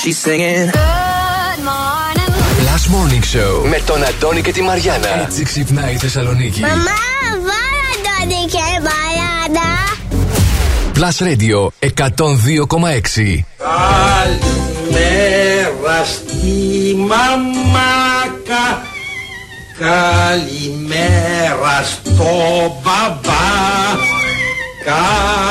[0.00, 0.70] She's singing.
[0.70, 2.30] Good morning.
[2.68, 5.20] Last Morning Show με τον Αντώνη και τη Μαριάνα.
[5.22, 6.60] Έτσι ξυπνάει η Θεσσαλονίκη.
[6.60, 6.74] Μαμά,
[7.48, 9.68] βάλε Αντώνη και Μαριάνα.
[10.94, 13.44] Plus Radio 102,6.
[14.78, 18.64] Καλημέρα στη μαμάκα
[19.78, 22.30] Καλημέρα στο
[22.82, 23.46] μπαμπά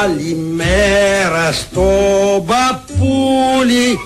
[0.02, 1.90] Καλημέρα στο
[2.48, 4.00] παππούλι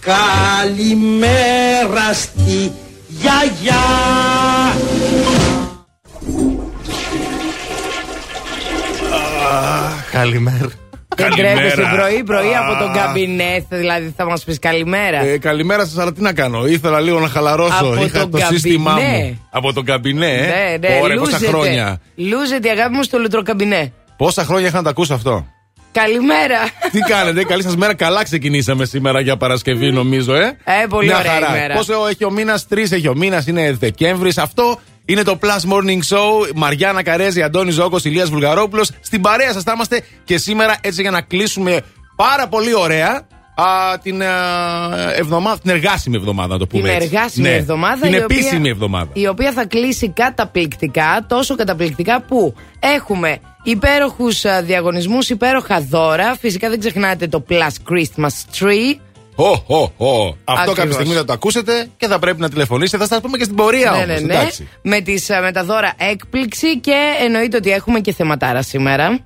[0.00, 1.42] Καλημέρα
[2.12, 2.72] στη
[3.08, 3.84] γιαγιά
[10.12, 10.68] Καλημέρα.
[11.16, 15.20] Δεν τρέπεσαι πρωί-πρωί από τον καμπινέ, δηλαδή θα μας πεις καλημέρα.
[15.20, 16.66] Ε, καλημέρα σας, αλλά τι να κάνω.
[16.66, 17.84] Ήθελα λίγο να χαλαρώσω.
[17.84, 19.24] Από Είχα τον το σύστημά καμπινέ.
[19.24, 19.46] μου.
[19.50, 20.40] Από τον καμπινέ, ε.
[20.78, 21.46] Ναι, ναι, Ωραία, πόσα λούζεται.
[21.46, 22.00] χρόνια.
[22.16, 23.92] Λούζεται η αγάπη μου στο λουτροκαμπινέ.
[24.16, 25.46] Πόσα χρόνια είχα να τα ακούσω αυτό;
[25.92, 26.58] Καλημέρα.
[26.92, 27.94] Τι κάνετε, καλή σας μέρα.
[27.94, 31.48] Καλά ξεκινήσαμε σήμερα για Παρασκευή, νομίζω, ε; Ε, πολύ Μια ωραία χαρά.
[31.56, 31.74] ημέρα.
[31.74, 34.38] Πόσο έχει ο μήνας, τρεις έχει ο μήνας, είναι Δεκέμβρης.
[34.38, 36.50] Αυτό είναι το Plus Morning Show.
[36.54, 38.90] Μαριάννα Καρέζη, Αντώνης Ζώκος, Ηλίας Βουλγαρόπουλος.
[39.00, 41.80] Στην παρέα σας θα είμαστε και σήμερα έτσι για να κλείσουμε
[42.16, 43.26] πάρα πολύ ωραία
[43.62, 44.28] α, την α,
[45.16, 46.82] εβδομάδα, την εργάσιμη εβδομάδα, να το πούμε.
[46.82, 47.08] Την έτσι.
[47.12, 48.00] εργάσιμη Ναι, εβδομάδα.
[48.00, 49.10] Την η οποία- επίσημη εβδομάδα.
[49.12, 56.36] Η οποία θα κλείσει καταπληκτικά, τόσο καταπληκτικά που έχουμε υπέροχους διαγωνισμούς, υπέροχα δώρα.
[56.40, 58.96] Φυσικά δεν ξεχνάτε το Plus Christmas Tree.
[59.34, 60.36] Ω, ω, ω.
[60.44, 60.74] Αυτό Ακριβώς.
[60.74, 63.02] κάποια στιγμή θα το ακούσετε και θα πρέπει να τηλεφωνήσετε.
[63.02, 64.34] Θα σας πούμε και στην πορεία ναι, όμως, ναι, ναι.
[64.34, 64.68] εντάξει.
[64.82, 69.18] Με, τις, α, με τα δώρα έκπληξη και εννοείται ότι έχουμε και θεματάρα σήμερα.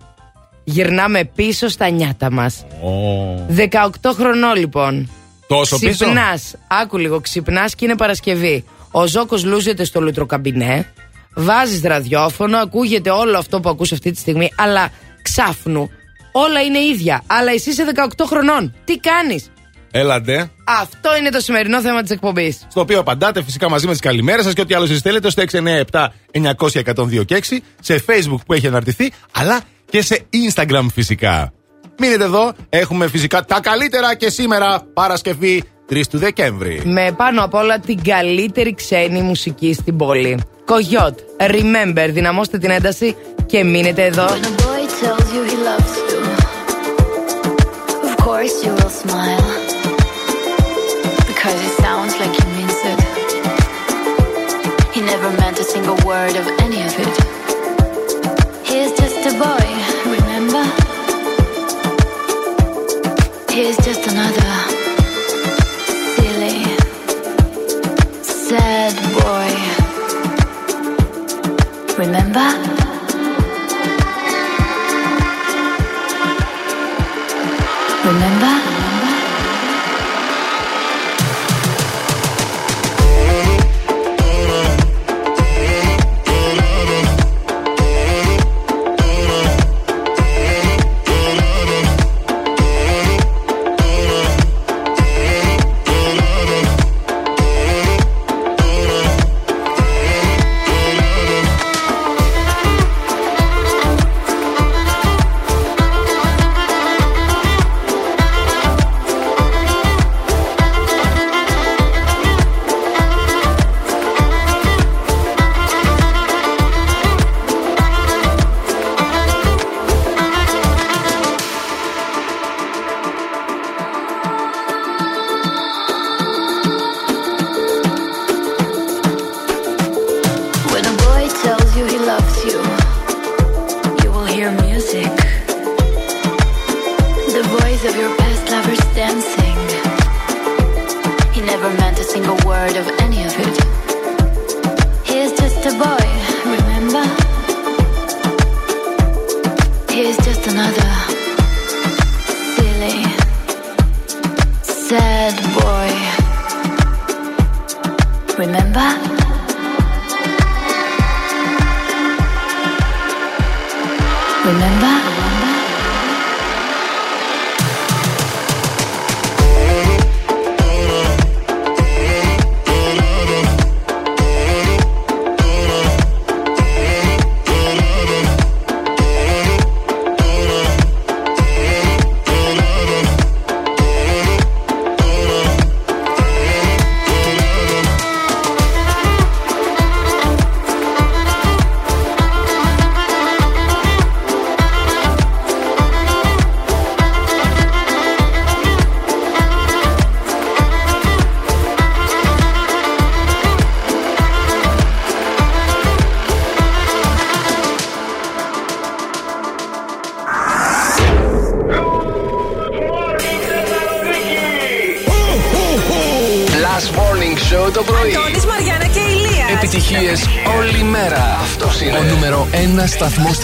[0.65, 2.65] Γυρνάμε πίσω στα νιάτα μας.
[2.83, 3.47] Ω.
[3.49, 5.11] 18 χρονών λοιπόν.
[5.47, 6.55] Τόσο πίσω; Ξυπνάς.
[6.67, 8.65] Άκου λίγο, ξυπνάς και είναι Παρασκευή.
[8.91, 10.93] Ο Ζώκος λούζεται στο λουτροκαμπινέ.
[11.35, 14.91] Βάζεις ραδιόφωνο, ακούγεται όλο αυτό που ακούς αυτή τη στιγμή, αλλά
[15.23, 15.91] ξάφνου
[16.33, 17.23] όλα είναι ίδια.
[17.27, 17.85] Αλλά εσύ είσαι
[18.19, 18.75] 18 χρονών.
[18.85, 19.51] Τι κάνεις;
[19.97, 20.51] Έλατε.
[20.65, 22.67] Αυτό είναι το σημερινό θέμα της εκπομπής.
[22.71, 25.43] Στο οποίο απαντάτε φυσικά μαζί με τις καλημέρες σας και ό,τι άλλο εσείς θέλετε στο
[25.43, 29.61] 697 900 102 και 6, σε Facebook που έχει αναρτηθεί, αλλά
[29.91, 31.53] και σε Instagram φυσικά.
[31.99, 36.83] Μείνετε εδώ, έχουμε φυσικά τα καλύτερα και σήμερα Παρασκευή 3 του Δεκέμβρη.
[36.85, 40.39] Με πάνω απ' όλα την καλύτερη ξένη μουσική στην πόλη.
[40.65, 44.27] Κογιότ, remember, δυναμώστε την ένταση και μείνετε εδώ.
[44.27, 46.21] When a boy tells you he loves you,
[48.07, 49.47] of course you will smile.
[51.31, 53.01] Because it sounds like he means it.
[54.95, 56.79] He never meant a single word of any
[78.05, 78.64] Remember?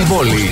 [0.01, 0.50] Σταθμός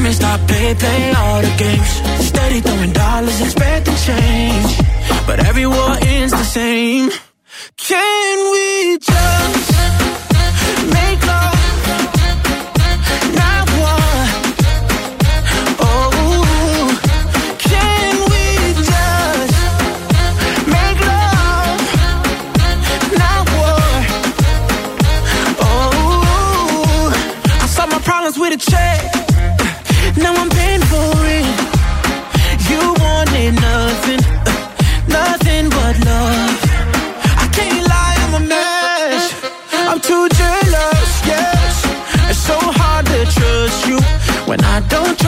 [0.00, 1.90] Me stop play, play all the games.
[2.28, 4.78] Steady throwing dollars, expecting change.
[5.26, 7.10] But every war ends the same.
[7.76, 9.77] Can we just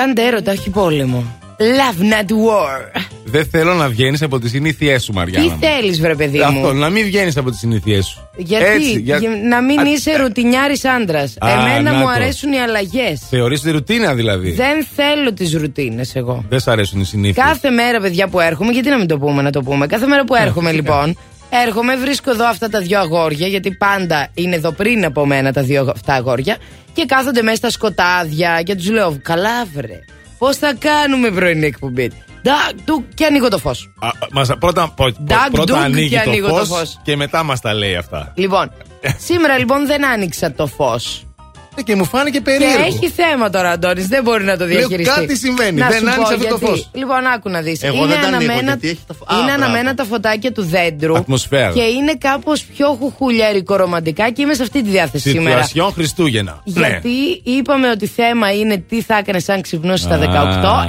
[0.00, 0.06] War.
[0.06, 1.24] Κάντε έρωτα, όχι πόλεμο.
[1.58, 3.00] Love not war.
[3.24, 5.48] Δεν θέλω να βγαίνεις από τις συνήθειές σου, Μαριάννα.
[5.48, 5.60] Τι μου.
[5.60, 6.72] θέλεις, βρε παιδί Αυτό, μου.
[6.74, 8.28] να μην βγαίνεις από τις συνήθειές σου.
[8.36, 11.36] Γιατί, Έτσι, για- για- να μην Α, είσαι ρουτινιάρης άντρας.
[11.38, 12.08] Α, Εμένα να μου το.
[12.08, 13.20] αρέσουν οι αλλαγές.
[13.30, 16.44] Θεωρείς τη ρουτίνα δηλαδή; Δεν θέλω τις ρουτίνες εγώ.
[16.48, 17.46] Δεν σ' αρέσουν οι συνήθειες.
[17.46, 19.86] Κάθε μέρα, παιδιά που έρχομαι, γιατί να μην το πούμε, να το πούμε.
[19.86, 21.18] Κάθε μέρα που έρχομαι, λοιπόν,
[21.50, 25.62] έρχομαι, βρίσκω εδώ αυτά τα δύο αγόρια, γιατί πάντα είναι εδώ πριν από μένα τα
[25.62, 26.56] δύο αυτά αγόρια,
[26.92, 29.98] και κάθονται μέσα στα σκοτάδια και τους λέω: Καλά, βρε.
[30.38, 32.10] Πώς θα κάνουμε πρωινή εκπομπή;
[32.42, 33.92] Ντακ, ντουκ, και ανοίγω το φως.
[34.32, 37.00] Μας, πρώτα πο- πο- Ντακ, πρώτα ντουκ ανοίγει και ανοίγω το το φως φως.
[37.02, 38.32] και μετά μας τα λέει αυτά.
[38.36, 38.72] Λοιπόν,
[39.18, 41.24] σήμερα λοιπόν δεν άνοιξα το φως.
[41.76, 42.84] Ε, και μου φάνηκε Και περίεργο.
[42.86, 44.06] έχει θέμα τώρα, Αντώνης.
[44.06, 45.14] Δεν μπορεί να το Λέω, διαχειριστεί.
[45.20, 45.78] κάτι συμβαίνει.
[45.80, 46.64] Να Δεν σου πω άνοιξε αυτό το γιατί.
[46.66, 46.90] φως.
[46.94, 47.82] Λοιπόν, άκου να δεις.
[47.82, 49.62] Εγώ Είναι, δεν τα ανοίγω, αναμένα, γιατί έχει τα φω- Α, είναι μπράβο.
[49.64, 51.16] αναμένα τα φωτάκια του δέντρου.
[51.16, 51.70] Ατμοσφαίρα.
[51.72, 55.48] Και είναι κάπως πιο χουχουλιαρικό ρομαντικά και είμαι σε αυτή τη διάθεση σήμερα.
[55.50, 56.60] Σιτουασιόν Χριστούγεννα.
[56.64, 56.86] Ναι.
[56.86, 60.24] Γιατί είπαμε ότι θέμα είναι τι θα έκανες αν ξυπνούσε στα 18.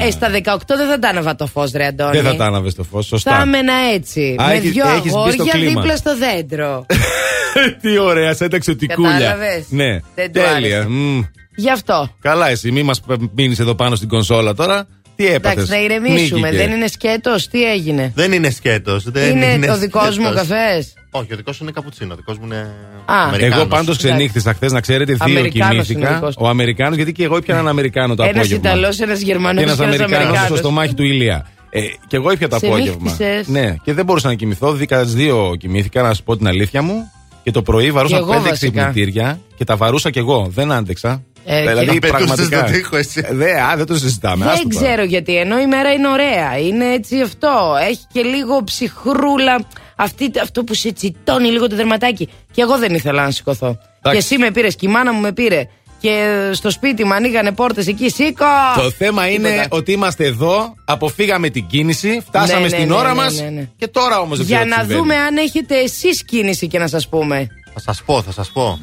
[0.01, 0.05] Α.
[0.05, 2.11] Ε, στα 18 δεν θα τα άναβα το φως, ρε Αντώνη.
[2.19, 3.41] Δεν θα τα άναβες το φως, Θα σωστά.
[3.41, 4.35] έμενα έτσι.
[4.41, 5.81] Α, με έχεις- δυο έχεις μπει στο αγόρια κλίμα.
[5.81, 6.85] δίπλα στο δέντρο.
[7.81, 9.11] Τι ωραία, σε έταξε ο τικούλια.
[9.11, 9.65] Κατάλαβες.
[9.69, 10.39] Ναι, Δεν του
[10.71, 10.87] Τέλεια.
[10.89, 11.29] Mm.
[11.55, 12.15] Γι' αυτό.
[12.21, 13.01] Καλά, εσύ, μη μας
[13.35, 14.87] μείνεις εδώ πάνω στην κονσόλα τώρα.
[15.15, 16.47] Τι έπαθες; Εντάξει, να ηρεμήσουμε.
[16.47, 16.63] Μήκηκε.
[16.63, 19.05] Δεν είναι σκέτος, τι έγινε; Δεν είναι σκέτος.
[19.05, 22.13] Είναι, είναι το δικό μου καφές; Όχι, ο δικός είναι καπουτσίνο.
[22.13, 22.73] Ο δικός μου είναι.
[23.05, 23.57] Α, Αμερικάνος.
[23.57, 26.31] εγώ πάντως ξενύχτησα χθες, να ξέρετε, δύο Αμερικάνος κοιμήθηκα.
[26.37, 28.69] Ο Αμερικάνος, γιατί και εγώ ήπια έναν Αμερικάνο το ένας απόγευμα.
[28.69, 29.63] Ένα Ιταλός, ένας Γερμανός.
[29.63, 31.47] Ένας Αμερικάνος στο στομάχι του Ηλία.
[31.69, 33.17] Ε, και εγώ ήπια το απόγευμα.
[33.45, 34.73] Ναι, και δεν μπορούσα να κοιμηθώ.
[34.73, 37.11] Δίκα δύο κοιμήθηκα, να σου πω την αλήθεια μου.
[37.43, 40.47] Και το πρωί βαρούσα πέντε ξυπνητήρια και τα βαρούσα κι εγώ.
[40.49, 41.23] Δεν άντεξα.
[41.45, 42.63] Ε, δηλαδή, και πραγματικά.
[42.63, 43.21] Τείχο, έτσι.
[43.25, 44.45] Ε, δε, α, δεν το συζητάμε.
[44.45, 45.37] Δεν ξέρω γιατί.
[45.37, 46.57] Ενώ η μέρα είναι ωραία.
[46.57, 47.75] Είναι έτσι αυτό.
[47.89, 49.65] Έχει και λίγο ψυχρούλα.
[49.95, 52.29] Αυτή, αυτό που σε τσιτώνει λίγο το δερματάκι.
[52.51, 53.77] Και εγώ δεν ήθελα να σηκωθώ.
[54.01, 55.67] Και εσύ με πήρες και η μάνα μου με πήρε
[56.01, 58.45] και στο σπίτι μου ανοίγανε πόρτες εκεί, σήκω!
[58.75, 63.15] Το θέμα είναι ότι είμαστε εδώ, αποφύγαμε την κίνηση, φτάσαμε ναι, στην ναι, ώρα ναι,
[63.15, 63.43] μας
[63.77, 67.47] και τώρα όμως Για να δούμε αν έχετε εσείς κίνηση και να σας πούμε.
[67.73, 68.79] Θα σας πω, θα σας πω.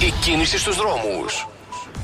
[0.00, 1.46] Η κίνηση στους δρόμους.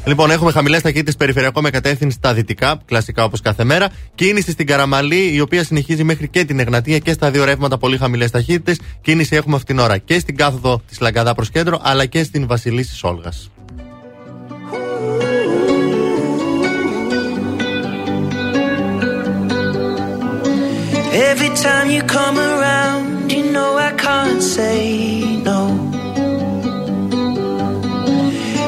[0.04, 3.88] Λοιπόν, έχουμε χαμηλές ταχύτητες περιφερειακό με κατεύθυνση στα δυτικά, κλασικά όπως κάθε μέρα.
[4.14, 7.96] Κίνηση στην Καραμαλή, η οποία συνεχίζει μέχρι και την Εγνατία και στα δύο ρεύματα πολύ
[7.96, 8.80] χαμηλές ταχύτητες.
[9.00, 12.46] Κίνηση έχουμε αυτήν την ώρα και στην κάθοδο της Λαγκαδά προς κέντρο, αλλά και στην
[12.46, 13.32] Βασιλίση Σόλγα.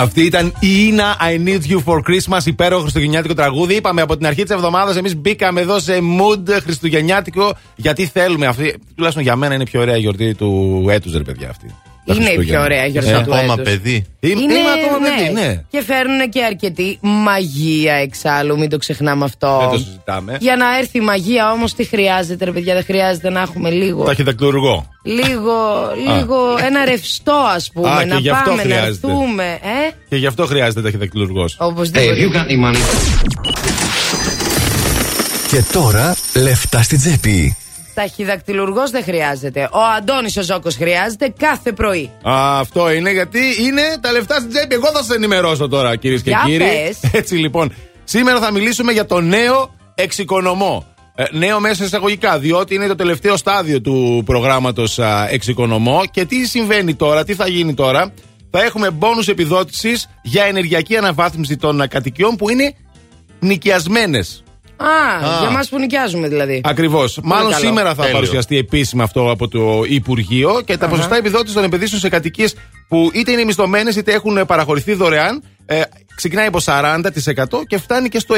[0.00, 3.74] Αυτή ήταν η Ina I Need You for Christmas, υπέροχο χριστουγεννιάτικο τραγούδι.
[3.74, 8.74] Είπαμε από την αρχή της εβδομάδας, εμείς μπήκαμε εδώ σε mood χριστουγεννιάτικο, γιατί θέλουμε αυτή.
[8.94, 11.74] Τουλάχιστον για μένα είναι η πιο ωραία γιορτή του έτους, ρε παιδιά αυτή.
[12.04, 12.56] Τα Είναι η Χριστούγεννα.
[12.58, 13.64] πιο ωραία γιορτή Είσαι του ακόμα έτους.
[13.72, 14.04] παιδί.
[14.20, 15.40] Είμαι, Είναι, είμαι ακόμα παιδί, ναι.
[15.40, 15.62] ναι.
[15.70, 19.58] Και φέρνουν και αρκετή μαγεία εξάλλου, μην το ξεχνάμε αυτό.
[19.60, 20.36] Δεν το συζητάμε.
[20.40, 24.04] Για να έρθει η μαγεία όμως, τι χρειάζεται, ρε παιδιά, δεν χρειάζεται να έχουμε λίγο.
[24.04, 24.86] Ταχυδακτηλουργό.
[25.02, 25.54] Λίγο,
[26.16, 27.90] λίγο ένα ρευστό, ας πούμε.
[27.90, 29.06] Α, και να γι' αυτό πάμε, να χρειάζεται.
[30.08, 30.14] Έρθουμε.
[30.14, 31.56] Ε, Και γι' αυτό χρειάζεται ταχυδακτηλουργός.
[31.58, 32.28] οπωσδήποτε.
[35.48, 37.56] Και τώρα λεφτά στην τσέπη.
[37.94, 39.68] Ταχυδακτηλουργός δεν χρειάζεται.
[39.72, 42.10] Ο Αντώνης ο Ζώκος χρειάζεται κάθε πρωί.
[42.28, 44.74] Α, αυτό είναι γιατί είναι τα λεφτά στην τσέπη.
[44.74, 46.58] Εγώ θα σα ενημερώσω τώρα, κυρίες και Για κύριοι.
[46.64, 47.10] πες.
[47.20, 47.72] Έτσι λοιπόν,
[48.04, 50.86] σήμερα θα μιλήσουμε για το νέο εξοικονομώ.
[51.14, 54.98] Ε, νέο μέσα εισαγωγικά, διότι είναι το τελευταίο στάδιο του προγράμματος
[55.30, 56.02] Εξοικονομώ.
[56.10, 58.12] Και τι συμβαίνει τώρα, τι θα γίνει τώρα.
[58.50, 62.74] Θα έχουμε μπόνους επιδότησης για ενεργειακή αναβάθμιση των α, κατοικιών που είναι
[63.40, 64.42] νοικιασμένες.
[64.76, 64.86] Α,
[65.28, 65.38] Α.
[65.40, 66.60] για μας που νοικιάζουμε δηλαδή.
[66.64, 67.20] Ακριβώς.
[67.22, 67.64] Μάλλον καλό.
[67.64, 68.12] σήμερα θα Τέλειο.
[68.12, 72.54] παρουσιαστεί επίσημα αυτό από το Υπουργείο και τα ποσοστά επιδότησης των επενδύσεων σε κατοικίες
[72.88, 75.80] που είτε είναι μισθωμένες είτε έχουν παραχωρηθεί δωρεάν ε,
[76.14, 77.00] ξεκινάει από 40%
[77.66, 78.34] και φτάνει και στο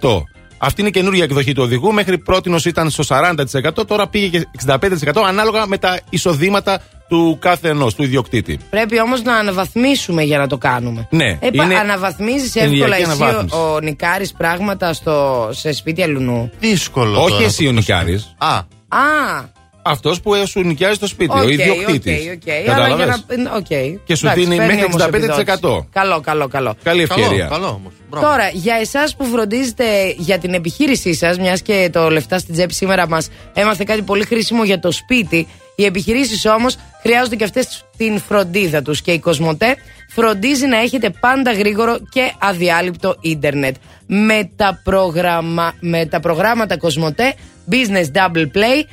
[0.00, 0.22] 65%.
[0.62, 1.92] Αυτή είναι η καινούργια εκδοχή του οδηγού.
[1.92, 4.78] Μέχρι πρότινος ήταν στο 40%, τώρα πήγε και 65%
[5.26, 8.58] ανάλογα με τα εισοδήματα του κάθε ενός, του ιδιοκτήτη.
[8.70, 11.06] Πρέπει όμως να αναβαθμίσουμε για να το κάνουμε.
[11.10, 13.56] Ναι, Ε, είναι Αναβαθμίζεις ενεργειακή εύκολα εσύ αναβάθμιση.
[13.56, 17.20] ο, ο νοικάρης πράγματα στο, σε σπίτια αλλουνού; Δύσκολο.
[17.22, 17.80] Όχι τώρα εσύ ο αυτό.
[17.80, 18.34] νοικάρης.
[18.38, 18.56] Α,
[18.88, 22.18] Α, Αυτός που σου νοικιάζει το σπίτι, ο οκ, ιδιοκτήτης.
[22.26, 22.74] OK, OK.
[22.74, 23.54] Αλλά για να.
[23.56, 23.66] οκ.
[24.04, 25.06] Και σου Εντάξει, δίνει παίρνει μέχρι όμως 65%.
[25.06, 25.88] επιδότηση.
[25.92, 26.74] Καλό, καλό, καλό.
[26.82, 27.26] Καλή ευκαιρία.
[27.46, 27.92] καλό, καλό όμως.
[28.20, 29.84] Τώρα, για εσάς που φροντίζετε
[30.16, 34.24] για την επιχείρησή σας, μιας και το λεφτά στην τσέπη σήμερα μας έμαθε κάτι πολύ
[34.24, 35.46] χρήσιμο για το σπίτι,
[35.76, 39.02] οι επιχειρήσεις όμως χρειάζονται και αυτές την φροντίδα τους.
[39.02, 39.76] Και η Κοσμοτέ
[40.08, 43.76] φροντίζει να έχετε πάντα γρήγορο και αδιάλειπτο ίντερνετ.
[44.06, 45.74] Με τα, προγραμμα...
[45.80, 47.34] με τα προγράμματα Κοσμοτέ
[47.70, 48.84] Business Double Play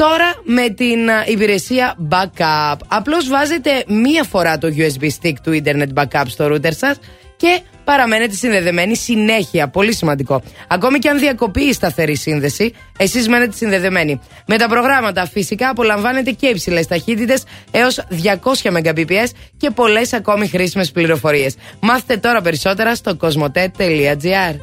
[0.00, 2.76] Τώρα με την α, υπηρεσία backup.
[2.88, 6.98] Απλώς βάζετε μία φορά το USB stick του internet backup στο router σας
[7.40, 9.68] και παραμένετε συνδεδεμένοι συνέχεια.
[9.68, 10.42] Πολύ σημαντικό.
[10.68, 14.20] Ακόμη και αν διακοπεί η σταθερή σύνδεση, εσείς μένετε συνδεδεμένοι.
[14.46, 20.90] Με τα προγράμματα φυσικά απολαμβάνετε και υψηλές ταχύτητες έως 200 Mbps και πολλές ακόμη χρήσιμες
[20.90, 21.54] πληροφορίες.
[21.80, 24.54] Μάθετε τώρα περισσότερα στο cosmote.gr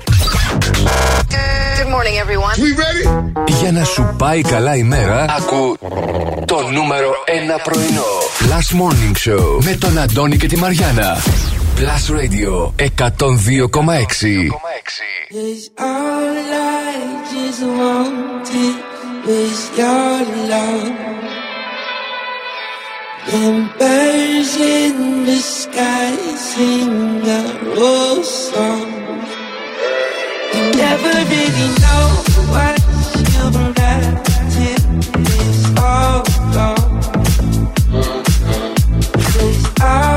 [3.62, 5.78] Για να σου πάει καλά η μέρα, ακού
[6.46, 7.10] το νούμερο
[7.58, 8.06] 1 πρωινό.
[8.40, 11.18] Last Morning Show με τον Αντώνη και τη Μαριάνα.
[11.78, 14.50] Plus Radio 102,6.
[15.30, 18.76] Cause all I just wanted
[19.28, 20.98] was your love.
[23.30, 27.22] And birds in the sky sing
[28.24, 28.90] song.
[30.56, 32.06] You never really know
[32.54, 32.78] what
[33.14, 33.56] you've
[35.30, 36.26] it's all
[36.58, 36.98] gone.
[39.80, 40.17] all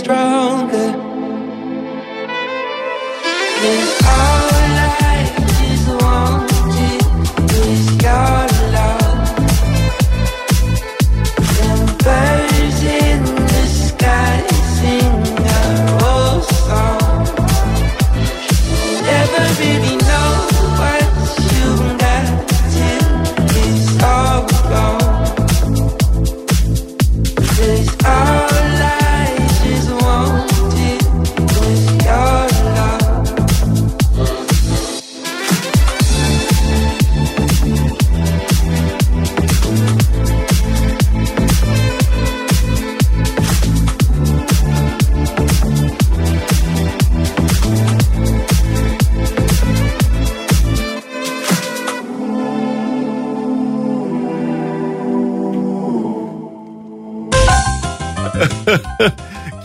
[0.00, 0.89] stronger.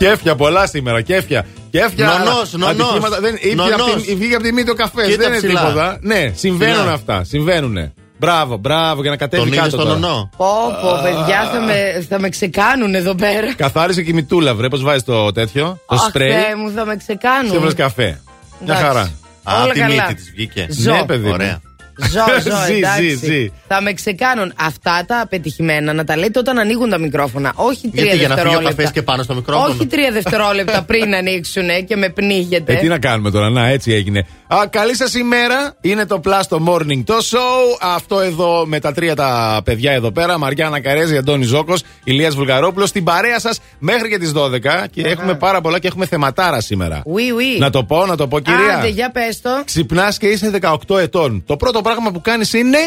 [0.08, 1.46] Κέφια πολλά σήμερα, κέφια.
[1.70, 2.06] Κέφια.
[2.06, 2.70] Νονός, νονός.
[2.88, 3.20] ατυχήματα.
[3.20, 3.80] Δεν, ήπια Νονός.
[3.92, 5.06] από τη- βγήκε από τη μύτη ο καφές.
[5.06, 5.60] Κοίτα Δεν είναι ψηλά.
[5.60, 5.98] τίποτα.
[6.00, 6.92] Ναι, συμβαίνουν Ψηλά.
[6.92, 7.24] αυτά.
[7.24, 7.92] Συμβαίνουν.
[8.18, 9.70] Μπράβο, μπράβο, για να κατέβει Τον είδε κάτω.
[9.70, 9.94] στον τώρα.
[9.96, 10.30] ονό.
[10.36, 10.46] Πω,
[10.82, 13.54] πω, παιδιά, θα με, θα με ξεκάνουν εδώ πέρα.
[13.54, 15.78] Καθάρισε και η μητούλα, βρε, πώς βάζεις το τέτοιο.
[15.88, 16.30] Το Αχ, σπρέι.
[16.30, 17.50] Θεέ μου, θα με ξεκάνουν.
[17.50, 18.02] Και έβαλε καφέ.
[18.04, 18.20] Μια
[18.62, 18.82] Εντάξει.
[18.84, 19.10] χαρά.
[19.42, 19.94] Α, Όλα τη καλά.
[19.94, 20.66] μύτη της βγήκε.
[20.70, 20.92] Ζω.
[20.92, 21.26] Ναι, παιδί.
[21.26, 21.32] μου.
[21.32, 21.60] Ωραία.
[21.98, 23.08] Ζω, ζω, Ζει, εντάξει.
[23.08, 23.52] ζει, ζει.
[23.68, 27.52] Θα με ξεκάνουν αυτά τα πετυχημένα να τα λέτε όταν ανοίγουν τα μικρόφωνα.
[27.56, 28.76] Όχι τρία Γιατί για να φύγει ο δευτερόλεπτα.
[28.76, 32.72] καφές και πάνω στο μικρόφωνο; Όχι τρία δευτερόλεπτα πριν ανοίξουν και με πνίγετε.
[32.72, 34.26] Ε, τι να κάνουμε τώρα, να έτσι έγινε.
[34.48, 35.74] Α, καλή σας ημέρα.
[35.80, 37.78] Είναι το Plus το Morning το Show.
[37.80, 40.38] Αυτό εδώ με τα τρία τα παιδιά εδώ πέρα.
[40.38, 42.88] Μαριάννα Καρέζη, Αντώνη Ζώκος, Ηλίας Βουλγαρόπουλος.
[42.88, 44.86] Στην παρέα σας μέχρι και τις 12.
[44.90, 47.02] Και έχουμε πάρα πολλά και έχουμε θεματάρα σήμερα.
[47.06, 47.58] Oui, oui.
[47.58, 48.76] Να το πω, να το πω, κυρία.
[48.76, 49.62] Άντε, για πες το.
[49.64, 51.42] Ξυπνάς και είσαι 18 ετών.
[51.46, 52.78] Το πρώτο πράγμα που κάνεις είναι.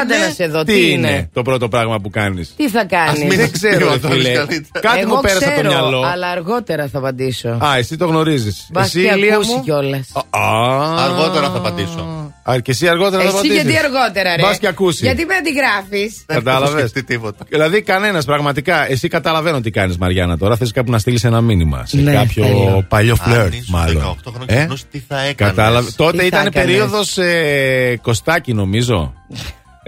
[0.00, 2.68] Άντε είναι- να σε δω, Τι, τι είναι είναι; το πρώτο πράγμα που κάνεις; Τι
[2.68, 4.32] θα Ας κάνεις; μην- Δεν ξέρω, ο ρε Αντώνης φίλε.
[4.32, 4.80] καλύτερα.
[4.80, 6.02] Κάτι Εγώ μου πέρασε από το ξέρω, μυαλό.
[6.02, 7.48] αλλά αργότερα θα απαντήσω.
[7.48, 8.66] Α, εσύ το γνωρίζεις.
[8.72, 9.62] Μπας Εσύ, και Ηλία ακούσει μου.
[9.62, 10.08] κιόλας.
[10.30, 12.28] Α, Αργότερα θα απαντήσω.
[12.50, 13.62] Α, και εσύ αργότερα θα Εσύ απαντήσεις.
[13.62, 15.04] γιατί αργότερα, ρε; Μπας και ακούσει.
[15.04, 16.08] Γιατί με αντιγράφει.
[16.26, 17.44] Δεν έχω Κατάλαβες; σκεφτεί τίποτα.
[17.48, 18.90] Δηλαδή, κανένας πραγματικά.
[18.90, 20.38] Εσύ καταλαβαίνω τι κάνεις, Μαριάννα.
[20.38, 21.86] Τώρα θες κάπου να στείλεις ένα μήνυμα.
[21.86, 22.84] Σε Ναι, κάποιο θέλω.
[22.88, 24.02] παλιό φλερτ, Αν ήσουν μάλλον.
[24.02, 25.54] 18 χρόνια ξυπνούσε, τι θα έκανες.
[25.54, 25.90] Κατάλαβε.
[25.96, 29.14] Τότε Τι θα ήταν έκανες; περίοδος ε, Κωστάκη, νομίζω.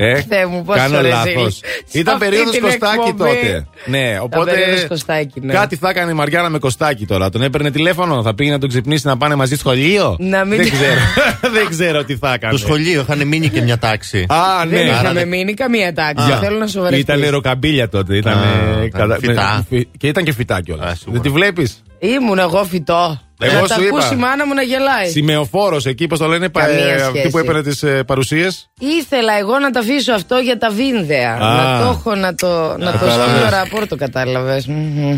[0.05, 1.33] Ε, Θεέ μου, πόσο κάνω ρε λάθος.
[1.33, 1.51] ζήλ.
[1.87, 3.31] Σε Ήταν αυτή περίοδος την Κωστάκη εκπομπή.
[3.31, 3.67] τότε.
[3.87, 4.51] Ναι, οπότε.
[4.51, 5.53] περίοδος Κωστάκη, ναι.
[5.53, 7.31] Κάτι θα έκανε η Μαριάννα με Κωστάκη τώρα.
[7.31, 10.71] Τον έπαιρνε τηλέφωνο, θα πήγε να τον ξυπνήσει να πάνε μαζί σχολείο; Να μην- Δεν
[10.71, 11.01] ξέρω.
[11.57, 12.53] Δεν ξέρω τι θα έκανε.
[12.53, 14.27] Το σχολείο είχαν μείνει και μια τάξη.
[14.29, 14.77] Α, ναι.
[14.77, 16.33] Δεν είχαμε άρα- μείνει καμία τάξη.
[16.33, 16.39] Α.
[16.39, 17.01] Θέλω να σοβαρευτεί.
[17.13, 18.17] Ήταν ροκαμπίλια τότε.
[18.17, 18.43] Ήταν, Α,
[18.81, 19.65] ε, ήταν κατα- φυτά.
[19.71, 20.93] με- φυ- Και ήταν και φυτά κιόλας.
[20.93, 21.21] Α, σίγουρα.
[21.21, 23.21] Δεν τη βλέπεις; Ήμουν εγώ φυτό.
[23.47, 23.97] Εγώ να τα σου είπα.
[23.97, 25.09] ακούσει η μάνα μου να γελάει.
[25.11, 27.05] Σημεοφόρος εκεί, πώς το λένε, πα- Καμία ε, σχέση.
[27.17, 28.71] αυτή που έπαιρνε τις παρουσίες.
[28.79, 31.33] Ήθελα εγώ να τα αφήσω αυτό για τα βίνδεα.
[31.35, 31.39] Α.
[31.57, 32.47] Να το έχω να το,
[32.79, 33.35] να το Κατάλαβες.
[33.35, 34.69] στείλω ραπόρτο, κατάλαβες.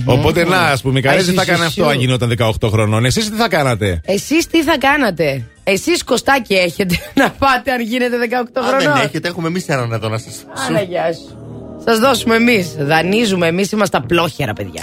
[0.05, 1.81] Οπότε να, α πούμε, η Καρέζη Αϊ, θα έκανε ζησού.
[1.83, 2.33] αυτό αν γινόταν
[2.63, 3.05] 18 χρονών.
[3.05, 4.01] Εσεί τι θα κάνατε.
[4.05, 5.45] Εσεί τι θα κάνατε.
[5.65, 9.01] Εσεί κοστάκι έχετε να πάτε αν γίνετε 18 Αν δεν χρονών.
[9.05, 10.31] έχετε, έχουμε εμεί έναν εδώ να σα.
[10.75, 11.39] Άρα, γεια σου.
[11.85, 12.73] Σα δώσουμε εμεί.
[12.79, 14.83] Δανείζουμε εμεί, είμαστε απλόχερα, παιδιά.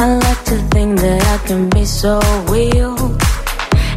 [0.00, 2.96] I like to think that I can be so real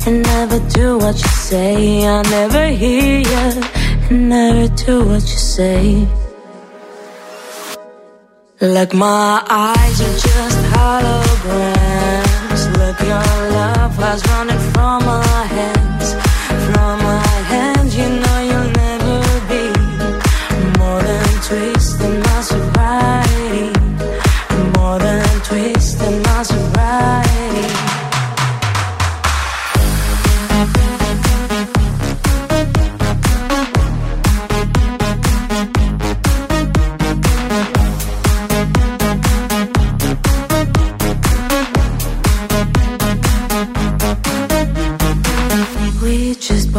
[0.08, 2.08] and never do what you say.
[2.08, 3.62] I never hear you
[4.10, 6.08] and never do what you say.
[8.60, 12.62] Like my eyes are just holograms.
[12.80, 15.81] Look, your love was running from my hands.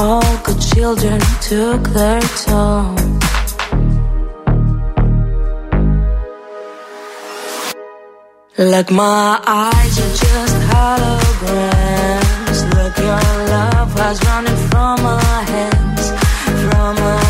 [0.00, 2.94] All good children took their toll.
[8.56, 12.58] Look, my eyes are just holograms.
[12.76, 16.10] Look, your love was running from my hands,
[16.62, 17.27] from my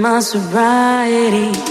[0.00, 1.69] my sobriety.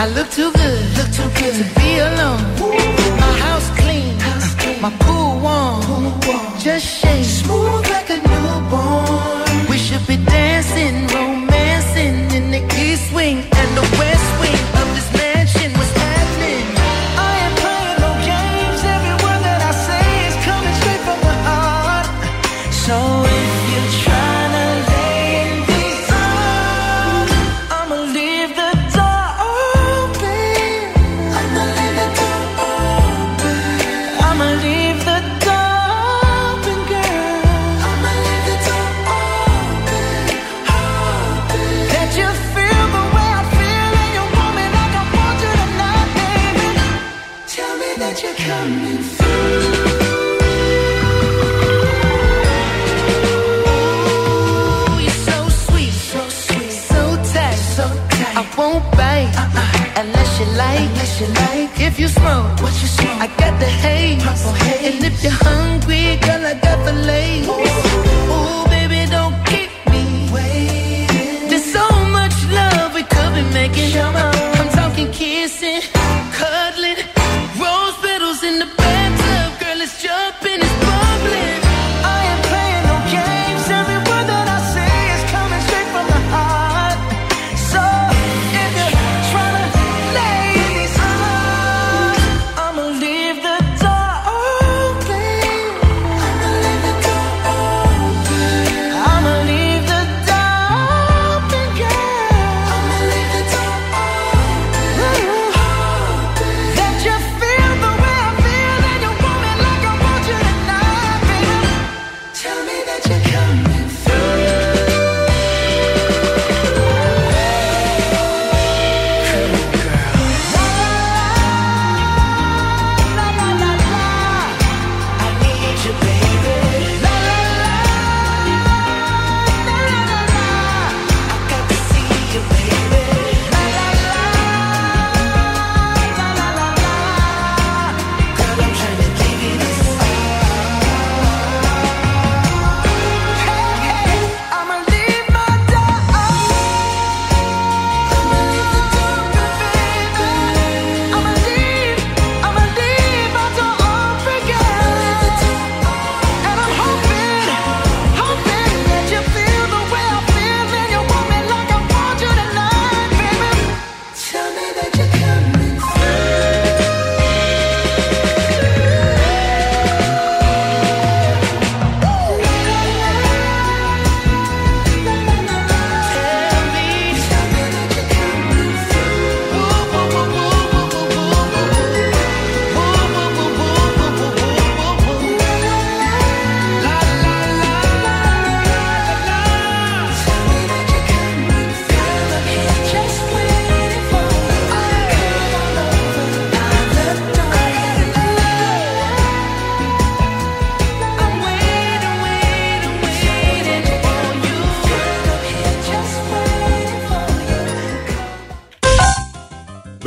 [0.00, 2.40] I look too good, look too good to be alone.
[3.18, 4.16] My house clean,
[4.80, 6.20] my pool warm,
[6.60, 7.57] just shake.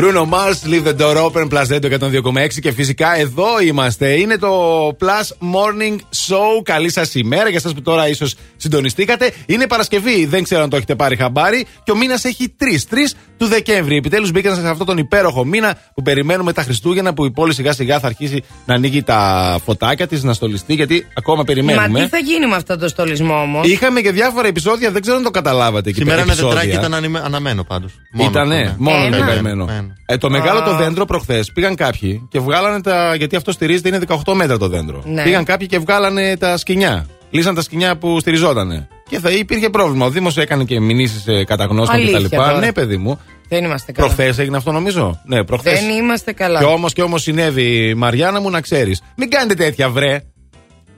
[0.01, 4.09] Bruno Mars, Leave the Door Open, Plus Radio 102,6 και φυσικά εδώ είμαστε.
[4.09, 6.61] Είναι το Plus Morning Show.
[6.63, 9.31] Καλή σας ημέρα για εσά που τώρα ίσως συντονιστήκατε.
[9.45, 11.65] Είναι Παρασκευή, δεν ξέρω αν το έχετε πάρει χαμπάρι.
[11.83, 12.95] Και ο μήνας έχει 3, 3
[13.37, 13.95] του Δεκέμβρη.
[13.95, 17.73] Επιτέλους μπήκαν σε αυτόν τον υπέροχο μήνα που περιμένουμε τα Χριστούγεννα που η πόλη σιγά
[17.73, 21.87] σιγά θα αρχίσει να ανοίγει τα φωτάκια της, να στολιστεί γιατί ακόμα περιμένουμε.
[21.87, 25.17] Μα τι θα γίνει με αυτό το στολισμό όμως; Είχαμε και διάφορα επεισόδια, δεν ξέρω
[25.17, 25.89] αν το καταλάβατε.
[25.89, 26.79] εκεί Σήμερα πέρα με τετράκι επεισόδια.
[26.79, 27.91] ήταν ανημε- αναμένο πάντως.
[28.29, 29.17] Ήτανε, μόνος Ένα.
[29.17, 29.67] το καημένο.
[29.69, 29.95] Ένα.
[30.05, 30.63] Ε, το μεγάλο Α.
[30.63, 33.15] το δέντρο προχθές πήγαν κάποιοι και βγάλανε τα.
[33.15, 35.03] Γιατί αυτό στηρίζεται είναι 18 μέτρα το δέντρο.
[35.05, 35.23] Ναι.
[35.23, 37.05] Πήγαν κάποιοι και βγάλανε τα σκοινιά.
[37.31, 38.87] Λύσαν τα σκοινιά που στηριζότανε.
[39.09, 40.05] Και θα υπήρχε πρόβλημα.
[40.05, 42.35] Ο Δήμος έκανε και μηνύσεις κατά γνώστων Αλήθεια κτλ.
[42.35, 42.57] τώρα.
[42.59, 43.19] Ναι, παιδί μου.
[43.47, 44.07] Δεν είμαστε καλά.
[44.07, 45.79] Προχθές έγινε αυτό νομίζω; Ναι, προχθές.
[45.79, 46.59] Δεν είμαστε καλά.
[46.59, 49.01] Και όμως και όμως συνέβη, Μαριάννα μου, να ξέρεις.
[49.15, 50.21] Μην κάνετε τέτοια βρε.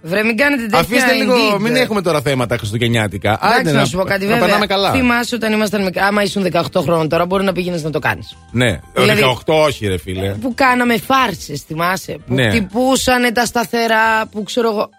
[0.06, 1.60] Βρε, μην κάνετε τέτοια Αφήστε λίγο, indeed.
[1.60, 3.40] μην έχουμε τώρα θέματα χριστουγεννιάτικα.
[3.44, 4.42] Εντάξει, να σου πω κάτι, να βέβαια.
[4.44, 4.92] περνάμε καλά.
[4.92, 8.36] Θυμάσαι όταν ήμασταν μικρά, άμα ήσουν 18 χρόνων τώρα, μπορεί να πήγαινες να το κάνεις.
[8.52, 10.30] Ναι, Δηλαδή- 18 όχι, ρε φίλε.
[10.34, 12.18] Που κάναμε φάρσες, θυμάσαι.
[12.28, 12.50] Που Ναι.
[12.50, 14.90] χτυπούσανε τα σταθερά, που ξέρω εγώ.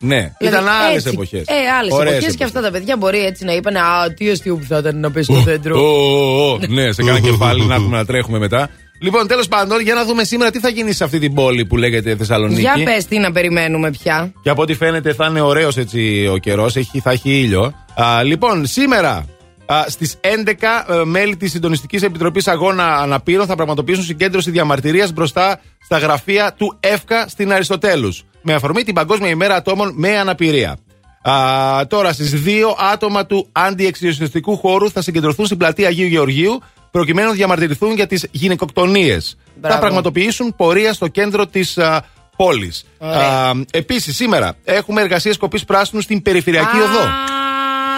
[0.00, 1.08] Ναι, Δηλαδή, ήταν άλλες έτσι.
[1.12, 1.44] εποχές.
[1.46, 4.64] Ε, άλλες εποχές και αυτά τα παιδιά μπορεί έτσι να είπαν Α, τι αστείο που
[4.64, 5.78] θα ήταν να πέσει στο δέντρο.
[6.68, 8.70] Ναι, σε κάνα κεφάλι να έχουμε να τρέχουμε μετά.
[9.00, 11.76] Λοιπόν, τέλος πάντων, για να δούμε σήμερα τι θα γίνει σε αυτή την πόλη που
[11.76, 12.60] λέγεται Θεσσαλονίκη.
[12.60, 14.32] Για πες τι να περιμένουμε πια.
[14.42, 16.72] Και από ό,τι φαίνεται θα είναι ωραίος έτσι ο καιρός,
[17.02, 17.74] θα έχει ήλιο.
[17.94, 19.24] Α, λοιπόν, σήμερα
[19.86, 25.98] στις 11 ε, μέλη της Συντονιστικής Επιτροπής Αγώνα Αναπήρων θα πραγματοποιήσουν συγκέντρωση διαμαρτυρίας μπροστά στα
[25.98, 28.24] γραφεία του ΕΦΚΑ στην Αριστοτέλους.
[28.46, 30.76] Με αφορμή την Παγκόσμια ημέρα ατόμων με αναπηρία.
[31.22, 37.28] Α, τώρα στις 2 άτομα του αντιεξιοσυστικού χώρου θα συγκεντρωθούν στην πλατεία Αγίου Γεωργίου προκειμένου
[37.28, 39.36] να διαμαρτυρηθούν για τις γυναικοκτονίες.
[39.44, 39.80] Θα Μπράβο.
[39.80, 41.78] πραγματοποιήσουν πορεία στο κέντρο της
[42.36, 42.84] πόλης.
[42.98, 43.52] Ωραία.
[43.70, 47.08] Επίσης, σήμερα έχουμε εργασίες κοπής πράσινου στην περιφερειακή οδό.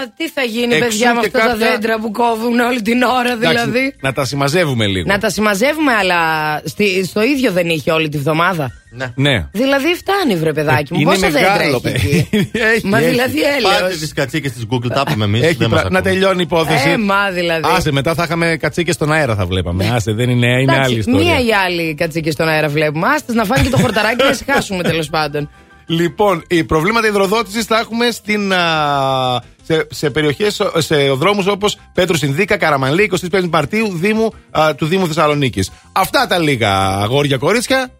[0.02, 2.82] Α, τι θα γίνει, Εξού παιδιά, με και αυτά τα κάποια- δέντρα που κόβουν όλη
[2.82, 3.94] την ώρα, Εντάξει, δηλαδή.
[4.00, 5.06] να τα συμμαζεύουμε λίγο.
[5.08, 6.20] Να τα συμμαζεύουμε, αλλά
[6.64, 8.70] στη- στο ίδιο δεν είχε όλη τη βδομάδα.
[8.90, 9.12] Ναι.
[9.14, 9.46] Ναι.
[9.52, 11.00] Δηλαδή φτάνει, βρε παιδάκι μου.
[11.00, 12.50] Είναι Πόσα δέντρα μεγάλο, έχει εκεί; παιδί.
[12.74, 13.08] Έχει, Μα έχει.
[13.08, 13.98] δηλαδή Πάτε έλεος.
[13.98, 15.42] τις κατσίκες της Google, τα πούμε εμείς.
[15.42, 16.88] Έχει πρα- να τελειώνει η υπόθεση.
[16.90, 17.62] Ε, μα δηλαδή.
[17.76, 19.90] Άσε, μετά θα είχαμε κατσίκες στον αέρα θα βλέπαμε.
[19.94, 21.20] Άσε, δεν είναι, είναι Εντάξει, άλλη ιστορία.
[21.22, 23.08] Μία ή άλλη κατσίκη στον αέρα βλέπουμε.
[23.08, 25.50] Άστε να φάνε και το χορταράκι να ησυχάσουμε τέλος πάντων.
[25.88, 32.16] Λοιπόν, οι προβλήματα υδροδότησης θα έχουμε στην, α, σε, σε περιοχές, σε δρόμους όπως Πέτρου
[32.16, 35.70] Συνδίκα, Καραμανλή, 25 Μαρτίου Δήμου, α, του Δήμου Θεσσαλονίκης.
[35.92, 37.90] Αυτά τα λίγα αγόρια κορίτσια.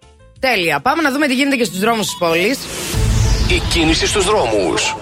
[0.41, 0.81] Τέλεια.
[0.81, 2.59] Πάμε να δούμε τι γίνεται και στους δρόμους της πόλης.
[3.49, 4.97] Η κίνηση στους δρόμους.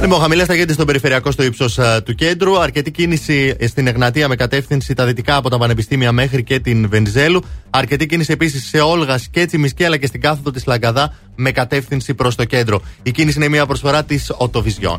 [0.00, 2.60] Λοιπόν, χαμηλές θα γίνεται στον περιφερειακό στο ύψος του κέντρου.
[2.60, 7.42] Αρκετή κίνηση στην Εγνατία με κατεύθυνση τα δυτικά από τα πανεπιστήμια μέχρι και την Βενιζέλου.
[7.70, 12.14] Αρκετή κίνηση επίσης σε Όλγα και Τσιμισκή αλλά και στην κάθοδο της Λαγκαδά με κατεύθυνση
[12.14, 12.82] προς το κέντρο.
[13.02, 14.98] Η κίνηση είναι μια προσφορά της Οτοβιζιόν.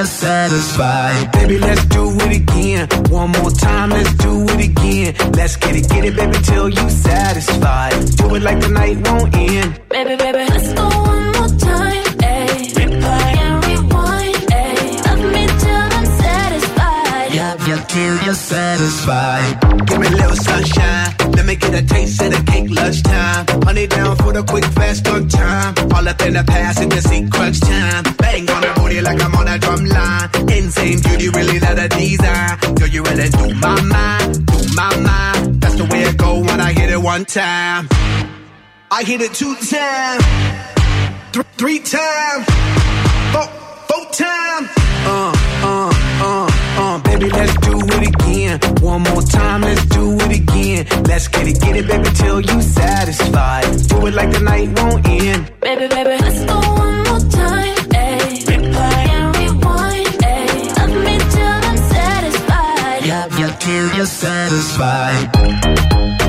[0.00, 1.30] You're satisfied.
[1.32, 2.88] Baby, let's do it again.
[3.10, 5.14] One more time, let's do it again.
[5.32, 7.92] Let's get it, get it, baby, till you satisfied.
[8.16, 9.68] Do it like the night won't end.
[9.90, 12.04] Baby, baby, let's go one more time.
[12.32, 12.72] Ayy.
[12.78, 14.40] Replay and rewind.
[14.62, 15.04] Ayy.
[15.06, 17.28] Love me till I'm satisfied.
[17.42, 19.52] Love you till you're satisfied.
[19.86, 20.99] Give me a little sunshine.
[21.50, 23.44] Me get a taste of the cake lunchtime.
[23.64, 25.74] Honey down for the quick fast on time.
[25.92, 26.44] All up in the
[26.92, 28.04] just see crunch time.
[28.18, 30.30] Bang on the booty like I'm on a drum line.
[30.48, 32.74] Insane beauty, really that a design.
[32.76, 35.60] Girl, you really do my mind, do my mind.
[35.60, 37.88] That's the way it go when I hit it one time.
[38.92, 40.22] I hit it two times,
[41.32, 42.46] th- three times,
[43.34, 43.48] four,
[43.90, 44.68] four times.
[45.02, 45.34] Uh,
[45.66, 45.92] uh,
[46.22, 48.58] uh, uh, baby, let's do it again.
[48.80, 50.86] One more time, let's do it again.
[51.04, 53.64] Let's get it, get it, baby, till you satisfied.
[53.88, 55.50] Do it like the night won't end.
[55.60, 57.76] Baby, baby, let's go one more time.
[57.92, 58.44] Ayy.
[58.50, 60.08] Replay and rewind.
[60.78, 63.06] Love me till I'm satisfied.
[63.06, 66.19] Love you till you're satisfied.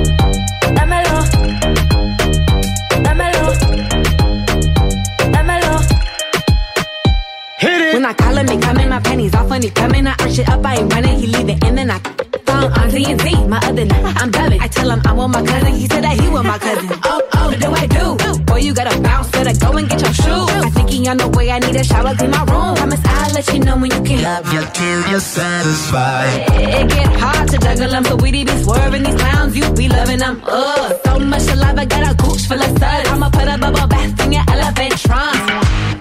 [7.94, 10.08] When I call him, he coming, my panties off when he coming.
[10.08, 12.00] I arch it up, I ain't running, he leave it, and then I
[12.46, 14.62] found on Z&Z, my other night, I'm dubbing.
[14.62, 16.90] I tell him I want my cousin, he said that he want my cousin.
[17.04, 18.44] Oh, oh, what do I do?
[18.46, 20.50] Boy, you gotta bounce, better go and get your shoes.
[20.68, 22.76] I think he on the way, I need a shower, clean my room.
[22.76, 24.24] Promise I'll let you know when you can.
[24.24, 26.48] Love you till you're satisfied.
[26.48, 30.20] It get hard to juggle them, so we be swerving these clowns, you be loving
[30.20, 30.42] them.
[30.46, 31.78] Ugh, so much alive.
[31.78, 33.10] I got a gooch full of suds.
[33.10, 36.01] I'ma put a bubble bath in your elephant trunk.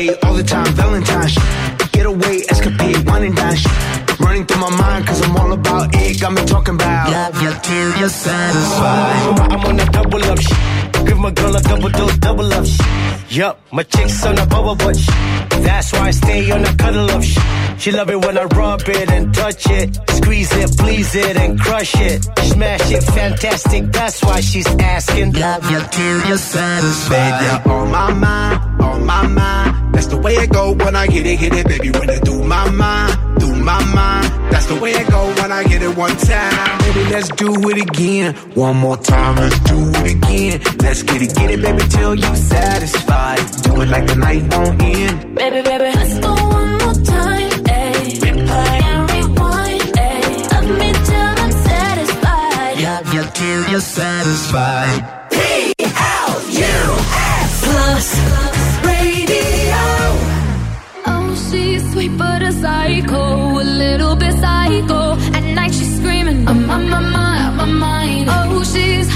[0.00, 1.34] Day, all the time, Valentine's.
[1.92, 3.56] Get away, escapade, wine and dine.
[4.20, 6.20] Running through my mind, cause I'm all about it.
[6.20, 9.52] Got me talking about Love you till you're satisfied.
[9.52, 10.89] I'm on a double up shit.
[11.10, 12.86] Give my girl a double dose, double up shit.
[13.32, 15.14] Yup, my chick's on a bubble butt shit.
[15.66, 17.42] That's why I stay on a cuddle up shit.
[17.80, 19.98] She love it when I rub it and touch it.
[20.08, 22.22] Squeeze it, please it, and crush it.
[22.52, 23.90] Smash it, fantastic.
[23.90, 25.32] That's why she's asking.
[25.32, 27.40] Love you till you're satisfied.
[27.40, 29.94] Baby, you're on my mind, on my mind.
[29.94, 31.90] That's the way it go when I get it, get it, baby.
[31.90, 34.40] When I do my mind, do my mind.
[34.52, 36.78] That's the way it go when I get it one time.
[36.80, 38.34] Baby, let's do it again.
[38.54, 40.60] One more time, let's do it again.
[40.78, 43.40] Let's get it, get it, baby, till you satisfied.
[43.62, 45.34] Do it like the night won't end.
[45.34, 47.50] Baby, baby, let's go one more time.
[47.64, 48.18] Ayy.
[48.24, 49.82] Replay and rewind.
[49.82, 50.50] Ayy.
[50.52, 52.80] Love me till I'm satisfied.
[52.82, 55.02] Love you till you're satisfied.
[55.30, 58.08] P-L-U-S Plus
[58.90, 59.84] Radio.
[61.06, 63.49] Oh, she's sweet but a psycho,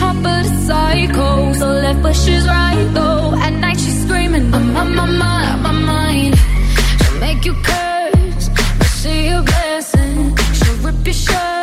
[0.04, 3.34] hot but a psycho, so left but she's right though.
[3.46, 6.34] At night she's screaming, I'm on my mind, my mind.
[7.00, 8.46] She'll make you curse,
[8.78, 10.36] but she a blessing.
[10.56, 11.53] She'll rip your shirt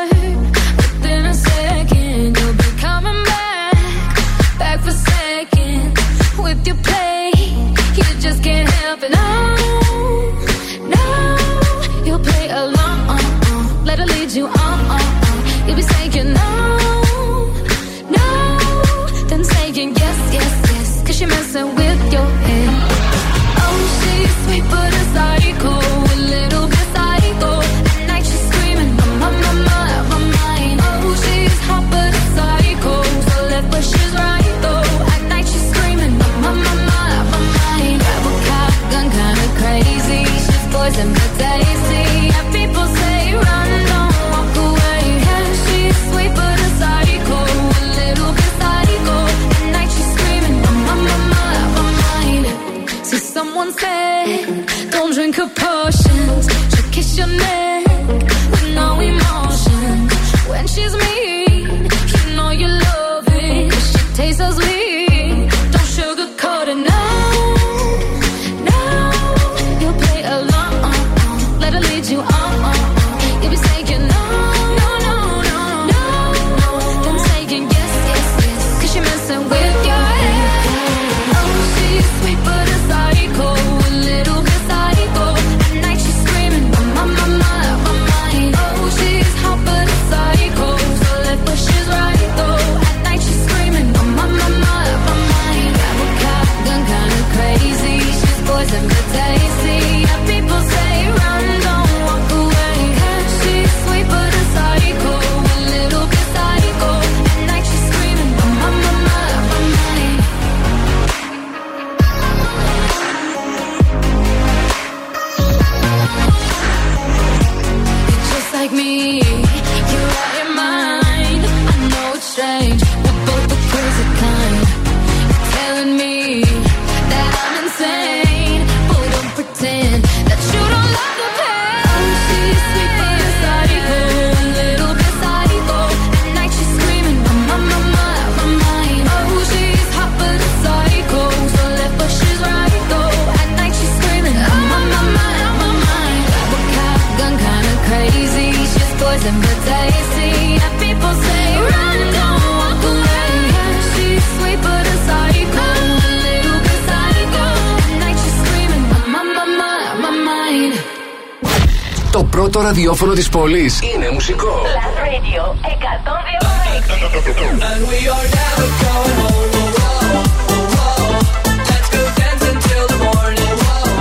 [162.32, 164.62] πρώτο ραδιόφωνο της πόλης είναι μουσικό.
[164.64, 165.72] Plus Radio 102,6.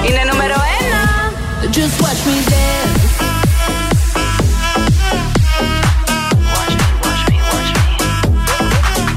[0.08, 0.54] Είναι νούμερο
[1.64, 1.76] 1.
[1.76, 3.04] Just watch me dance.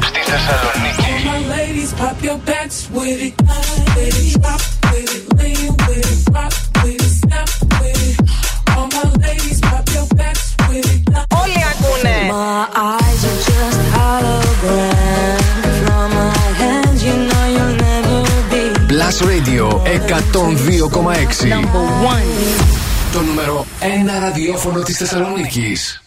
[0.09, 1.13] Στη Θεσσαλονίκη
[2.93, 3.42] with it,
[23.12, 26.02] Το νούμερο 1 ραδιόφωνο της Θεσσαλονίκης.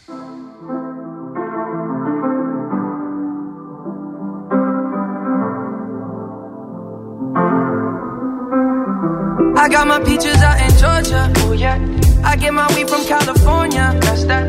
[9.63, 11.21] I got my peaches out in Georgia.
[11.43, 11.77] Oh yeah.
[12.23, 13.85] I get my weed from California.
[14.03, 14.45] That's that.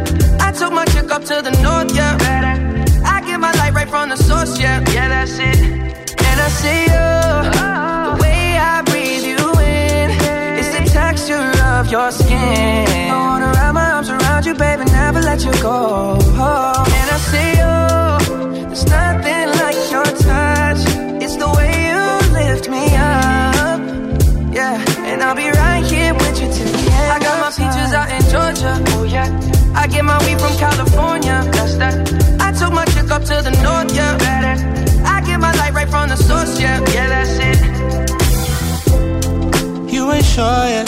[0.47, 2.17] I took my chick up to the north, yeah.
[2.25, 2.55] Better.
[3.15, 4.79] I get my light right from the source, yeah.
[4.95, 5.56] Yeah, that's it.
[12.08, 13.12] Your skin.
[13.12, 16.16] I wanna wrap my arms around you, baby, never let you go.
[16.96, 17.76] And I see you.
[18.68, 20.82] There's nothing like your touch.
[21.24, 22.04] It's the way you
[22.40, 23.80] lift me up.
[24.54, 27.12] Yeah, and I'll be right here with you till the end.
[27.16, 28.74] I got my peaches out in Georgia.
[28.96, 29.28] Oh yeah.
[29.76, 31.44] I get my weed from California.
[31.56, 31.96] That's that.
[32.40, 33.94] I took my chick up to the north.
[33.94, 34.56] Yeah, better.
[35.06, 36.60] I get my light right from the source.
[36.60, 37.60] Yeah, yeah, that's it.
[39.94, 40.88] You ain't sure yet,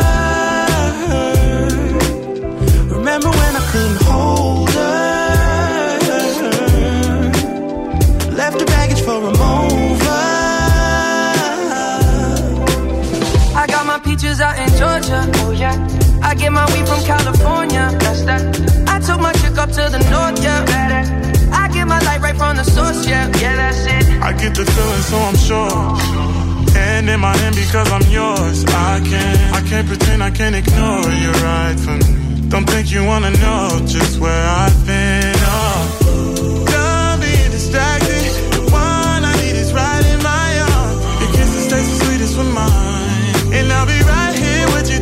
[14.51, 15.19] Out in Georgia.
[15.43, 15.75] Oh yeah.
[16.21, 17.85] I get my weed from California.
[17.99, 18.43] That's that.
[18.87, 20.43] I took my chick up to the north.
[20.43, 21.03] Yeah, better.
[21.53, 23.07] I get my light right from the source.
[23.07, 24.21] Yeah, yeah, that's it.
[24.21, 25.81] I get the feeling, so I'm sure.
[26.77, 28.65] And in my hand because I'm yours.
[28.65, 32.49] I can't, I can't pretend I can't ignore you right from me.
[32.49, 35.40] Don't think you wanna know just where I've been.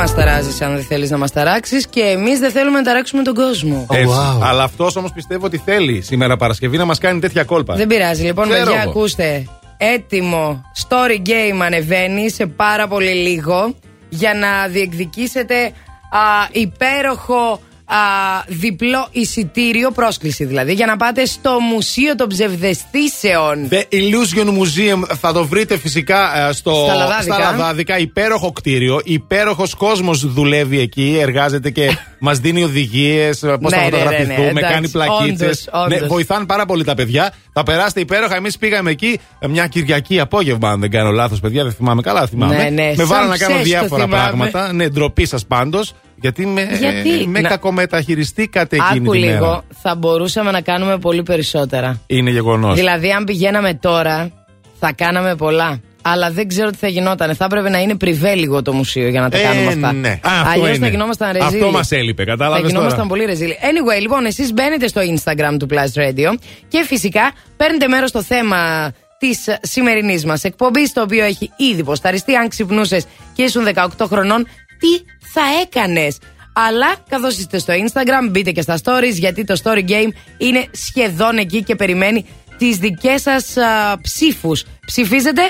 [0.00, 3.34] Μας ταράζεις αν δεν θέλεις να μας ταράξεις και εμείς δεν θέλουμε να ταράξουμε τον
[3.34, 3.86] κόσμο.
[3.92, 4.14] Έτσι.
[4.42, 7.74] Αλλά αυτός όμως πιστεύω ότι θέλει σήμερα Παρασκευή να μας κάνει τέτοια κόλπα.
[7.74, 8.24] Δεν πειράζει.
[8.24, 8.90] Λοιπόν, Ξέρω παιδιά, εγώ.
[8.90, 9.44] ακούστε.
[9.76, 13.74] Έτοιμο story game ανεβαίνει σε πάρα πολύ λίγο
[14.08, 15.64] για να διεκδικήσετε
[16.10, 23.68] α, υπέροχο α, διπλό εισιτήριο, πρόσκληση δηλαδή, για να πάτε στο Μουσείο των Ψευδεστήσεων.
[23.70, 27.38] The Illusion Museum θα το βρείτε φυσικά ε, στο, Στα Λαδάδικα.
[27.38, 27.98] Λαδάδικα.
[27.98, 29.00] Υπέροχο κτίριο.
[29.04, 34.52] Υπέροχος κόσμος δουλεύει εκεί, εργάζεται και μας δίνει οδηγίες πώς Ναι, θα ναι, ναι, φωτογραφηθούμε,
[34.52, 34.90] ναι, κάνει εντάξει.
[34.92, 35.44] πλακίτσε.
[35.44, 36.08] Όντως, Ναι, όντως.
[36.08, 37.32] βοηθάνε πάρα πολύ τα παιδιά.
[37.52, 38.36] Θα περάσετε υπέροχα.
[38.36, 41.62] Εμείς πήγαμε εκεί ε, μια Κυριακή απόγευμα, αν δεν κάνω λάθος, παιδιά.
[41.62, 42.56] Δεν θυμάμαι καλά, θυμάμαι.
[42.56, 44.22] Ναι, ναι, με σαν βάλα να κάνω ψες το διάφορα θυμάμαι.
[44.26, 44.72] πράγματα.
[44.72, 45.94] Ναι, ντροπή σας πάντως.
[46.20, 49.32] Γιατί με, Γιατί; με Να- κακομεταχειριστήκατε εκείνη Άκου τη μέρα.
[49.32, 52.00] λίγο, θα μπορούσαμε να κάνουμε πολύ περισσότερα.
[52.06, 52.74] Είναι γεγονός.
[52.74, 54.30] Δηλαδή, αν πηγαίναμε τώρα,
[54.78, 55.80] θα κάναμε πολλά.
[56.02, 57.34] Αλλά δεν ξέρω τι θα γινόταν.
[57.34, 59.92] Θα έπρεπε να είναι πριβέ λίγο το μουσείο για να τα Ε, κάνουμε αυτά.
[59.92, 60.08] ναι.
[60.08, 60.78] Α, αυτό Αλλιώς είναι.
[60.86, 61.60] θα γινόμασταν ρεζίλοι.
[61.62, 63.08] Αυτό μας έλειπε, κατάλαβες Θα γινόμασταν τώρα.
[63.08, 63.56] πολύ ρεζίλοι.
[63.60, 66.34] Anyway, λοιπόν, εσείς μπαίνετε στο Instagram του Plus Radio
[66.68, 72.34] και φυσικά παίρνετε μέρος στο θέμα της σημερινής μας εκπομπής, το οποίο έχει ήδη ποσταριστεί.
[72.36, 74.46] Αν ξυπνούσες και ήσουν 18 χρονών,
[74.80, 76.18] τι θα έκανες.
[76.52, 80.08] Αλλά καθώ είστε στο Instagram, μπείτε και στα stories, γιατί το story game
[80.38, 82.26] είναι σχεδόν εκεί και περιμένει
[82.58, 83.54] τις δικές σας
[84.02, 84.64] ψήφους.
[84.86, 85.42] Ψηφίζετε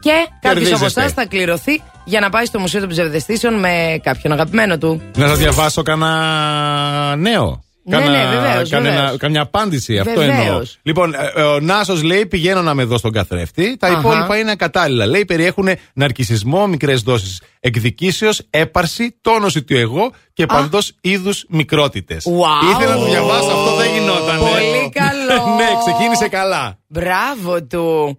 [0.00, 0.10] Και
[0.40, 1.00] κάποιος από Κερδίζετε.
[1.00, 5.02] εσάς θα κληρωθεί για να πάει στο Μουσείο των Ψευδεστήσεων με κάποιον αγαπημένο του.
[5.16, 7.62] Να σας διαβάσω κανένα νέο.
[7.88, 9.16] Ναι, Κάνα- ναι, βεβαίως, κανένα- βεβαίως.
[9.16, 10.38] Καμιά απάντηση, αυτό Βεβαίως.
[10.46, 10.62] εννοώ.
[10.82, 13.76] Λοιπόν, ε, ε, ο Νάσος λέει: Πηγαίνω να με δω στον καθρέφτη.
[13.76, 13.98] Τα Αχα.
[13.98, 15.06] υπόλοιπα είναι ακατάλληλα.
[15.06, 22.24] Λέει: Περιέχουν ναρκισισμό, μικρές δόσεις εκδικήσεως, έπαρση, τόνωση του εγώ και παντός είδους μικρότητες.
[22.26, 22.74] Wow.
[22.74, 24.38] Ήθελα να το διαβάσω, αυτό δεν γινόταν.
[24.38, 25.46] Πολύ καλό.
[25.58, 26.78] ναι, ξεκίνησε καλά.
[26.86, 28.18] Μπράβο του.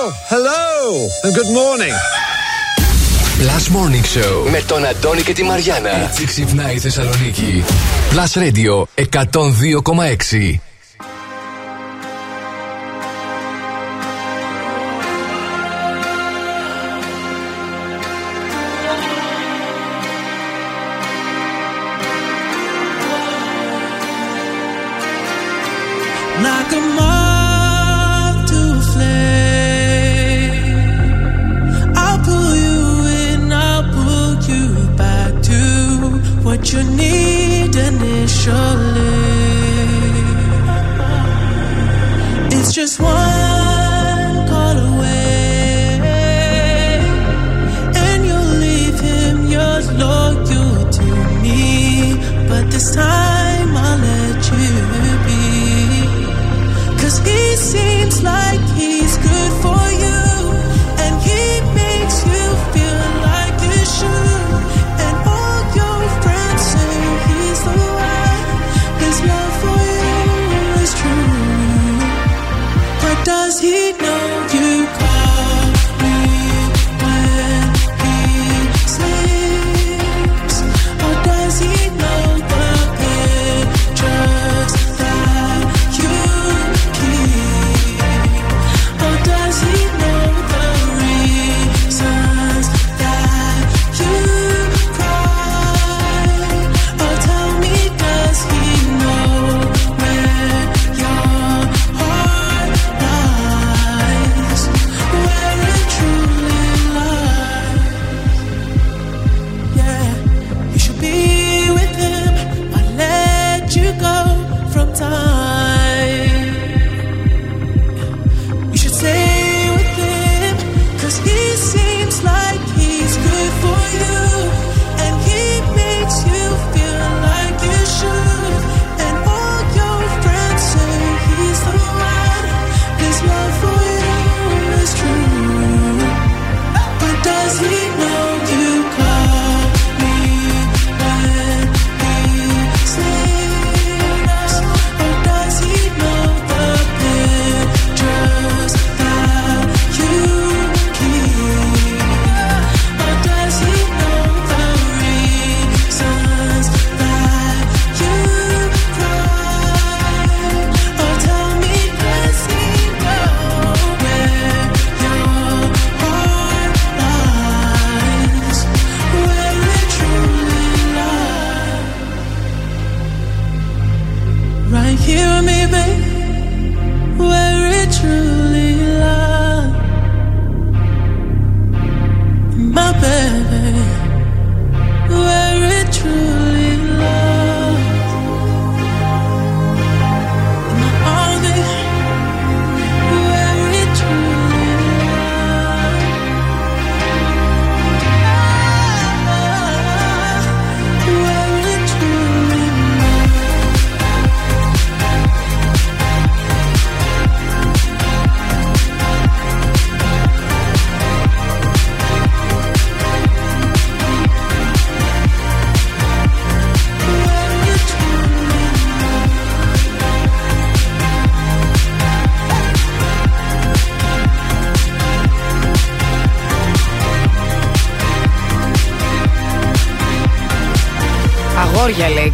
[0.00, 0.64] Oh, hello
[1.24, 1.94] and good morning.
[3.38, 5.90] Plus Morning Show με τον Αντώνη και τη Μαριάνα.
[5.90, 7.64] Έτσι ξυπνάει η Θεσσαλονίκη.
[8.12, 8.84] Plus Radio
[9.22, 10.67] 102,6.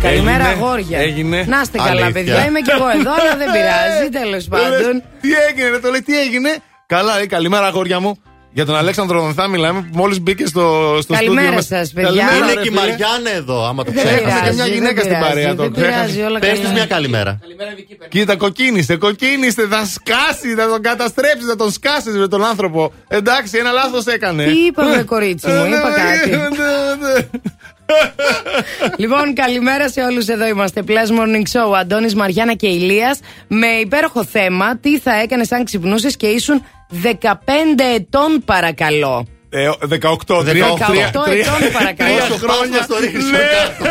[0.08, 0.98] Καλημέρα, Έγινε, αγόρια.
[0.98, 1.44] έγινε.
[1.48, 2.12] Να είστε καλά, Αλήθεια.
[2.12, 2.46] παιδιά.
[2.46, 4.08] Είμαι κι εγώ εδώ, αλλά δεν πειράζει.
[4.10, 5.02] Τέλος πάντων.
[5.20, 6.50] Τι έγινε, ρε, το λέει, τι έγινε.
[6.86, 8.18] Καλά, λέει, καλημέρα, αγόρια μου.
[8.52, 11.66] Για τον Αλέξανδρο Δονθά μιλάμε, μόλις μπήκε στο, στο Καλημέρα στούντιο μας.
[11.66, 12.08] σας, παιδιά.
[12.10, 12.80] Καλημέρα, Είναι ρε, και η φίλε.
[12.80, 14.22] Μαριάννα εδώ, άμα το Δεν ξέρει.
[14.22, 16.24] Έχασε και μια πειράζει, γυναίκα δεν στην πειράζει, παρέα, το δεν πειράζει, ξέχασε.
[16.24, 16.72] όλα Πες τη καλά.
[16.72, 17.38] μια καλημέρα.
[18.08, 22.92] Κοίτα, κοκκίνησε, κοκκίνησε, θα σκάσεις, θα τον καταστρέψεις, θα τον σκάσεις με τον άνθρωπο.
[23.08, 24.44] Εντάξει, ένα λάθος έκανε.
[24.44, 26.30] Τι είπα, βρε κορίτσι μου, είπα κάτι.
[28.96, 30.82] Λοιπόν, καλημέρα σε όλους εδώ είμαστε.
[30.86, 31.74] Plus Morning Show.
[31.80, 33.18] Αντώνης Μαριάννα και Ηλίας
[33.48, 36.64] Με υπέροχο θέμα, τι θα έκανες αν ξυπνούσες και ήσουν
[37.02, 39.26] 15 ετών, παρακαλώ.
[39.50, 42.14] Ε, 18, 18, 18 ετών, παρακαλώ.
[42.28, 43.38] Πόσο χρόνια στο ρίχνεις Ναι.
[43.38, 43.90] κάτω.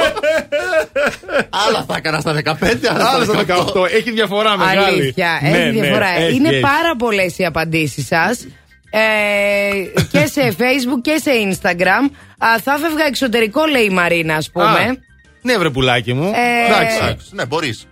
[1.68, 3.86] Άλλα θα έκανα στα 15, άλλα Άλλο στα στα 18.
[3.96, 4.86] Έχει διαφορά μεγάλη.
[4.88, 6.08] Αλήθεια, Ναι, έχει ναι, διαφορά.
[6.18, 6.60] έχει, Είναι έχει.
[6.60, 8.48] πάρα πολλές οι απαντήσεις σας.
[8.96, 14.50] Ε, και σε facebook και σε instagram Α, Θα έφευγα εξωτερικό λέει η Μαρίνα ας
[14.52, 14.96] πούμε Α,
[15.41, 16.32] Ναι, βρε πουλάκι μου.
[16.36, 17.18] Ε, Εντάξει.
[17.32, 17.88] Ναι, μπορείς.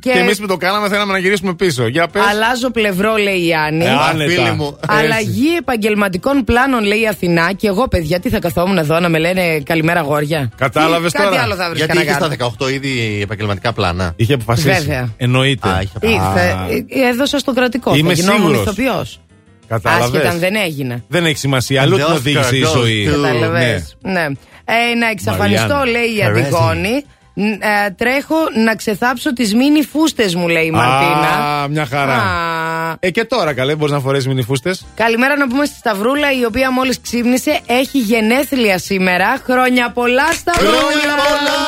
[0.00, 1.86] και, Και εμείς που το κάναμε θέλαμε να γυρίσουμε πίσω.
[1.86, 2.22] Για πες.
[2.30, 4.30] αλλάζω πλευρό λέει η Άννη Ε, άνετα.
[4.30, 4.78] φίλη μου.
[4.86, 9.18] Αλλαγή επαγγελματικών πλάνων λέει η Αθηνά Και εγώ παιδιά τι θα καθόμουν εδώ να με
[9.18, 12.66] λένε καλημέρα γόρια Κατάλαβες Τι, Κάτι τώρα; άλλο θα βρίσκα Γιατί να είχες κάνω στα
[12.68, 14.68] 18 ήδη επαγγελματικά πλάνα; Είχε αποφασίσει.
[14.68, 15.08] Βέβαια.
[15.16, 15.68] Εννοείται.
[15.68, 16.24] Α, είχε αποφασίσει.
[16.26, 18.62] Ήρθε, ε, έδωσα στο κρατικό Είμαι Θα γινόμουν σίγουρος.
[18.62, 19.20] ηθοποιός
[19.68, 21.82] Κατάλαβες; Άσχετα αν δεν έγινε Δεν έχει σημασία.
[21.82, 23.08] Αλλού την Oscar οδήγησε η goes ζωή.
[23.08, 23.96] to- Καταλαβες.
[24.00, 24.26] Ναι.
[24.64, 25.84] Ε, να εξαφανιστώ, Μαριάννα.
[25.90, 26.40] λέει η Καρέζη.
[26.40, 27.04] Αντιγόνη.
[27.34, 31.28] Ν- ε, τρέχω να ξεθάψω τις μίνι φούστες μου, λέει η Μαρτίνα.
[31.62, 32.12] Α, μια χαρά.
[32.14, 32.96] Α.
[33.00, 34.74] Ε, και τώρα καλέ, μπορείς να φορέσεις μινιφούστε.
[34.94, 37.60] Καλημέρα να πούμε στη Σταυρούλα, η οποία μόλις ξύπνησε.
[37.66, 39.42] Έχει γενέθλια σήμερα.
[39.44, 40.70] Χρόνια πολλά, Σταυρούλα!
[40.78, 41.58] Χρόνια πολλά!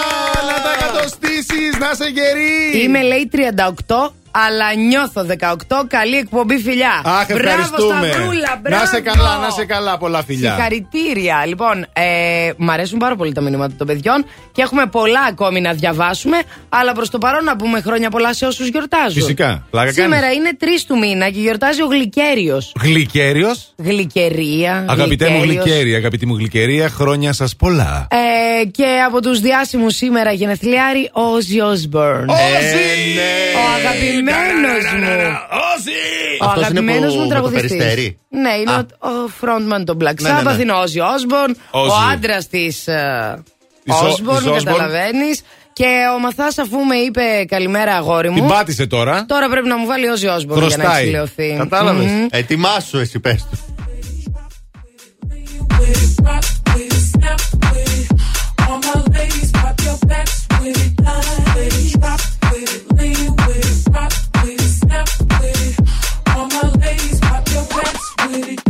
[0.51, 2.83] Να τα κατοστήσεις, να σε γερή!
[2.85, 5.85] Είμαι, λέει, 38, αλλά νιώθω 18.
[5.89, 7.03] Καλή εκπομπή, φιλιά.
[7.05, 8.07] Αχ, μπράβο, ευχαριστούμε.
[8.07, 8.83] Σταυρούλα, μπράβο.
[8.85, 10.53] Να σε καλά, να σε καλά, πολλά φιλιά.
[10.53, 11.45] Συγχαρητήρια.
[11.47, 15.73] Λοιπόν, ε, μ' αρέσουν πάρα πολύ τα μηνύματα των παιδιών και έχουμε πολλά ακόμη να
[15.73, 16.37] διαβάσουμε.
[16.69, 19.13] Αλλά προς το παρόν να πούμε χρόνια πολλά σε όσους γιορτάζουν.
[19.23, 19.67] Φυσικά.
[19.71, 20.37] Πλάκα Σήμερα κάνεις.
[20.37, 22.73] είναι 3 του μήνα και γιορτάζει ο Γλυκέριος.
[22.83, 24.85] Γλυκέριος; Γλυκερία.
[24.89, 25.65] Αγαπητέ μου Γλυκέριος.
[25.65, 28.07] γλυκέρια, αγαπητή μου γλυκερία, χρόνια σας πολλά.
[28.11, 32.29] Ε, και από τους διάσημους σήμερα γενεθλιάρη ο Όζι Όσμπορν.
[32.29, 32.33] Ο
[33.77, 34.37] αγαπημένος μου.
[36.41, 37.71] Ο Αυτός είναι αγαπημένος που- μου με το τραγουδιστής.
[37.71, 38.19] περιστέρι.
[38.29, 38.87] Ναι, είναι Α.
[38.99, 40.63] ο, ο frontman των Black Ναι, ναι, Sabbath, ναι.
[40.63, 41.57] είναι ο Όζι Όσμπορν.
[41.71, 42.13] Ο Ozzy.
[42.13, 42.77] άντρας της
[43.85, 44.65] Της Ο- Όσμπορν, της Osbourne.
[44.65, 45.43] καταλαβαίνεις.
[45.73, 48.49] Και ο Μαθάς, αφού με είπε καλημέρα, αγόρι Την μου.
[48.49, 49.25] πάτησε τώρα.
[49.29, 51.03] Τώρα πρέπει να μου βάλει Όζι Όσμπορν για να Χρωστάει.
[51.03, 51.55] εξηλαιωθεί.
[51.59, 52.05] Κατάλαβες.
[52.05, 52.27] Μμμ.
[52.31, 53.59] Ετοιμάσου εσύ, πες του.
[56.27, 56.45] Rock
[56.75, 57.41] with it, snap
[57.73, 58.09] with it.
[58.69, 61.40] All my ladies, pop your backs with it.
[68.33, 68.61] With it.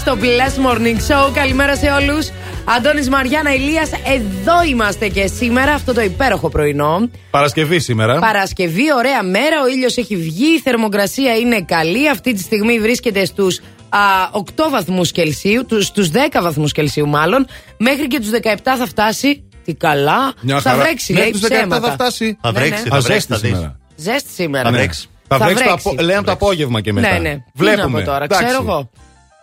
[0.00, 0.96] Στο Plus Morning
[1.28, 1.30] Show.
[1.34, 2.28] Καλημέρα σε όλους.
[2.76, 7.08] Αντώνης Μαριάννα Ηλίας, εδώ είμαστε και σήμερα, αυτό το υπέροχο πρωινό.
[7.30, 8.18] Παρασκευή σήμερα.
[8.18, 12.08] Παρασκευή, ωραία μέρα, ο ήλιος έχει βγει, η θερμοκρασία είναι καλή.
[12.08, 13.98] Αυτή τη στιγμή βρίσκεται στους α,
[14.32, 17.46] 8 βαθμούς Κελσίου, τους, στους 10 βαθμούς Κελσίου μάλλον.
[17.78, 19.44] Μέχρι και τους 17 θα φτάσει.
[19.64, 20.32] Τι καλά.
[20.40, 20.82] Μια θα χαρά.
[20.82, 21.86] βρέξει, Μέχρι λέει τους 17 ψέματα.
[21.88, 22.38] θα φτάσει.
[22.42, 22.88] Θα Ναι, βρέξει, ναι.
[22.88, 23.12] θα Α, βρέξει.
[23.12, 23.48] ζέστη θα δεις.
[23.50, 23.78] σήμερα.
[23.96, 24.64] Ζέστη σήμερα.
[24.64, 25.08] Θα βρέξει.
[25.28, 25.88] Θα Θα βρέξει, το βρέξει.
[25.88, 27.12] απο- λέει από το απόγευμα και μετά.
[27.12, 27.34] Ναι, ναι.
[27.34, 27.98] Τι Βλέπουμε.
[27.98, 28.44] να πω τώρα, Εντάξει.
[28.44, 28.90] ξέρω εγώ.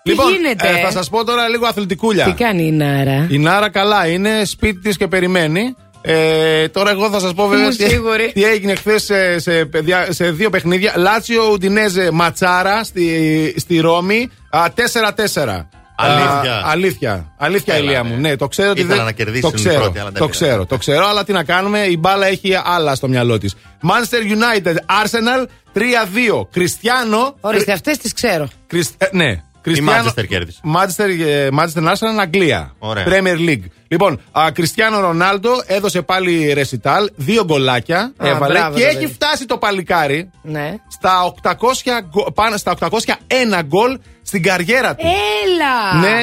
[0.08, 2.26] Τι Λοιπόν, γίνεται; ε, θα σας πω τώρα λίγο αθλητικούλια.
[2.26, 5.76] Τι κάνει η Νάρα; Η Νάρα καλά είναι, σπίτι της και περιμένει.
[6.02, 8.32] Ε, τώρα εγώ θα σας πω βέβαια Είμαι τι, σίγουρη.
[8.34, 10.94] τι έγινε χθες σε, σε, παιδιά- σε δύο παιχνίδια.
[10.96, 14.30] Λάτσιο Ουντινέζε Ματσάρα στη, στη Ρώμη.
[14.50, 15.68] Α, 4-4.
[16.00, 16.56] Αλήθεια.
[16.56, 17.34] Α, αλήθεια.
[17.38, 18.08] Αλήθεια, Έλα, Ηλία ρε.
[18.10, 18.16] μου.
[18.20, 18.70] Ναι, το ξέρω.
[18.70, 20.46] ότι Ήθελα δεν- να κερδίσουν το οι ξέρω, πρώτοι, αλλά δεν το πειράζει.
[20.46, 21.80] ξέρω, το ξέρω, αλλά τι να κάνουμε.
[21.80, 23.56] Η μπάλα έχει άλλα στο μυαλό της.
[23.84, 26.48] Manchester United, Arsenal 3-2.
[26.52, 27.36] Κριστιανό.
[27.42, 28.48] Ορίστε, αυτές τις ξέρω.
[28.68, 29.44] Κρισ- ε, ναι.
[29.76, 30.60] Manchester κέρδισε.
[30.76, 32.76] Manchester, ε, Manchester Arsenal, Αγγλία.
[32.80, 33.06] Ωραία.
[33.08, 33.64] Premier League.
[33.88, 38.98] Λοιπόν, α, Κριστιανό Ρονάλντο έδωσε πάλι ρεσιτάλ, δύο γκολάκια Α, έβαλε μπράβο, και το έχει
[39.00, 39.12] παιδί.
[39.14, 40.76] φτάσει το παλικάρι Ναι.
[40.88, 45.06] στα 800, γκο- πάνω στα 801 γκολ στην καριέρα του.
[45.06, 46.00] Έλα!
[46.02, 46.18] Ναι!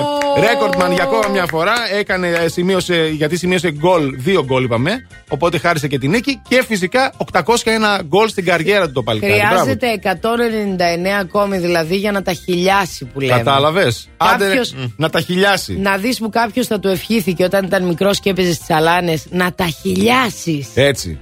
[0.00, 0.40] Ω.
[0.40, 1.72] Ρέκορτμαν για ακόμα μια φορά.
[1.98, 5.06] Έκανε, ε, σημείωσε, γιατί σημείωσε γκολ, δύο γκολ είπαμε.
[5.28, 6.40] Οπότε χάρισε και την νίκη.
[6.48, 9.32] Και φυσικά 801 γκολ στην καριέρα του το παλικάρι.
[9.32, 9.54] Μπράβο.
[9.54, 13.36] Χρειάζεται 199 ακόμη δηλαδή για να τα χιλιάσει που λέμε.
[13.36, 14.08] Κατάλαβες.
[14.16, 15.76] Άντε Κάποιος- να τα χιλιάσει.
[15.78, 19.52] Να δεις που κάποιος θα του ευχήθηκε όταν ήταν μικρός και έπαιζε στις αλάνες να
[19.52, 20.68] τα χιλιάσεις.
[20.74, 21.18] Έτσι.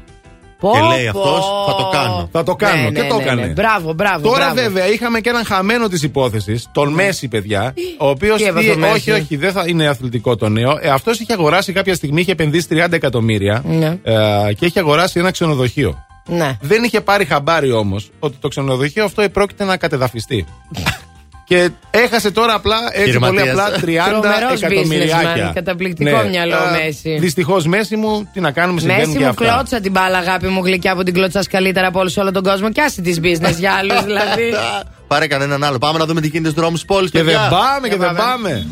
[0.61, 2.29] Και λέει αυτός, θα το κάνω.
[2.33, 2.83] Θα το κάνω.
[2.83, 3.43] Ναι, και ναι, το ναι, έκανε.
[3.47, 3.53] ναι.
[3.53, 4.29] Μπράβο, μπράβο.
[4.29, 4.55] Τώρα μπράβο.
[4.55, 7.75] βέβαια είχαμε και έναν χαμένο της υπόθεσης, τον Μέση, παιδιά.
[7.99, 8.37] Ο οποίος.
[8.37, 10.79] Τι έπαθε ο Μέση; Όχι, όχι, δεν θα είναι αθλητικό το νέο.
[10.81, 13.99] Ε, Αυτός είχε αγοράσει κάποια στιγμή, είχε επενδύσει 30 εκατομμύρια Ναι.
[14.03, 16.07] ε, και είχε αγοράσει ένα ξενοδοχείο.
[16.27, 16.57] Ναι.
[16.61, 20.47] Δεν είχε πάρει χαμπάρι όμως ότι το ξενοδοχείο αυτό επρόκειται να κατεδαφιστεί.
[21.49, 23.69] και έχασε τώρα απλά έτσι πολύ Επιχειρηματίας.
[23.69, 25.49] απλά 30 Τρομερός εκατομμυριάκια.
[25.49, 27.17] businessman, καταπληκτικό μυαλό ο Μέση.
[27.21, 29.45] Δυστυχώς Μέση μου, τι να κάνουμε, συμβαίνουν Μέση και μου αυτά.
[29.45, 32.43] κλώτσα την μπάλα, αγάπη μου γλυκιά που την κλώτσα καλύτερα από όλους σε όλο τον
[32.43, 32.71] κόσμο.
[32.71, 34.55] Και άσε της business για άλλους δηλαδή.
[35.09, 35.79] Πάρε κανέναν άλλο.
[35.79, 37.11] Πάμε να δούμε τι γίνεται στους δρόμους τη πόλης.
[37.11, 38.19] Και δεν πάμε και δεν πάμε.
[38.19, 38.67] πάμε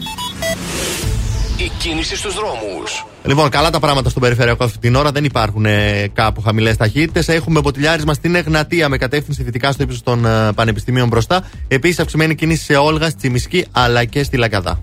[1.57, 3.07] η κίνηση στους δρόμους.
[3.25, 5.11] Λοιπόν, καλά τα πράγματα στον περιφερειακό αυτή την ώρα.
[5.11, 7.29] Δεν υπάρχουν ε, κάπου χαμηλές ταχύτητες.
[7.29, 11.45] Έχουμε ποτηλιάρισμα στην Εγνατία με κατεύθυνση δυτικά στο ύψος των ε, πανεπιστημίων μπροστά.
[11.69, 14.83] Επίσης, αυξημένη κίνηση σε Όλγα, στη Μισκή αλλά και στη λακάδα.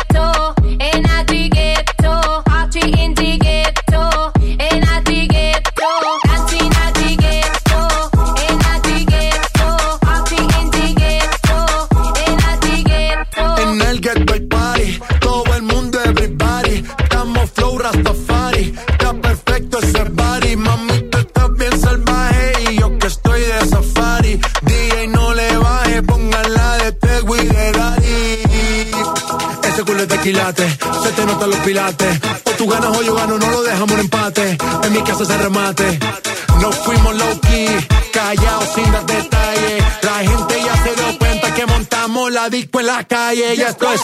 [43.01, 44.01] la calle y esto es.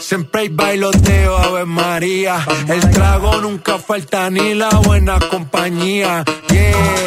[0.00, 2.44] Siempre hay bailoteo, Ave María.
[2.68, 6.22] El trago nunca falta ni la buena compañía.
[6.50, 7.01] Yeah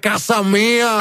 [0.00, 1.00] casa mía.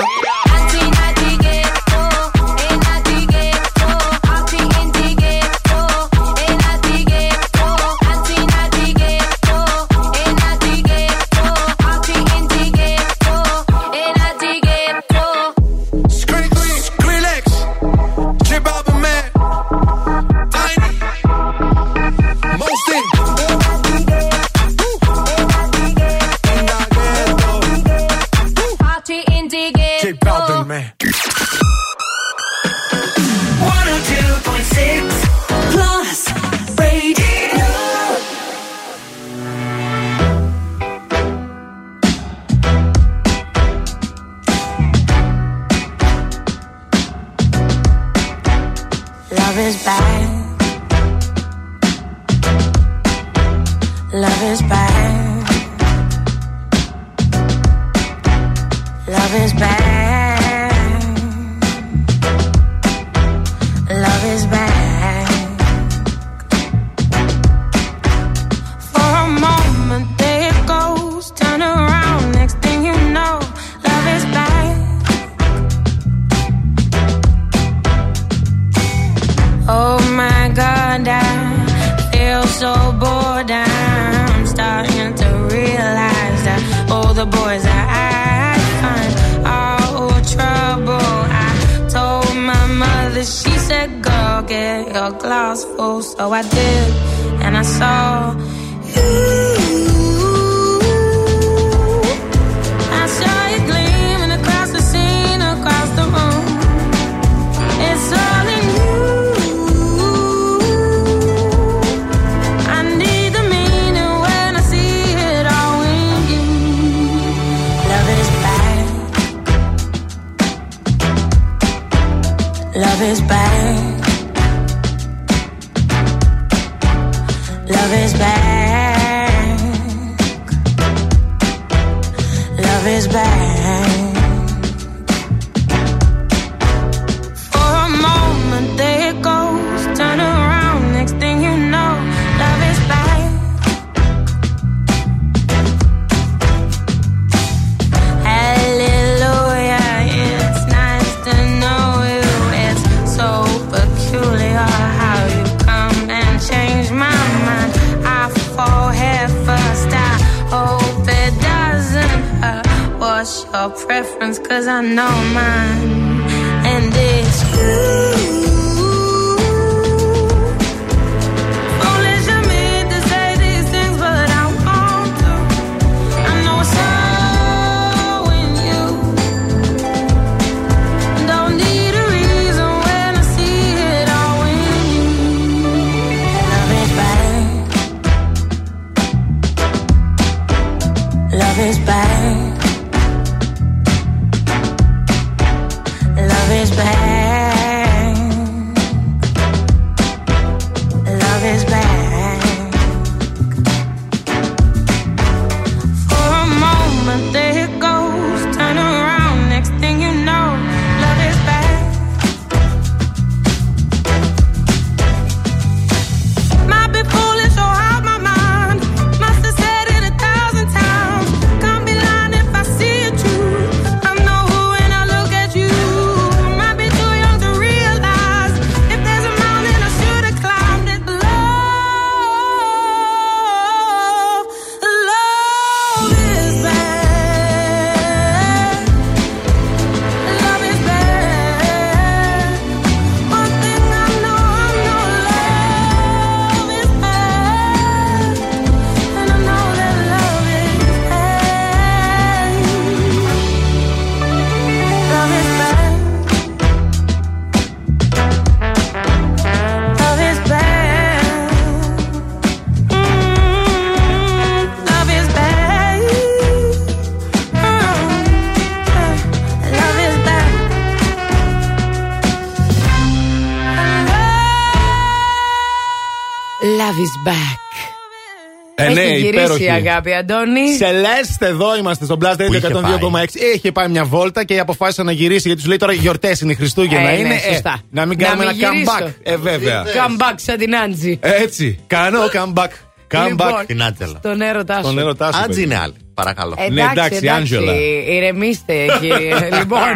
[279.54, 279.84] Υπέροχη.
[279.84, 280.74] η αγάπη, Αντώνη.
[280.78, 283.26] Σελέστε, εδώ είμαστε στο Blast Radio είχε 102,6.
[283.56, 287.10] Είχε πάει μια βόλτα και αποφάσισε να γυρίσει γιατί τους λέει τώρα γιορτές είναι Χριστούγεννα.
[287.10, 287.40] Ε, ναι, είναι.
[287.48, 287.80] σωστά.
[287.90, 288.92] να μην Να κάνουμε μην ένα γυρίσω.
[289.00, 289.12] comeback.
[289.24, 289.84] Ε, βέβαια.
[289.84, 291.20] Comeback σαν την Άντζη.
[291.22, 291.80] Έτσι.
[291.88, 292.68] Κάνω comeback.
[293.14, 293.28] Comeback.
[293.30, 294.20] Λοιπόν, Την Άντζελα.
[294.22, 294.82] Τον έρωτά σου.
[294.82, 295.38] Τον έρωτά σου.
[295.40, 295.62] Άντζη παιδί.
[295.62, 295.94] είναι άλλη.
[296.14, 296.54] Παρακαλώ.
[296.58, 297.74] Εντάξει, Ναι, εντάξει, εντάξει, Άντζελα.
[298.10, 299.36] ηρεμήστε κύριε.
[299.60, 299.88] λοιπόν,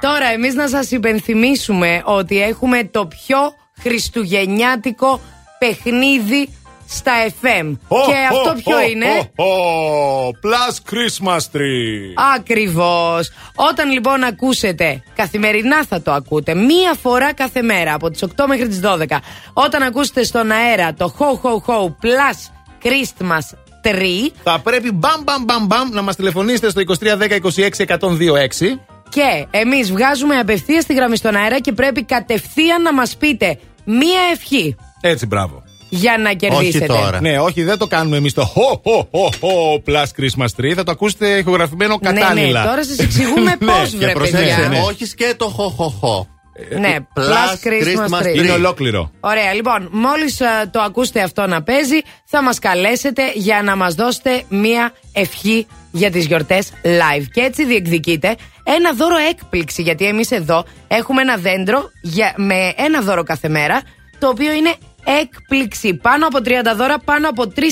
[0.00, 3.38] τώρα εμείς να σας υπενθυμίσουμε ότι έχουμε το πιο
[3.82, 5.20] χριστουγεννιάτικο
[5.58, 6.48] παιχνίδι
[6.90, 7.12] στα
[7.42, 7.76] FM.
[7.88, 12.34] Ω, και ω, αυτό ποιο ω, είναι; ω, ω, Plus Christmas Tree.
[12.36, 13.30] Ακριβώς.
[13.54, 18.68] Όταν λοιπόν ακούσετε, καθημερινά θα το ακούτε, μία φορά κάθε μέρα από τις 8 μέχρι
[18.68, 19.04] τις 12.
[19.52, 22.38] Όταν ακούσετε στον αέρα το Ho Ho Ho Plus
[22.82, 27.38] Christmas Tree Θα πρέπει μπαμ μπαμ μπαμ μπαμ να μας τηλεφωνήσετε στο 2310
[27.76, 27.98] 26 126.
[29.08, 34.20] και εμείς βγάζουμε απευθείας τη γραμμή στον αέρα και πρέπει κατευθείαν να μας πείτε μία
[34.32, 35.62] ευχή Έτσι, μπράβο.
[35.92, 36.86] Για να κερδίσετε.
[36.86, 37.20] τώρα.
[37.20, 40.72] Ναι, όχι, δεν το κάνουμε εμείς το ho ho ho ho plus Christmas tree.
[40.74, 42.60] Θα το ακούσετε ηχογραφημένο Ναι, κατάλληλα.
[42.62, 44.68] ναι, τώρα σας εξηγούμε Ναι, πώς και βρε Προσέξτε, παιδιά.
[44.68, 44.80] ναι.
[44.80, 46.26] όχι σκέτο χοχοχο.
[46.80, 48.34] Ναι, Plus Christmas Tree.
[48.36, 49.10] Είναι ολόκληρο.
[49.20, 50.36] Ωραία, λοιπόν, μόλις
[50.70, 56.10] το ακούσετε αυτό να παίζει, θα μας καλέσετε για να μας δώσετε μία ευχή για
[56.10, 57.24] τις γιορτές live.
[57.32, 63.00] Και έτσι διεκδικείτε ένα δώρο έκπληξη, γιατί εμείς εδώ έχουμε ένα δέντρο για, με ένα
[63.00, 63.80] δώρο κάθε μέρα,
[64.18, 64.74] το οποίο είναι
[65.04, 65.94] έκπληξη.
[65.94, 67.62] Πάνω από 30 δώρα, πάνω από 3.000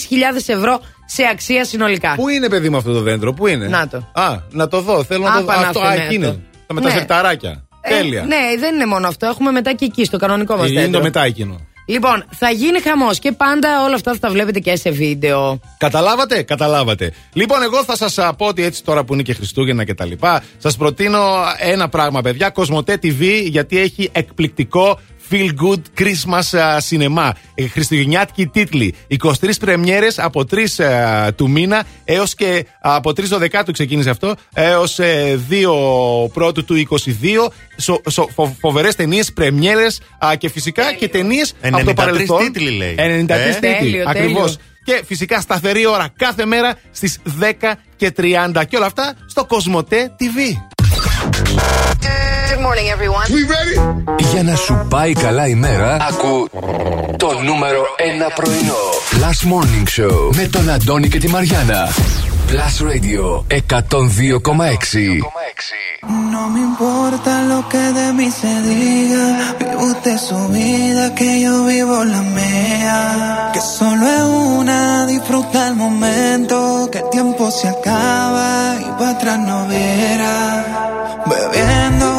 [0.46, 2.14] ευρώ σε αξία συνολικά.
[2.14, 3.96] Πού είναι, παιδί μου, αυτό το δέντρο, πού είναι; Να το.
[4.12, 5.04] Α, να το δω.
[5.04, 5.52] Θέλω να Α, το δω.
[5.52, 6.04] Αυτό, α, Παναθεμέτο.
[6.04, 6.40] εκεί είναι.
[6.66, 6.94] Τα με τα Ναι.
[6.94, 7.62] σερταράκια.
[7.80, 8.22] Ε, Τέλεια.
[8.22, 9.26] ναι, δεν είναι μόνο αυτό.
[9.26, 10.98] Έχουμε μετά και εκεί, στο κανονικό μας Ε, Είναι δέντρο.
[10.98, 11.60] το μετά εκείνο.
[11.86, 15.60] Λοιπόν, θα γίνει χαμός και πάντα όλα αυτά θα τα βλέπετε και σε βίντεο.
[15.78, 17.12] Καταλάβατε, καταλάβατε.
[17.32, 20.42] Λοιπόν, εγώ θα σας πω ότι έτσι τώρα που είναι και Χριστούγεννα και τα λοιπά,
[20.58, 21.18] σας προτείνω
[21.58, 22.50] ένα πράγμα, παιδιά.
[22.50, 25.00] Κοσμοτέ TV, γιατί έχει εκπληκτικό
[25.30, 27.30] Feel Good Christmas α, Cinema.
[27.54, 28.94] Ε, Χριστουγεννιάτικοι τίτλοι.
[29.24, 30.44] 23 πρεμιέρες από
[30.78, 36.64] 3 α, του μήνα έως και α, από 3 Δεκάτου ξεκίνησε αυτό, έως 2 πρώτου
[36.64, 37.00] του 22.
[37.76, 40.00] Σο, σο, φο, Φοβερές ταινίες, πρεμιέρες
[40.38, 42.38] και φυσικά και ταινίες από το 93 παρελθόν.
[42.38, 42.94] τίτλοι, λέει.
[42.98, 43.76] 93 Ε; τίτλοι.
[43.78, 44.42] Τέλειο, Ακριβώς.
[44.56, 44.56] τέλειο.
[44.84, 48.64] Και φυσικά σταθερή ώρα κάθε μέρα στις 10 και 30.
[48.68, 50.56] Και όλα αυτά στο Κοσμοτέ TV.
[52.57, 53.25] Good morning, everyone.
[54.31, 56.49] Για να σου πάει καλά η μέρα, ακού
[57.17, 57.81] το νούμερο
[58.27, 58.81] 1 πρωινό.
[59.21, 61.89] Last Morning Show με τον Αντώνη και τη Μαριάνα.
[62.49, 65.23] Plus Radio 102,6.
[66.33, 69.25] No me importa lo que de mí se diga.
[69.59, 72.99] Vive usted su vida, que yo vivo la mía.
[73.53, 74.25] Que solo es
[74.57, 74.79] una,
[75.13, 76.57] disfruta el momento.
[76.91, 78.49] Que el tiempo se acaba
[78.87, 80.35] y para atrás no viera.
[81.31, 82.09] Bebiendo,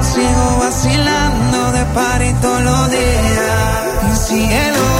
[0.00, 4.26] sigo vacilando de party todos los días.
[4.26, 4.40] Cielo.
[4.48, 4.99] Cielo.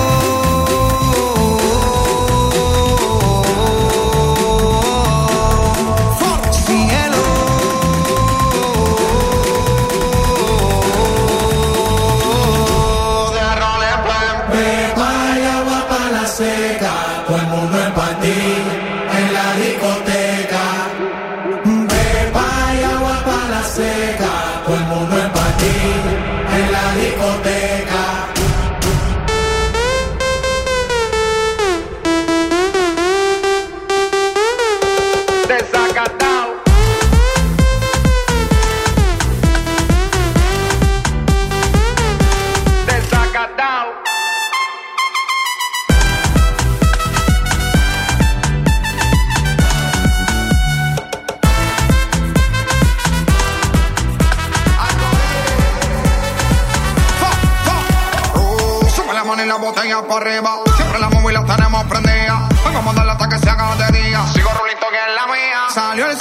[59.90, 62.48] Siempre la móvil la tenemos prendida.
[62.64, 64.24] Vamos a mandarla hasta que se haga de día.
[64.28, 65.66] Sigo rulito que es la mía.
[65.74, 66.16] Salió el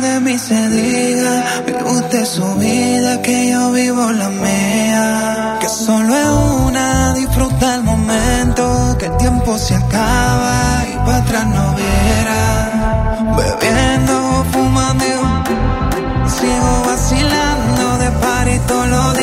[0.00, 1.44] de mí se diga.
[1.66, 5.58] Vive usted su vida, que yo vivo la mía.
[5.60, 6.28] Que solo es
[6.66, 8.96] una, disfruta el momento.
[8.98, 12.40] Que el tiempo se acaba y para atrás no viera.
[13.36, 15.04] Bebiendo, fumando,
[16.26, 19.17] sigo vacilando de todos los días.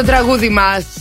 [0.00, 0.99] Είναι το τραγούδι μας.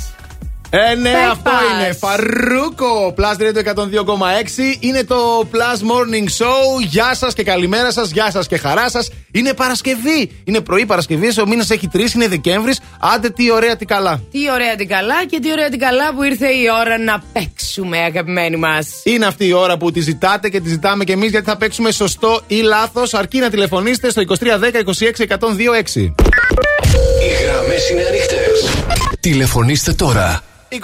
[0.72, 1.82] Ε, ναι, Fake αυτό Pass.
[1.84, 1.94] είναι.
[1.94, 3.14] Φαρούκο.
[3.18, 4.78] Plus Radio 102,6.
[4.80, 6.82] Είναι το Plus Morning Show.
[6.90, 8.12] Γεια σας και καλημέρα σας.
[8.12, 9.10] Γεια σας και χαρά σας.
[9.32, 10.32] Είναι Παρασκευή.
[10.44, 11.40] Είναι πρωί Παρασκευή.
[11.42, 12.14] Ο μήνας έχει τρεις.
[12.14, 12.80] Είναι Δεκέμβρης.
[13.00, 14.22] Άντε, τι ωραία, τι καλά.
[14.32, 17.98] Τι ωραία την καλά και τι ωραία την καλά που ήρθε η ώρα να παίξουμε,
[17.98, 18.88] αγαπημένοι μας.
[19.04, 21.92] Είναι αυτή η ώρα που τη ζητάτε και τη ζητάμε κι εμείς γιατί θα παίξουμε
[21.92, 23.14] σωστό ή λάθος.
[23.14, 26.14] Αρκεί να τηλεφωνήσετε στο 2310 26 126.
[27.22, 28.70] Οι γραμμές είναι ανοιχτές.
[29.20, 30.42] Τηλεφωνήστε τώρα.
[30.70, 30.76] 2310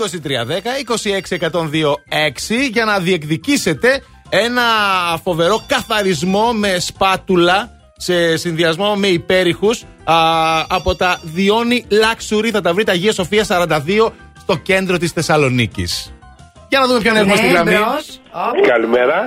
[1.30, 4.62] 26 126 για να διεκδικήσετε ένα
[5.24, 9.84] φοβερό καθαρισμό με σπάτουλα σε συνδυασμό με υπέρηχους
[10.68, 12.49] από τα Διόνι Luxury.
[12.52, 16.14] Θα τα βρείτε Αγίας Σοφίας 42 στο κέντρο της Θεσσαλονίκης.
[16.70, 17.72] Για να δούμε ποιον έχουμε Ναι, στη γραμμή.
[17.72, 18.22] μπρος.
[18.32, 18.68] Όπ.
[18.68, 19.26] Καλημέρα.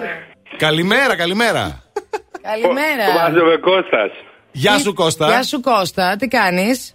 [0.56, 1.82] Καλημέρα, καλημέρα.
[2.43, 3.05] Καλημέρα.
[3.22, 4.10] Βάζομαι Κώστας.
[4.52, 5.26] Γεια σου Κώστα.
[5.28, 6.94] Γεια σου Κώστα, τι κάνεις;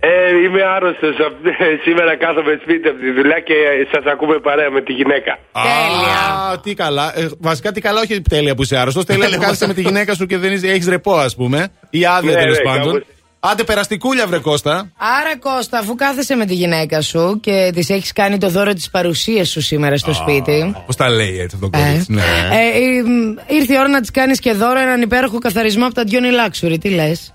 [0.00, 0.08] Ε,
[0.44, 1.14] είμαι άρρωστος.
[1.86, 3.54] Σήμερα κάθομαι σπίτι από τη δουλειά και
[3.92, 5.32] σας ακούμε παρέα με τη γυναίκα.
[5.52, 7.18] Α, τι καλά.
[7.18, 9.04] Ε, βασικά τι καλά, όχι τέλεια που είσαι άρρωστος.
[9.04, 11.68] Τέλεια που κάθεσαι με τη γυναίκα σου και δεν έχεις ρεπό, ας πούμε.
[11.90, 12.92] Ή άδεια Ναι, τέλος ναι, πάντων.
[12.92, 13.02] κάπως.
[13.40, 14.92] Άντε περαστικούλια, βρε Κώστα.
[15.20, 18.90] Άρα Κώστα, αφού κάθεσαι με τη γυναίκα σου και της έχεις κάνει το δώρο της
[18.90, 22.12] παρουσίας σου σήμερα στο σπίτι Πώς τα λέει έτσι αυτό το κορίτσι.
[22.12, 22.22] Ναι.
[22.22, 25.94] ε, ε, μ, ήρθε η ώρα να της κάνεις και δώρο έναν υπέροχο καθαρισμό από
[25.94, 26.76] τα Johnny Luxury.
[26.80, 27.34] Τι λες;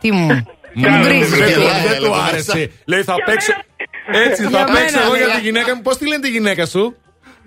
[0.00, 0.46] Τι μου;
[0.78, 1.88] Μου γκρίζεις Δεν του- γιατί.
[1.88, 2.70] Δεν του άρεσε.
[2.92, 3.52] Λέει θα παίξω.
[4.26, 5.34] Έτσι, Για θα μένα, παίξω εγώ για μιλά.
[5.38, 5.82] τη γυναίκα μου.
[5.82, 6.96] Πώς τη λένε τη γυναίκα σου,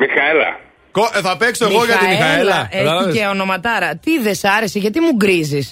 [0.01, 0.49] Μιχαέλα.
[0.91, 2.67] Κο- ε, Θα παίξω εγώ για τη Μιχαέλα.
[2.71, 3.89] Έχει Κατάλαβες; και ονοματάρα.
[4.03, 5.67] Τι δεν σ' άρεσε, γιατί μου γκρίζεις;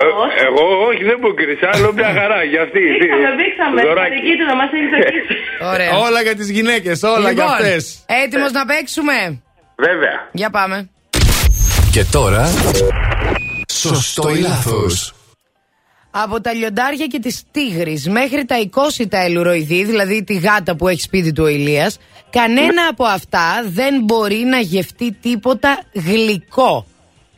[0.00, 0.04] Ε,
[0.48, 2.80] εγώ όχι, δεν μου κρυσα, άλλο μια χαρά για αυτή.
[3.00, 3.78] Δείξαμε, δείξαμε.
[3.82, 4.14] Δωράκι.
[4.20, 5.34] Εκεί του να μας έχεις ζητήσει.
[5.72, 5.90] Ωραία.
[6.06, 8.04] Όλα για τις γυναίκες, όλα για Λοιπόν, αυτές.
[8.24, 9.16] Έτοιμος να παίξουμε;
[9.86, 10.16] Βέβαια.
[10.32, 10.88] Για πάμε.
[11.92, 12.44] Και τώρα.
[13.72, 15.14] Σωστό ή λάθος.
[16.22, 21.00] Από τα λιοντάρια και τις τίγρης μέχρι τα εικόσιτα ελουροειδή, δηλαδή τη γάτα που έχει
[21.00, 21.98] σπίτι του ο Ηλίας,
[22.30, 26.86] κανένα από αυτά δεν μπορεί να γευτεί τίποτα γλυκό.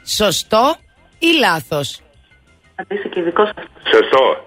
[0.04, 0.76] Σωστό
[1.18, 2.00] ή λάθος;
[2.88, 3.54] Είσαι και δικό σας.
[3.90, 4.44] Σωστό.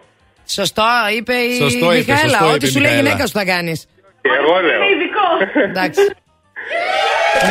[0.47, 0.84] Σωστό,
[1.18, 2.19] είπε η Σωστό είπε, Μιχαέλα.
[2.38, 3.10] σωστό είπε Ό,τι η σου λέει η Μιχαέλα.
[3.10, 3.85] γυναίκα σου θα κάνεις.
[4.22, 4.81] Εγώ λέω.
[4.81, 5.27] Είναι ειδικό.
[5.69, 6.01] Εντάξει.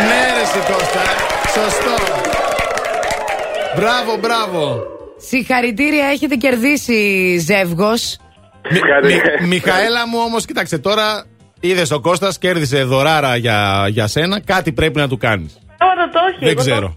[0.09, 1.03] Ναι, ρε εσύ, Κώστα.
[1.57, 1.95] Σωστό.
[3.77, 4.92] Μπράβο, μπράβο.
[5.29, 8.17] Συγχαρητήρια, έχετε κερδίσει ζεύγος.
[8.71, 8.79] Μι,
[9.09, 11.25] μι, Μιχαέλα μου όμως, κοίταξε τώρα.
[11.61, 14.41] Είδες ο Κώστας, κέρδισε δωράρα για, για σένα.
[14.41, 15.59] Κάτι πρέπει να του κάνεις.
[15.79, 16.45] Τώρα το έχει.
[16.45, 16.95] Δεν ξέρω.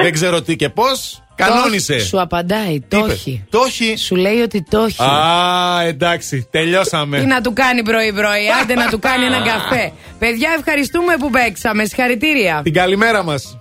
[0.00, 1.22] Δεν ξέρω τι και πώς.
[1.34, 1.98] Κανόνισε.
[1.98, 3.46] Σου απαντάει, το όχι.
[3.50, 3.96] Το όχι.
[3.96, 5.02] Σου λέει ότι το όχι.
[5.02, 7.18] Α, εντάξει, τελειώσαμε.
[7.18, 9.92] Τι να του κάνει πρωί-πρωί, άντε να του κάνει έναν καφέ.
[10.18, 11.84] Παιδιά, ευχαριστούμε που παίξαμε.
[11.84, 12.60] Συγχαρητήρια.
[12.62, 13.58] Την καλημέρα μας.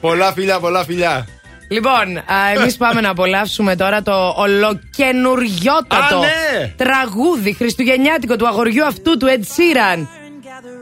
[0.00, 1.26] Πολλά φιλιά, πολλά φιλιά.
[1.68, 2.22] Λοιπόν,
[2.56, 6.72] εμείς πάμε να απολαύσουμε τώρα το ολοκαινουριότατο ναι.
[6.76, 10.06] τραγούδι χριστουγεννιάτικο του αγοριού αυτού του Ed Sheeran.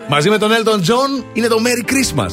[0.08, 2.32] Μαζί με τον Elton John είναι το Merry Christmas.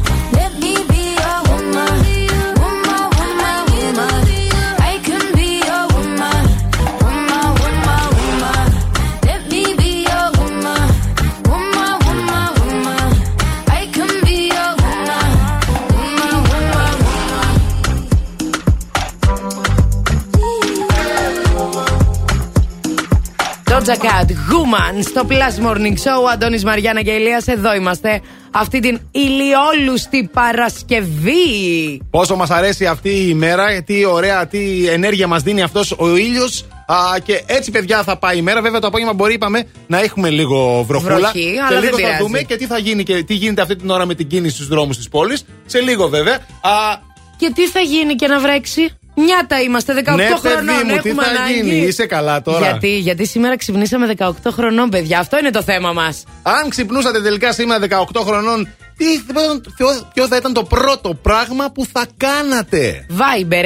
[23.91, 26.31] Doja Cat, Woman, στο Plus Morning Show.
[26.33, 28.21] Αντώνης Μαριάννα και Ηλίας, εδώ είμαστε.
[28.51, 32.01] Αυτή την ηλιόλουστη Παρασκευή.
[32.09, 36.65] Πόσο μας αρέσει αυτή η ημέρα, τι ωραία, τι ενέργεια μας δίνει αυτός ο ήλιος.
[37.23, 38.61] Και έτσι, παιδιά, θα πάει η μέρα.
[38.61, 41.15] Βέβαια, το απόγευμα μπορεί, είπαμε, να έχουμε λίγο βροχούλα.
[41.17, 42.23] Βροχή, και αλλά δεν λίγο θα πειράζει.
[42.23, 44.67] δούμε και τι θα γίνει και τι γίνεται αυτή την ώρα με την κίνηση στους
[44.67, 45.45] δρόμους της πόλης.
[45.65, 46.35] Σε λίγο, βέβαια.
[46.61, 46.69] Α,
[47.37, 50.65] Και τι θα γίνει και να βρέξει; Νιάτα είμαστε 18 ναι, χρονών.
[50.65, 51.53] παιδί μου, τι έχουμε θα ανάγκη.
[51.53, 52.59] γίνει, είσαι καλά τώρα.
[52.69, 55.19] Γιατί, γιατί σήμερα ξυπνήσαμε 18 χρονών, παιδιά.
[55.19, 56.23] Αυτό είναι το θέμα μας.
[56.41, 58.67] Αν ξυπνούσατε τελικά σήμερα 18 χρονών,
[59.01, 59.21] τι,
[59.75, 63.65] ποιο, ποιο θα ήταν το πρώτο πράγμα που θα κάνατε; Viber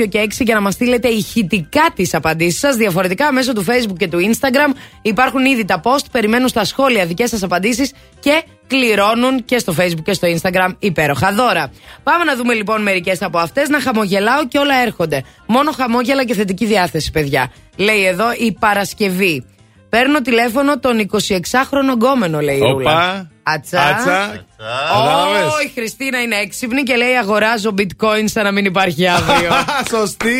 [0.00, 2.76] 697-900-1002 και 6 για να μας στείλετε ηχητικά τις απαντήσεις σας.
[2.76, 6.04] Διαφορετικά μέσω του Facebook και του Instagram υπάρχουν ήδη τα post.
[6.12, 11.32] Περιμένουν στα σχόλια δικές σας απαντήσεις και κληρώνουν και στο Facebook και στο Instagram υπέροχα
[11.32, 11.72] δώρα.
[12.02, 13.68] Πάμε να δούμε λοιπόν μερικές από αυτές.
[13.68, 15.24] Να χαμογελάω και όλα έρχονται.
[15.46, 17.52] Μόνο χαμόγελα και θετική διάθεση, παιδιά.
[17.76, 19.44] Λέει εδώ η Παρασκευή.
[19.88, 22.70] Παίρνω τηλέφωνο τον 26χρονο γκόμενο, λέει η Οπα.
[22.72, 23.30] Ρούλα.
[23.42, 23.80] Ατσα.
[23.82, 24.44] Άτσα.
[24.60, 29.50] Ω, Κατάλαβες; η Χριστίνα είναι έξυπνη και λέει αγοράζω bitcoin σαν να μην υπάρχει αύριο.
[29.98, 30.32] Σωστή!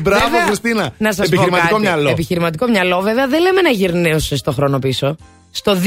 [0.00, 0.92] Μπράβο, Βέβαια, Χριστίνα.
[0.98, 1.86] Να σας Επιχειρηματικό πω κάτι.
[1.86, 2.08] μυαλό.
[2.10, 5.16] Επιχειρηματικό μυαλό, βέβαια, δεν λέμε να γυρνέσει το χρόνο πίσω.
[5.50, 5.78] Στο 2021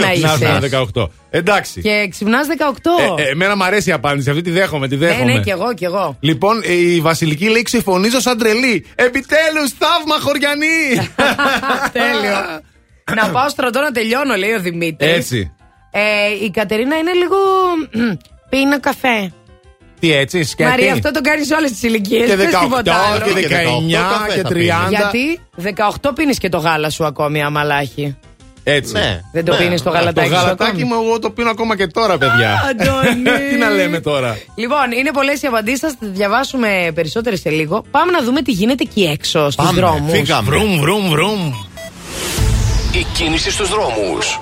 [0.00, 0.26] Να είσαι.
[0.42, 1.06] έρθουμε 18.
[1.30, 1.80] Εντάξει.
[1.80, 3.18] Και ξυπνάς 18.
[3.18, 4.30] Ε, ε, εμένα μου αρέσει η απάντηση.
[4.30, 5.32] Αυτή τη δέχομαι, τη ναι, δέχομαι.
[5.32, 6.16] ναι, κι εγώ, κι εγώ.
[6.20, 8.86] Λοιπόν, ε, η Βασιλική λέει ξεφωνίζω σαν τρελή.
[8.94, 11.08] Επιτέλους, θαύμα χωριανή!
[11.92, 12.60] Τέλειο.
[13.14, 15.12] να πάω στρατό να τελειώνω, λέει ο Δημήτρης.
[15.12, 15.52] Έτσι.
[15.90, 17.36] Ε, η Κατερίνα είναι λίγο.
[18.50, 19.32] Πίνω καφέ.
[20.00, 20.70] Τι έτσι, σκέφτη.
[20.70, 22.28] Μαρία, αυτό το κάνεις σε όλες τις ηλικίες.
[22.28, 22.82] Και 18
[23.24, 23.96] και 19 Και
[24.28, 24.52] 18 και θα 30.
[24.52, 24.64] πίνει.
[24.88, 25.40] Γιατί
[26.00, 28.16] 18 πίνεις και το γάλα σου ακόμη, αμαλάχη.
[28.64, 28.92] Έτσι.
[28.92, 29.20] Ναι.
[29.32, 29.58] Δεν το Ναι.
[29.58, 32.62] πίνεις το γαλατάκι Το σου γαλατάκι ακόμη; μου, εγώ το πίνω ακόμα και τώρα, παιδιά.
[32.70, 33.22] Αντώνη.
[33.50, 34.38] Τι να λέμε τώρα.
[34.54, 35.80] Λοιπόν, είναι πολλές οι απαντήσεις.
[35.80, 37.84] Θα τις διαβάσουμε περισσότερε σε λίγο.
[37.90, 40.12] Πάμε να δούμε τι γίνεται εκεί έξω στους Πάμε, δρόμους.
[40.12, 40.48] φύγαμε.
[40.50, 41.52] Βρουμ, βρουμ, βρουμ.
[42.92, 44.40] Η κίνηση στους δρόμους.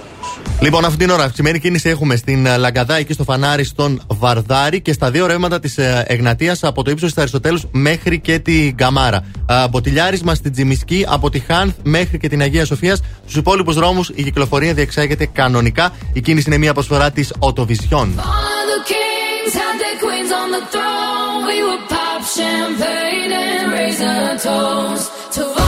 [0.60, 4.80] Λοιπόν, αυτή την ώρα αυξημένη κίνηση έχουμε στην ε, Λαγκαδά, εκεί στο φανάρι στον Βαρδάρη
[4.80, 9.24] και στα δύο ρεύματα της Εγνατίας από το ύψος της Αριστοτέλους μέχρι και την Καμάρα.
[9.47, 13.01] Α, Μποτιλιάρισμα στην Τζιμισκή από τη Χάνθ μέχρι και την Αγία Σοφίας.
[13.22, 15.93] Στους υπόλοιπους δρόμους η κυκλοφορία διεξάγεται κανονικά.
[16.12, 18.20] Η κίνηση είναι μια προσφορά της Οτοβιζιόν.
[25.40, 25.67] All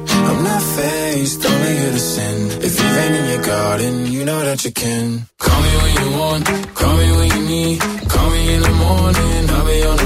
[0.29, 2.37] I'm not faced, only here to sin.
[2.67, 5.27] If you've ain't in your garden, you know that you can.
[5.39, 6.45] Call me when you want,
[6.75, 7.79] call me when you need.
[8.13, 10.00] Call me in the morning, I'll be on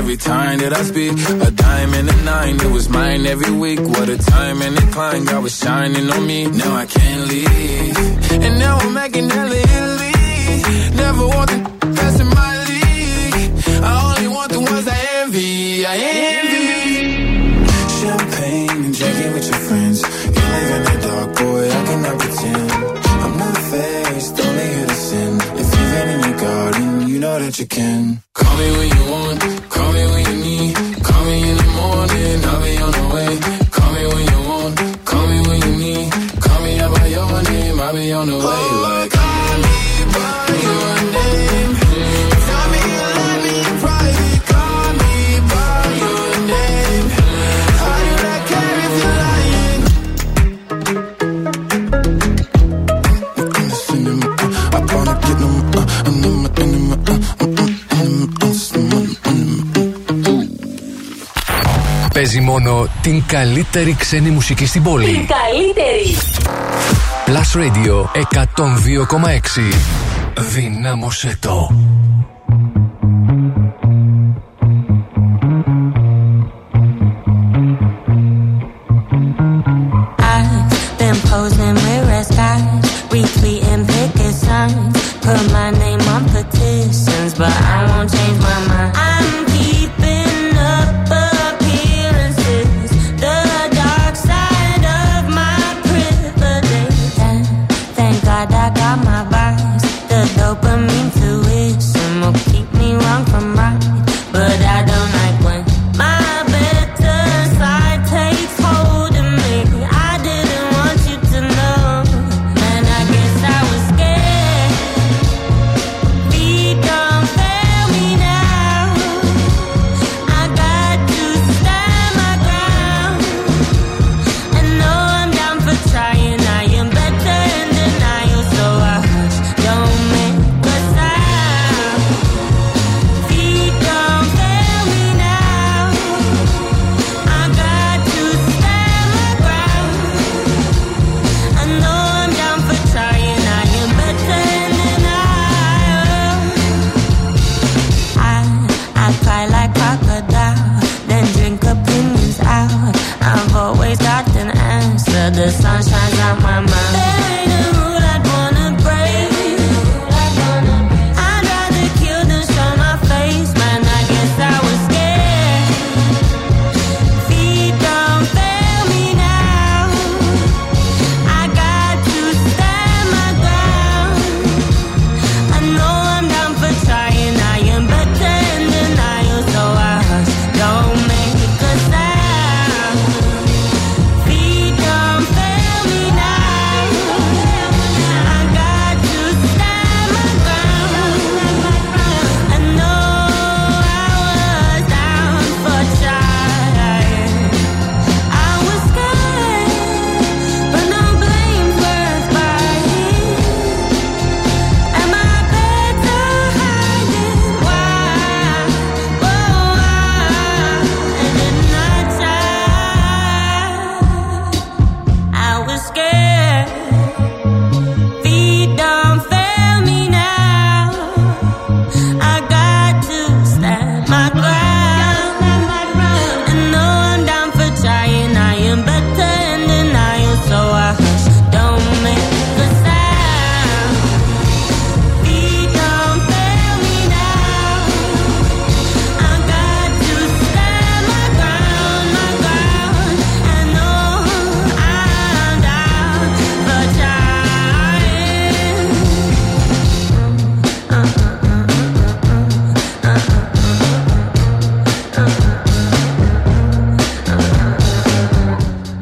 [0.00, 1.12] every time that I speak.
[1.48, 3.80] A dime and a nine, it was mine every week.
[3.94, 6.40] What a time and a climb, God was shining on me.
[6.62, 7.96] Now I can't leave.
[8.44, 10.14] And now I'm making hella Italy.
[11.04, 11.60] Never want the
[11.98, 13.34] best in my league.
[13.88, 15.84] I only want the ones I envy.
[15.92, 15.96] I
[16.32, 16.68] envy.
[18.00, 19.98] Champagne and drinking with your friends.
[20.34, 22.70] You live in the dark, boy, I cannot pretend.
[23.24, 25.32] I'm not faced, only here to sin.
[25.62, 28.22] If you've in your garden, you know that you can.
[28.38, 29.29] Call me when you want,
[62.12, 65.04] Πες μόνο την καλύτερη ξένη μουσική στην πόλη.
[65.04, 66.16] Την καλύτερη.
[67.30, 69.72] Plus Radio 102,6.
[70.54, 71.70] Δυνάμωσε το.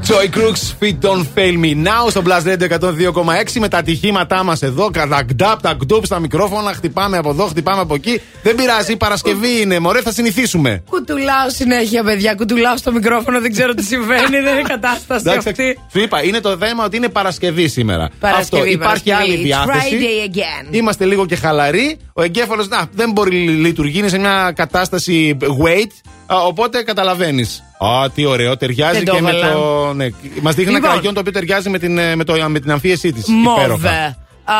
[0.08, 4.62] Joy Crooks, Fit Don't Fail Me Now στο Blast Radio 102,6 με τα ατυχήματά μας
[4.62, 4.90] εδώ.
[4.90, 6.72] Τα γκνταπ, τα γκντουπ στα μικρόφωνα.
[6.72, 8.20] Χτυπάμε από εδώ, χτυπάμε από εκεί.
[8.42, 9.78] Δεν πειράζει, η Παρασκευή είναι.
[9.78, 10.82] Μωρέ, θα συνηθίσουμε.
[10.90, 12.34] Κουτουλάω συνέχεια, παιδιά.
[12.34, 14.40] Κουτουλάω στο μικρόφωνο, δεν ξέρω τι συμβαίνει.
[14.40, 15.78] δεν είναι κατάσταση Εντάξει, αυτή.
[15.92, 18.08] σου είπα, είναι το θέμα ότι είναι Παρασκευή σήμερα.
[18.20, 18.72] Παρασκευή, Αυτό.
[18.72, 19.32] Υπάρχει Παρασκευή.
[19.32, 19.98] άλλη It's διάθεση.
[20.00, 20.66] Friday again.
[20.74, 21.98] Είμαστε λίγο και χαλαροί.
[22.18, 25.90] Ο εγκέφαλος δεν μπορεί να λειτουργεί, είναι σε μια κατάσταση wait.
[26.26, 27.62] Α, Οπότε καταλαβαίνεις.
[27.78, 29.52] Α, τι ωραίο, ταιριάζει Δεν το και με έβαλα.
[29.52, 29.92] το.
[29.94, 30.06] Ναι.
[30.42, 30.90] Μας δείχνει ένα Λοιπόν.
[30.90, 33.24] κραγιόν το οποίο ταιριάζει με την, ε, με το, με την αμφίεσή της.
[33.26, 34.16] Μόβε.
[34.44, 34.54] Α,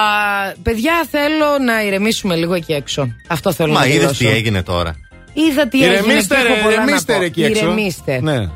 [0.63, 3.09] παιδιά, θέλω να ηρεμήσουμε λίγο εκεί έξω.
[3.27, 4.19] Αυτό θέλω Μα να είδες δηλώσω.
[4.25, 4.97] τι έγινε τώρα.
[5.33, 7.19] Είδα τι έγινε και Ηρεμήστε, ρε, έχω πολλά να ηρεμήστε, πω.
[7.19, 7.65] ρε, εκεί έξω.
[7.65, 8.21] Ηρεμήστε.
[8.23, 8.49] Ναι.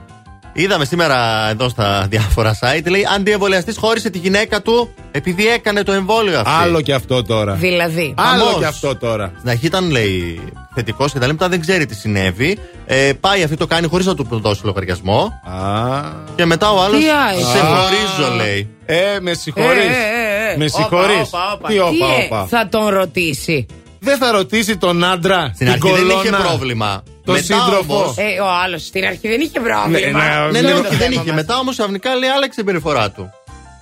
[0.52, 5.92] Είδαμε σήμερα εδώ στα διάφορα site, λέει αντιεμβολιαστής χώρισε τη γυναίκα του επειδή έκανε το
[5.92, 6.50] εμβόλιο αυτό.
[6.62, 7.52] Άλλο και αυτό τώρα.
[7.54, 8.14] Δηλαδή.
[8.16, 8.58] Άλλο Χαμός.
[8.58, 9.32] και αυτό τώρα.
[9.38, 10.40] Στην αρχή ήταν, λέει,
[10.74, 12.58] θετικός και τα λέει, μετά δεν ξέρει τι συνέβη.
[12.86, 15.32] Ε, πάει αυτή το κάνει χωρίς να του δώσει λογαριασμό.
[15.44, 16.00] Α.
[16.36, 17.00] Και μετά ο άλλος.
[17.00, 17.42] Τι άι.
[17.42, 17.64] Σε Α.
[17.64, 18.68] χωρίζω, λέει.
[18.86, 19.68] Ε, με συγχωρείς.
[19.84, 20.56] Ε, ε, ε, ε.
[20.56, 21.26] Με Όπα, συγχωρείς.
[21.28, 21.68] όπα, όπα.
[21.68, 22.46] Τι Τι, όπα, ε, όπα.
[22.46, 23.66] θα τον ρωτήσει.
[23.98, 25.50] Δεν θα ρωτήσει τον άντρα.
[25.54, 27.02] Στην την αρχή δεν είχε κολόνα, πρόβλημα.
[27.24, 27.96] Το Μετά σύντροφο.
[27.96, 29.88] όμως- Ε, ο άλλος στην αρχή δεν είχε πρόβλημα.
[29.88, 30.10] Ναι, Ναι,
[30.50, 31.24] ναι, ναι, ναι, όχι, το δεν θέμα είχε.
[31.32, 31.34] μας.
[31.34, 33.30] Μετά όμως ξαφνικά λέει άλλαξε η συμπεριφορά του.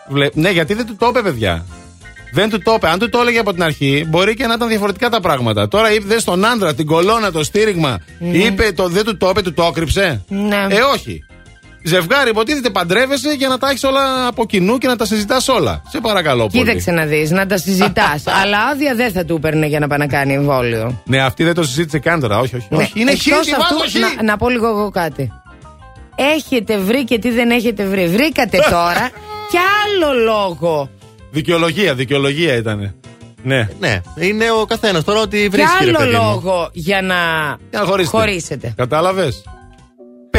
[0.08, 1.64] Βλέ- Ναι, γιατί δεν του το είπε, παιδιά.
[2.32, 2.88] Δεν του το είπε.
[2.88, 5.68] Αν του το έλεγε από την αρχή, μπορεί και να ήταν διαφορετικά τα πράγματα.
[5.68, 7.98] Τώρα είπε στον άντρα, την κολόνα, το στήριγμα.
[8.18, 10.66] Είπε, το, δεν του το είπε, του το έκρυψε; Ναι.
[10.68, 11.24] Ε, όχι.
[11.82, 15.82] Ζευγάρι, υποτίθεται παντρεύεσαι για να τα έχεις όλα από κοινού και να τα συζητάς όλα.
[15.88, 16.64] Σε παρακαλώ πολύ.
[16.64, 18.22] Κοίταξε να δεις, να τα συζητάς.
[18.42, 21.02] αλλά άδεια δεν θα του έπαιρνε για να πάει να κάνει εμβόλιο.
[21.04, 22.38] Ναι, αυτή δεν το συζήτησε καν τώρα.
[22.38, 22.66] Όχι, όχι.
[22.70, 22.76] Ναι.
[22.76, 22.92] όχι.
[23.00, 24.14] Είναι χ, Εκτός τι αυτού, βάζω χ.
[24.16, 25.32] να, να πω λίγο εγώ κάτι.
[26.34, 28.06] Έχετε βρει και τι δεν έχετε βρει.
[28.06, 29.10] Βρήκατε τώρα
[29.50, 30.90] κι άλλο λόγο.
[31.30, 32.94] Δικαιολογία, δικαιολογία ήταν.
[33.42, 33.68] Ναι.
[33.80, 35.84] Ναι, είναι ο καθένας τώρα ότι Κι βρίσκει.
[35.84, 36.22] ρε άλλο παιδί μου.
[36.22, 37.14] λόγο για να,
[37.70, 38.16] Για να χωρίσετε.
[38.16, 38.72] χωρίσετε.
[38.76, 39.42] Κατάλαβες;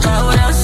[0.00, 0.58] about us.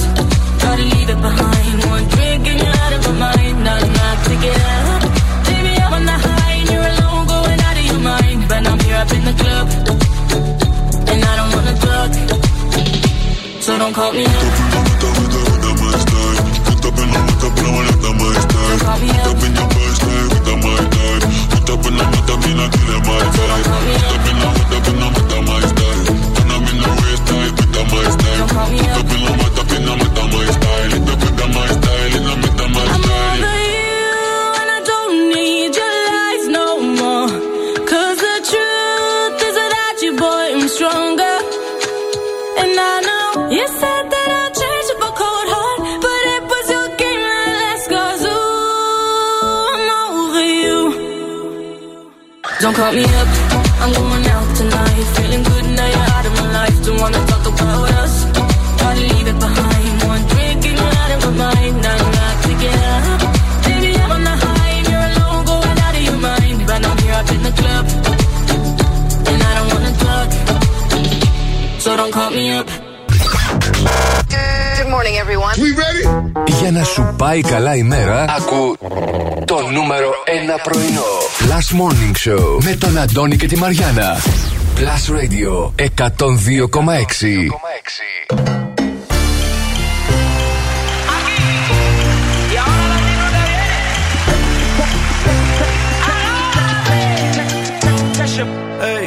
[0.61, 1.75] Try to leave it behind.
[1.93, 3.57] One drink and you're out of my mind.
[3.63, 5.01] Not enough to get out.
[5.47, 8.39] Baby, I'm on the high and you're alone, going out of your mind.
[8.49, 9.65] But I'm here up in the club,
[11.11, 12.11] and I don't wanna talk.
[13.65, 14.45] So don't call me up.
[16.67, 18.67] Put up and I'm hooked up my time.
[18.67, 21.21] Hooked up in your first time, up in the Hooked up up my time.
[21.47, 22.47] Hooked up and I'm hooked up
[25.27, 25.76] up my time
[27.79, 28.09] over you
[34.59, 36.67] and I don't need your lies no
[36.99, 37.29] more.
[37.91, 41.35] Cause the truth is without you, boy, I'm stronger.
[42.61, 46.65] And I know you said that I'd change up a cold heart, but it was
[46.75, 47.85] your game that last.
[47.93, 50.79] Cause ooh, I'm over you.
[52.61, 53.29] Don't call me up,
[53.81, 55.05] I'm going out tonight.
[55.15, 56.77] Feeling good now you're out of my life.
[56.85, 57.26] Don't wanna
[76.59, 78.77] Για να σου πάει καλά η μέρα, ακού
[79.45, 80.09] το νούμερο
[80.57, 81.01] 1 πρωινό.
[81.39, 84.17] Last Morning Show με τον Αντώνη και τη Μαριάνα.
[84.76, 87.50] Plus Radio 102,6.
[97.72, 99.06] Hey,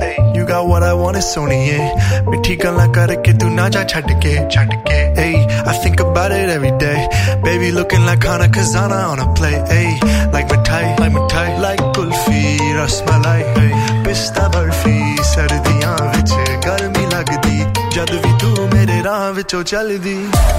[0.00, 2.22] hey, you got what I want is Sony, yeah.
[2.30, 5.34] मिठी गल्ला करके तू ना जा छड़ के छड़ के hey,
[5.70, 6.98] I think about it every day.
[7.42, 9.88] Baby looking like Hana Kazana on a play, hey,
[10.32, 12.42] like mithai, like mithai, like kulfi,
[12.78, 13.70] rasmalai, hey,
[14.12, 14.98] pista barfi,
[15.28, 16.32] ਸਰਦੀਆਂ ਵਿੱਚ
[16.66, 17.58] ਗਰਮੀ ਲੱਗਦੀ
[17.94, 20.16] ਜਦ ਵੀ ਤੂੰ ਮੇਰੇ ਰਾਹ ਵਿੱਚੋਂ ਚੱਲਦੀ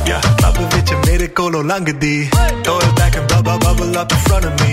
[0.08, 2.30] ਯਾ ਲੱਭ ਵਿੱਚ ਮੇਰੇ ਕੋਲੋਂ ਲੰਘਦੀ
[2.68, 4.70] throw it back and bubble bubble up in front of me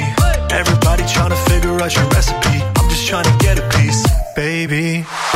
[0.59, 4.03] everybody trying to figure out your recipe I'm just trying to get a piece
[4.37, 4.85] baby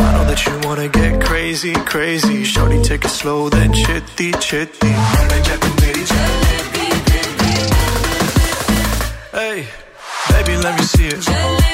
[0.05, 4.95] I know that you wanna get crazy crazy shorty take it slow then chitty chitty
[9.41, 9.59] Hey,
[10.31, 11.74] baby, let me see it.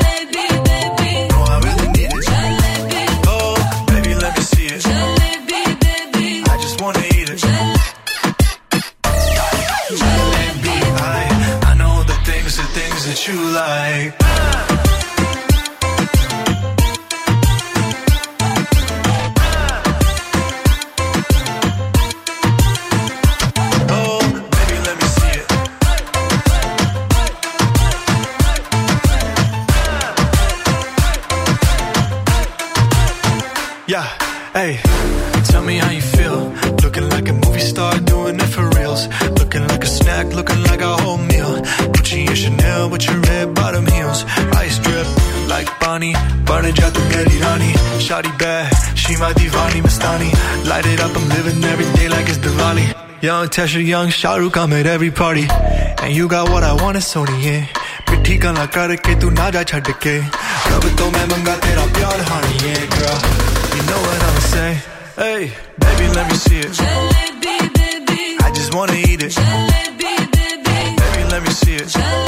[53.21, 55.45] Young Tesha, young Shah Rukh, I'm at every party.
[55.49, 57.65] And you got what I want, it's Sony, yeah.
[58.09, 60.17] ਪਿੱਠੀ ਗਾਲਾਂ ਕਰਕੇ ਤੂੰ ਨਾ ਜਾ ਛੱਡ ਕੇ
[60.71, 63.19] ਰੱਬ ਤੋਂ ਮੈਂ ਮੰਗਾ ਤੇਰਾ ਪਿਆਰ ਹਾਣੀ ਏ girl.
[63.75, 64.79] You know what i'm saying
[65.19, 65.39] hey
[65.83, 66.73] baby let me see it.
[66.81, 68.19] Jalebi baby.
[68.47, 69.37] I just wanna eat it.
[69.37, 70.75] Jalebi baby.
[70.99, 71.87] Baby let me see it.
[71.95, 72.20] Jalebi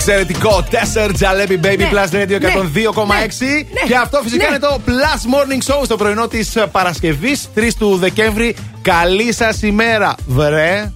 [0.00, 1.90] Εξαιρετικό 4 Jalebi Baby Ναι.
[1.92, 3.80] Plus Radio 102,6 Ναι.
[3.86, 4.48] και αυτό φυσικά Ναι.
[4.48, 8.56] είναι το Plus Morning Show στο πρωινό της Παρασκευής 3 του Δεκέμβρη.
[8.82, 10.92] Καλή σας ημέρα, βρε.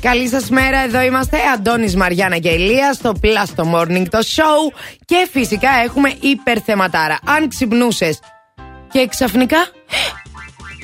[0.00, 1.36] Καλή σας μέρα, εδώ είμαστε.
[1.54, 4.72] Αντώνης Μαριάννα και Ηλία στο Plus το Morning το Show.
[5.04, 7.18] Και φυσικά έχουμε υπερθεματάρα.
[7.24, 8.18] Αν ξυπνούσες
[8.92, 9.58] και ξαφνικά.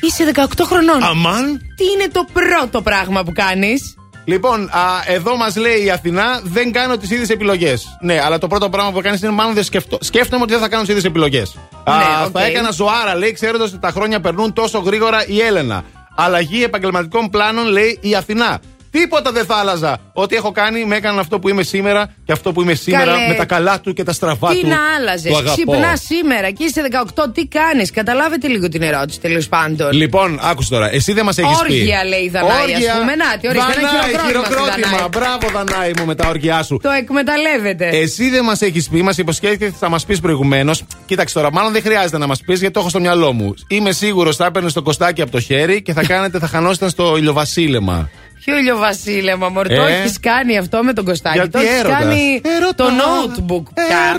[0.00, 1.02] Είσαι 18 χρονών.
[1.02, 1.60] Αμάν.
[1.76, 6.72] Τι είναι το πρώτο πράγμα που κάνεις; Λοιπόν, α, εδώ μας λέει η Αθηνά, δεν
[6.72, 7.96] κάνω τις ίδιες επιλογές.
[8.00, 9.98] Ναι, αλλά το πρώτο πράγμα που κάνεις είναι μάλλον δεν σκεφτώ.
[10.00, 11.54] Σκέφτομαι ότι δεν θα κάνω τις ίδιες επιλογές.
[11.86, 11.92] Ναι,
[12.26, 12.30] οκ.
[12.32, 15.84] Θα έκανα ζωάρα, λέει, ξέροντας ότι τα χρόνια περνούν τόσο γρήγορα η Έλενα.
[16.14, 18.60] Αλλαγή επαγγελματικών πλάνων, λέει η Αθηνά.
[18.92, 19.98] Τίποτα δεν θα άλλαζα.
[20.12, 23.26] Ό,τι έχω κάνει, με έκαναν αυτό που είμαι σήμερα και αυτό που είμαι σήμερα Καλέ.
[23.28, 24.68] με τα καλά του και τα στραβά Τι του.
[24.68, 25.52] να άλλαζες; Το αγαπώ.
[25.52, 26.82] Ξυπνάς σήμερα και είσαι
[27.14, 29.92] 18, τι κάνεις; Καταλάβετε λίγο την ερώτηση τέλος πάντων.
[29.92, 30.92] Λοιπόν, άκουσε τώρα.
[30.92, 31.72] Εσύ δεν μας έχεις πει.
[31.72, 33.14] Όργια, λέει η Δανάη, ας πούμε.
[33.14, 34.88] Να, τι, ορίστε, ένα Δανάη, χειροκρότημα στη χειροκρότημα.
[34.90, 35.08] Δανάη.
[35.08, 36.78] Μπράβο, Δανάη μου, με τα όργια σου.
[36.82, 37.88] Το εκμεταλλεύεται.
[37.88, 40.82] Εσύ δεν μας έχεις πει, μας υποσχέθηκες ότι θα μας πεις προηγουμένως.
[41.06, 43.54] Κοίταξε τώρα, μάλλον δεν χρειάζεται να μας πεις γιατί το έχω στο μυαλό μου.
[43.68, 47.16] Είμαι σίγουρος θα έπαιρνες το κοστάκι από το χέρι και θα κάνετε, θα χανόσασταν στο
[47.16, 48.10] ηλιοβασίλεμα.
[48.44, 50.00] Ποιο ηλιοβασίλεμα, Μωρ, το Ε.
[50.00, 51.34] έχεις κάνει αυτό με τον Κωστάκη.
[51.36, 52.74] Γιατί το έχεις έρωτας; κάνει Έρωτα.
[52.74, 53.62] το notebook.
[53.74, 54.14] πια.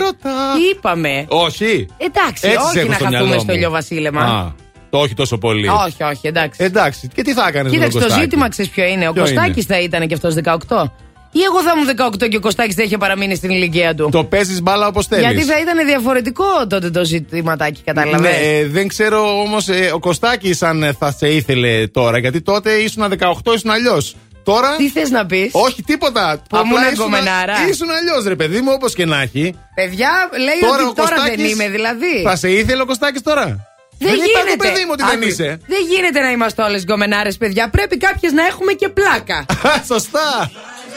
[0.56, 1.24] Τι είπαμε.
[1.28, 1.86] Όχι.
[1.96, 3.54] Εντάξει, Έτσι σε όχι έχω να στο χαθούμε μυαλό στο μου.
[3.56, 4.22] ηλιοβασίλεμα.
[4.22, 4.52] Α,
[4.90, 5.68] το όχι τόσο πολύ.
[5.68, 6.64] Όχι, όχι, εντάξει.
[6.64, 9.08] Εντάξει, και τι θα έκανε με τον Κοίταξε, το Κωστάκη; ζήτημα ξέρεις ποιο είναι.
[9.08, 10.92] Ο Ποιο Κωστάκης είναι; θα ήταν και αυτός 18.
[11.36, 14.08] Ή εγώ θα ήμουν 18 και ο Κωστάκης δεν είχε παραμείνει στην ηλικία του.
[14.12, 15.24] Το παίζεις μπάλα όπως θέλεις.
[15.24, 19.98] Γιατί θα ήταν διαφορετικό τότε το ζητηματάκι, κατάλαβες; Ναι, ε, δεν ξέρω όμως ε, ο
[19.98, 22.18] Κωστάκης αν ε, θα σε ήθελε τώρα.
[22.18, 24.16] Γιατί τότε ήσουν 18, ήσουν αλλιώς.
[24.42, 24.76] Τώρα.
[24.76, 26.42] Τι θες να πεις; Όχι, τίποτα.
[26.48, 27.12] Που απλά ήσουν,
[27.70, 29.54] ήσουν αλλιώς, ρε παιδί μου, όπως και να έχει.
[29.74, 32.22] Παιδιά, λέει τώρα ότι τώρα δεν είμαι, δηλαδή.
[32.24, 33.58] Θα σε ήθελε ο Κωστάκης τώρα; Δεν,
[33.98, 34.56] δεν γίνεται.
[34.56, 35.60] παιδί μου ότι δεν είσαι.
[35.66, 37.68] Δεν γίνεται να είμαστε όλες γκομενάρες, παιδιά.
[37.70, 39.46] Πρέπει κάποιες να έχουμε και πλάκα.
[39.92, 40.50] Σωστά.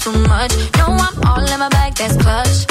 [0.00, 0.52] too much.
[0.78, 2.64] No, I'm all in my bag, that's clutch.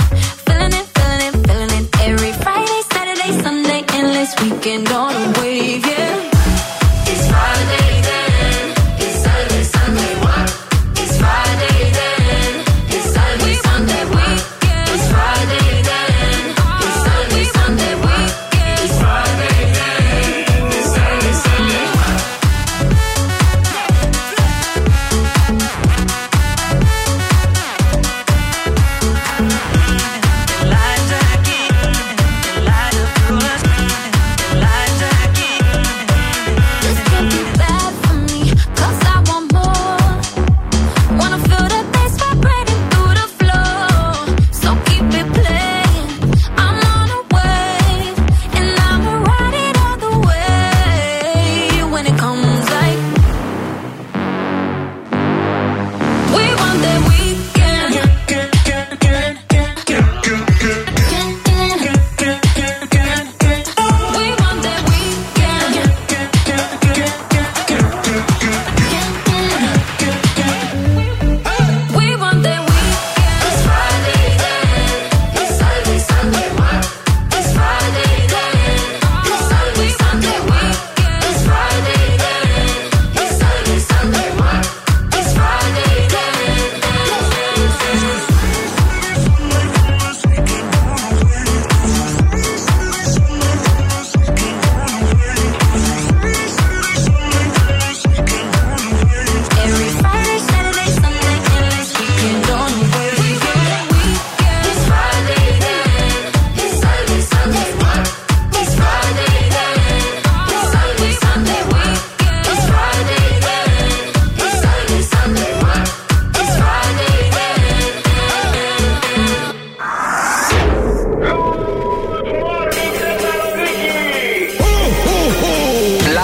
[0.45, 1.85] Feeling it, feeling it, feeling it.
[2.01, 5.38] Every Friday, Saturday, Sunday, endless weekend on the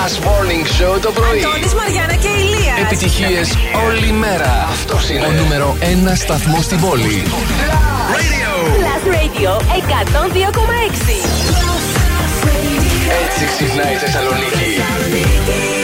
[0.06, 1.40] Last Morning Show το πρωί.
[1.40, 2.74] Αντώνης, Μαριάννα και Ηλία.
[2.82, 4.68] Επιτυχίες όλη μέρα.
[4.70, 7.24] Αυτός είναι ο νούμερο 1 σταθμός στην πόλη.
[7.26, 8.52] Plus Radio.
[8.82, 11.18] Plus Radio 102,6.
[13.24, 15.75] Έτσι ξυπνάει η Θεσσαλονίκη.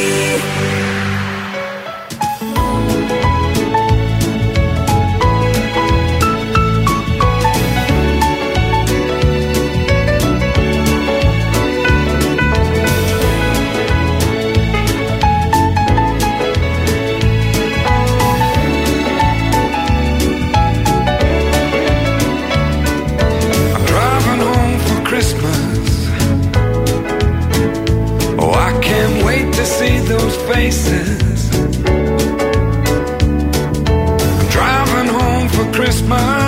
[30.12, 31.50] those faces.
[34.52, 36.41] Driving home for Christmas.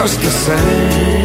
[0.00, 1.19] Just the same.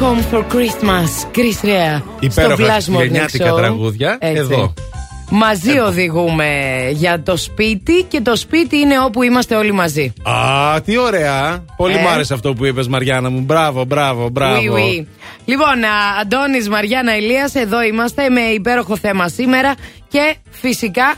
[0.00, 1.10] Home for Christmas.
[1.36, 2.02] Chris Rea.
[2.20, 3.56] Υπέροχα στο Flash Morning χριστουγεννιάτικα Show.
[3.56, 4.16] τραγούδια.
[4.20, 4.38] Έτσι.
[4.40, 4.72] Εδώ.
[5.30, 6.50] Μαζί οδηγούμε
[6.92, 10.12] για το σπίτι και το σπίτι είναι όπου είμαστε όλοι μαζί.
[10.22, 11.64] Α, τι ωραία.
[11.76, 12.02] Πολύ Ε.
[12.02, 13.40] μ' άρεσε αυτό που είπες, Μαριάννα μου.
[13.40, 14.60] Μπράβο, μπράβο, μπράβο.
[14.60, 15.06] Oui, oui.
[15.44, 19.74] Λοιπόν, α, Αντώνης, Μαριάννα, Ηλίας, εδώ είμαστε με υπέροχο θέμα σήμερα
[20.08, 21.14] και φυσικά α,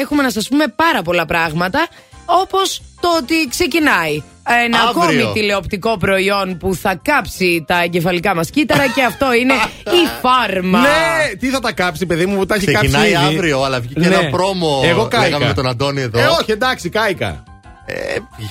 [0.00, 1.86] έχουμε να σας πούμε πάρα πολλά πράγματα
[2.24, 4.22] όπως το ότι ξεκινάει
[4.64, 5.20] ένα Αύριο.
[5.22, 9.54] ακόμη τηλεοπτικό προϊόν που θα κάψει τα εγκεφαλικά μας κύτταρα και αυτό είναι
[10.02, 10.80] η φάρμα.
[10.80, 12.88] Ναι, τι θα τα κάψει, παιδί μου, που τα έχει κάψει.
[12.88, 13.34] Ξεκινάει ήδη.
[13.36, 14.06] αύριο, αλλά βγήκε Ναι.
[14.06, 14.82] ένα πρόμο.
[14.84, 15.26] Εγώ κάηκα.
[15.28, 16.18] Λέγαμε με τον Αντώνη εδώ.
[16.18, 17.42] Ε, όχι, εντάξει, κάηκα.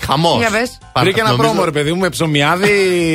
[0.06, 0.38] Χαμός.
[0.38, 0.78] Για πες.
[1.00, 2.72] Βρήκε ένα πρόμο, ρε παιδί μου, με ψωμιάδι,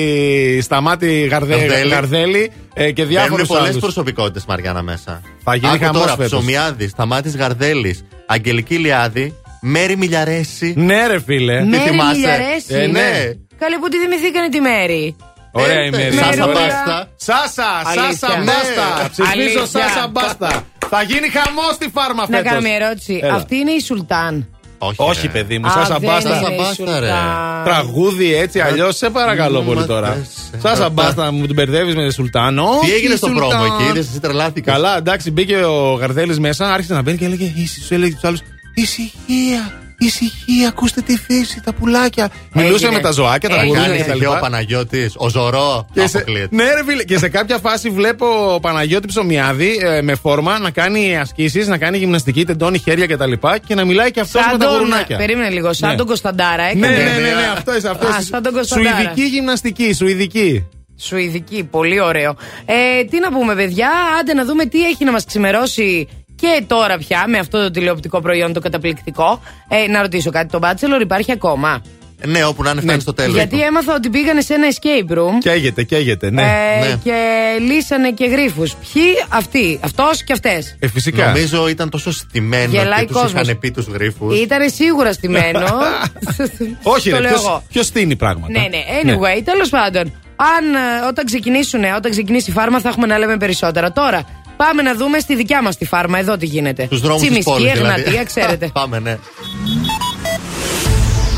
[0.63, 1.89] σταμάτη γαρδέ, Γαρδέλη.
[1.91, 3.81] γαρδέλη ε, και διάφορους Μπαίνουν πολλές άλλους.
[3.81, 5.21] προσωπικότητες Μαριάννα μέσα.
[5.45, 6.31] Θα γίνει Άκου χαμός τώρα, φέτος.
[6.31, 9.35] Ψωμιάδη, Σταμάτης Γαρδέλης, Αγγελική Λιάδη,
[9.67, 10.75] Μέρη Μιλιαρέση.
[10.77, 11.59] Ναι, ρε φίλε.
[11.61, 12.67] Τι Μέρη θυμάσαι; Μιλιαρέση.
[12.75, 13.11] Ε, ναι.
[13.59, 15.17] Καλή που τη θυμηθήκανε τη Μέρη.
[15.53, 16.15] Ωραία Ε, η Μέρη.
[16.17, 16.47] Σάσα Ωραία.
[16.47, 17.09] Μπάστα.
[17.17, 18.13] Σάσα, Αλήθεια.
[18.19, 18.45] Σάσα Ναι.
[18.45, 19.09] Μπάστα.
[19.11, 19.67] Ψηφίζω Αλήθεια.
[19.67, 20.63] Σάσα Μπάστα.
[20.91, 22.43] Θα γίνει χαμό στη φάρμα Να φέτος.
[22.51, 23.21] κάνω μια ερώτηση.
[23.23, 23.35] Έλα.
[23.35, 24.49] Αυτή είναι η Σουλτάν.
[24.79, 25.33] Όχι, Όχι, ρε.
[25.33, 26.29] παιδί μου, Α, Σάσα δεν Μπάστα.
[26.29, 27.07] είναι η Σάσα Μπάστα, ρε.
[27.07, 27.65] Σουλτάν.
[27.65, 30.09] Τραγούδι έτσι, αλλιώς σε παρακαλώ Μ, πολύ μας τώρα.
[30.13, 30.89] θες, ε, Σάσα αυτά.
[30.91, 32.63] Μπάστα, μου την μπερδεύεις με Σουλτάνο.
[32.81, 33.49] Τι Όχι, έγινε στο Σουλτάν.
[33.49, 34.73] πρόμο εκεί, είδες, εσύ τρελάθηκες.
[34.75, 38.25] Καλά, εντάξει, μπήκε ο Γαρδέλης μέσα, άρχισε να μπαίνει και έλεγε, «Ησυχία», σου έλεγε τους
[38.25, 38.41] άλλους,
[38.75, 42.29] Ησυχία, ησυχία, ακούστε τη φύση, τα πουλάκια.
[42.53, 42.91] Μιλούσε Έγινε.
[42.91, 43.69] με τα ζωάκια, τα Έγινε.
[43.71, 44.43] πουλάκια Κάνει και τα ησυχία ο λοιπά.
[44.49, 45.87] Παναγιώτης, ο Ζωρό.
[45.93, 46.57] Και σε, αποκλείεται.
[46.57, 50.71] ναι, ρε φίλε, και σε κάποια φάση βλέπω ο Παναγιώτη Ψωμιάδη ε, με φόρμα να
[50.71, 53.33] κάνει ασκήσεις, να κάνει γυμναστική, τεντώνει χέρια κτλ.
[53.33, 54.79] Και, και να μιλάει και αυτός με Σαν τα τον.
[54.79, 55.17] γουρνάκια.
[55.17, 55.97] Περίμενε λίγο, σαν Ναι.
[55.97, 56.97] τον Κωνσταντάρα Ναι, έκανε.
[56.97, 58.27] ναι, ναι, ναι, αυτός είσαι, αυτός Α, είσαι.
[58.29, 58.97] σαν τον Κωνσταντάρα.
[58.97, 60.65] Σουηδική γυμναστική, σουηδική.
[60.99, 62.37] Σουηδική, πολύ ωραίο.
[62.65, 63.91] Ε, τι να πούμε, παιδιά,
[64.21, 68.21] άντε να δούμε τι έχει να μας ξημερώσει και τώρα πια με αυτό το τηλεοπτικό
[68.21, 69.41] προϊόν το καταπληκτικό.
[69.69, 71.83] Ε, να ρωτήσω κάτι, το Bachelor υπάρχει ακόμα;
[72.27, 73.35] Ναι, όπου να είναι φτάνει στο τέλος.
[73.35, 75.39] Γιατί έμαθα ότι πήγανε σε ένα escape room.
[75.39, 76.43] Καίγεται, καίγεται, ναι.
[76.43, 76.99] ε, ναι.
[77.05, 77.15] Και
[77.61, 78.63] λύσανε και γρήφου.
[78.63, 80.77] Ποιοι; Αυτοί, αυτός και αυτές.
[80.79, 81.27] Ε, φυσικά.
[81.27, 83.43] Νομίζω ήταν τόσο στημένος Γελάει και του κόσμος.
[83.43, 84.31] είχαν πει τους γρήφου.
[84.31, 85.61] Ήταν σίγουρα στημένο.
[86.95, 87.63] Όχι, Το ρε, λέω ποιος, εγώ.
[87.69, 89.13] ποιος στείνει πράγματα; Ναι, ναι.
[89.13, 90.13] Anyway, τέλος πάντων.
[90.37, 93.93] Αν ε, όταν ξεκινήσουν, όταν ξεκινήσει η φάρμα, θα έχουμε να λέμε περισσότερα.
[93.93, 94.25] Τώρα,
[94.57, 96.87] πάμε να δούμε στη δικιά μας τη φάρμα, εδώ τι γίνεται.
[96.91, 97.73] Του δρόμους της Τσιμισκή, πόλης.
[97.73, 98.01] Δηλαδή.
[98.01, 98.71] Εγνατία, ξέρετε.
[98.81, 99.19] Πάμε, ναι.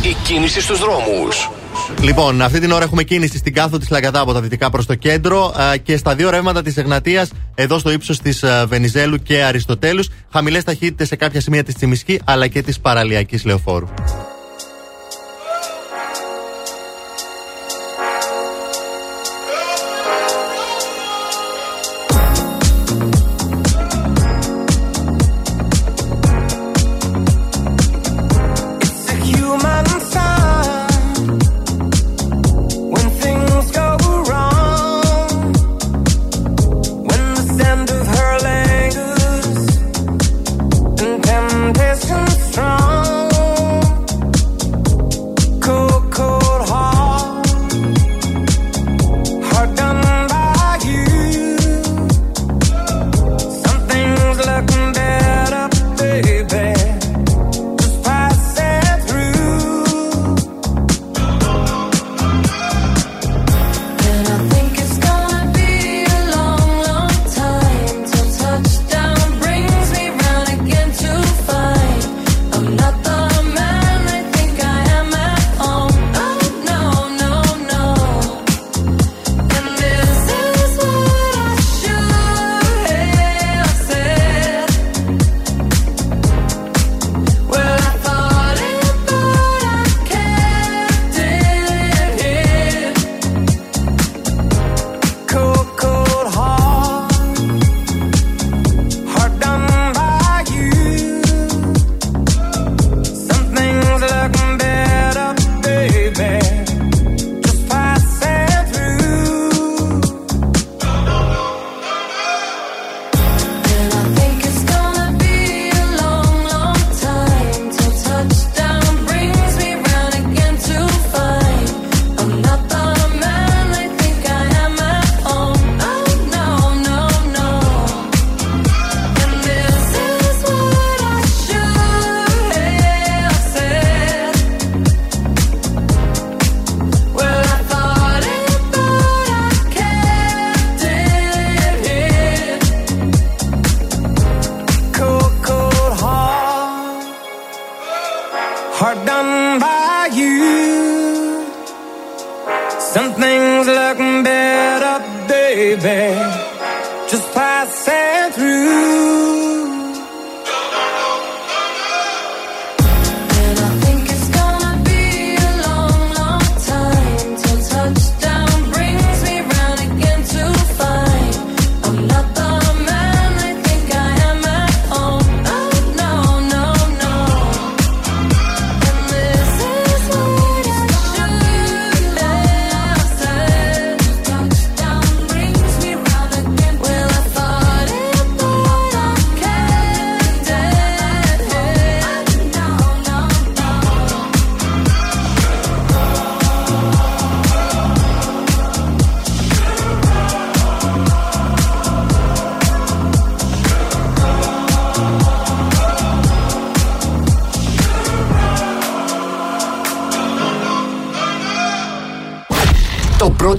[0.03, 1.51] Η κίνηση στους δρόμους.
[2.01, 4.95] Λοιπόν, αυτή την ώρα έχουμε κίνηση στην κάθο της Λαγκαδά από τα δυτικά προς το
[4.95, 10.09] κέντρο α, και στα δύο ρεύματα της Εγνατίας, εδώ στο ύψος της Βενιζέλου και Αριστοτέλους.
[10.33, 13.87] Χαμηλές ταχύτητες σε κάποια σημεία της Τσιμισκή αλλά και της Παραλιακής Λεωφόρου.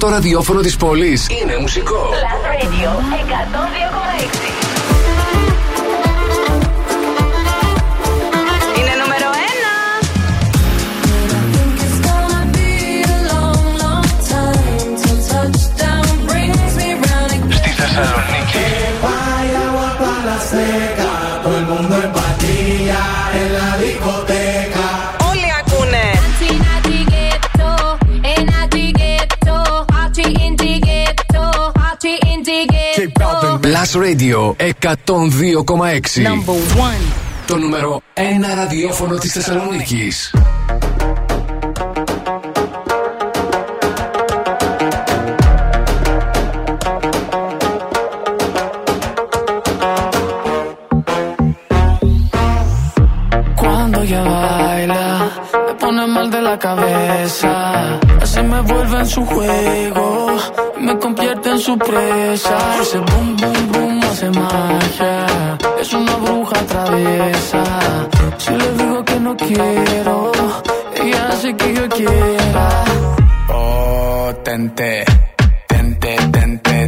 [0.09, 2.09] Ραδιόφωνο της πόλης είναι μουσικό.
[2.13, 2.89] Plus Radio
[33.87, 36.21] Plus Radio 102,6.
[37.47, 40.31] Το νούμερο ένα ραδιόφωνο της Θεσσαλονίκης.
[56.69, 57.53] cabeza.
[58.31, 59.96] Se me vuelve en su juego.
[61.79, 65.57] Ese boom, boom, boom hace magia.
[65.79, 67.63] Es una bruja traviesa.
[68.39, 70.31] Si le digo que no quiero,
[70.95, 72.83] ella hace que yo quiera.
[73.49, 75.05] Oh, tente,
[75.67, 76.87] tente, tente,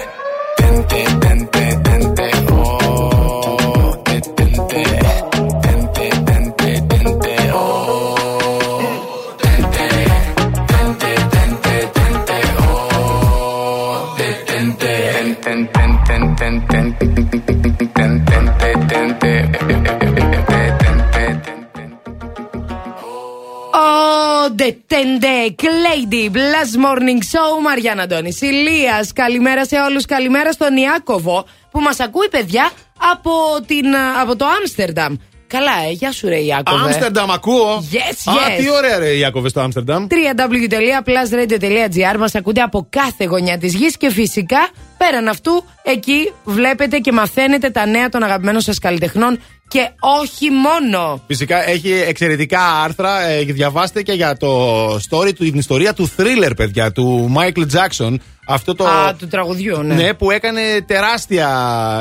[25.01, 29.13] Ο Detende Lady Blast Morning Show Μαριάννα Αντώνης Ηλίας.
[29.13, 30.05] Καλημέρα σε όλους.
[30.05, 32.71] Καλημέρα στον Ιάκωβο που μας ακούει, παιδιά,
[33.11, 33.31] από,
[33.65, 33.85] την,
[34.21, 35.15] από το Άμστερνταμ.
[35.51, 36.83] Καλά, ε, γεια σου, ρε Ιάκωβε.
[36.83, 37.83] Άμστερνταμ, ακούω.
[37.91, 38.37] Yes, Α, yes.
[38.57, 40.07] τι ωραία, ρε Ιάκωβε στο Άμστερνταμ.
[40.09, 47.11] www.plusradio.gr μας ακούτε από κάθε γωνιά της γης και φυσικά πέραν αυτού εκεί βλέπετε και
[47.11, 51.23] μαθαίνετε τα νέα των αγαπημένων σας καλλιτεχνών και όχι μόνο.
[51.27, 53.21] Φυσικά έχει εξαιρετικά άρθρα.
[53.21, 58.15] Ε, διαβάστε και για το story του, την ιστορία του thriller, παιδιά, του Michael Jackson.
[58.53, 58.85] Αυτό το.
[58.87, 59.93] Α, του τραγουδιού, ναι.
[59.93, 61.49] Ναι, που έκανε τεράστια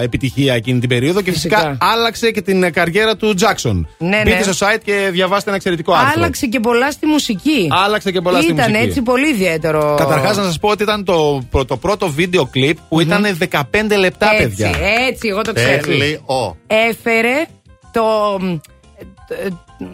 [0.02, 1.76] επιτυχία εκείνη την περίοδο και φυσικά, Φυσικά.
[1.80, 3.80] άλλαξε και την καριέρα του Jackson.
[3.98, 4.52] Ναι, Μπείτε ναι.
[4.52, 6.12] στο site και διαβάστε ένα εξαιρετικό άρθρο.
[6.16, 7.68] Άλλαξε και πολλά στη μουσική.
[7.84, 8.88] Άλλαξε και πολλά στη Ήταν μουσική.
[8.88, 9.94] έτσι πολύ ιδιαίτερο.
[9.98, 13.96] Καταρχάς, να σας πω ότι ήταν το, προ- το πρώτο βίντεο κλιπ που ήταν 15
[13.98, 14.70] λεπτά, έτσι, παιδιά.
[15.08, 15.80] έτσι, εγώ το ξέρω.
[15.82, 16.56] Τέλειο.
[16.66, 17.44] Έφερε
[17.92, 18.02] το.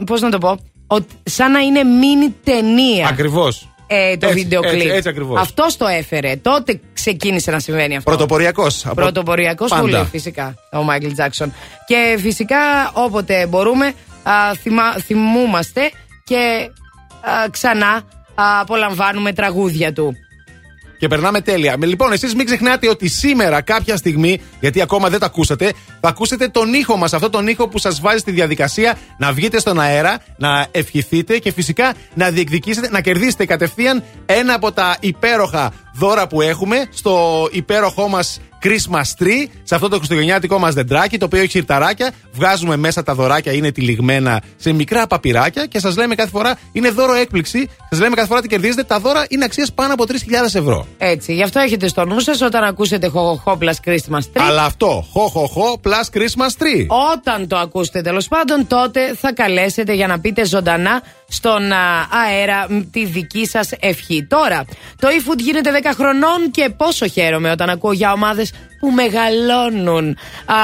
[0.06, 0.58] Πώς να το πω.
[0.86, 3.06] ότι σαν να είναι μίνι ταινία.
[3.08, 3.68] Ακριβώς.
[3.86, 4.72] Ε, το Έτσι, βίντεο κλιπ.
[4.72, 5.40] έτσι, έτσι ακριβώς.
[5.40, 6.36] Αυτός το έφερε.
[6.36, 8.10] Τότε ξεκίνησε να συμβαίνει αυτό.
[8.10, 8.86] Πρωτοποριακός.
[8.94, 11.52] Πρωτοποριακός που λέει φυσικά ο Μάικλ Τζάξον.
[11.86, 13.92] Και φυσικά όποτε μπορούμε
[14.22, 14.32] α,
[14.62, 15.90] θυμά, θυμούμαστε
[16.24, 16.70] και
[17.20, 17.92] α, ξανά
[18.34, 20.16] α, απολαμβάνουμε τραγούδια του.
[20.98, 21.76] Και περνάμε τέλεια.
[21.78, 26.08] Με- Λοιπόν, εσείς μην ξεχνάτε ότι σήμερα, κάποια στιγμή, γιατί ακόμα δεν τα ακούσατε, θα
[26.08, 27.12] ακούσετε τον ήχο μας.
[27.12, 31.52] Αυτό τον ήχο που σας βάζει στη διαδικασία να βγείτε στον αέρα, να ευχηθείτε και
[31.52, 38.08] φυσικά να διεκδικήσετε, να κερδίσετε κατευθείαν ένα από τα υπέροχα δώρα που έχουμε στο υπέροχό
[38.08, 42.10] μας Christmas tree, σε αυτό το χριστουγεννιάτικο μας δεντράκι, το οποίο έχει σιρταράκια.
[42.32, 46.90] Βγάζουμε μέσα τα δωράκια, είναι τυλιγμένα σε μικρά παπυράκια και σας λέμε κάθε φορά είναι
[46.90, 47.68] δώρο έκπληξη.
[47.90, 48.82] Σας λέμε κάθε φορά τι κερδίζετε.
[48.82, 50.14] Τα δώρα είναι αξίας πάνω από 3.000
[50.54, 50.86] ευρώ.
[50.98, 54.42] Έτσι, γι' αυτό έχετε στο νου σας όταν ακούσετε χοχοχό plus Christmas tree.
[54.48, 56.86] Αλλά αυτό, χω, χω, χω, plus Christmas tree.
[57.14, 62.66] Όταν το ακούσετε τέλος πάντων, τότε θα καλέσετε για να πείτε ζωντανά στον α, αέρα
[62.68, 64.24] μ, τη δική σας ευχή.
[64.24, 64.64] Τώρα,
[64.98, 70.08] το eFood γίνεται 10 χρονών και πόσο χαίρομαι όταν ακούω για ομάδες που μεγαλώνουν.
[70.46, 70.54] Α,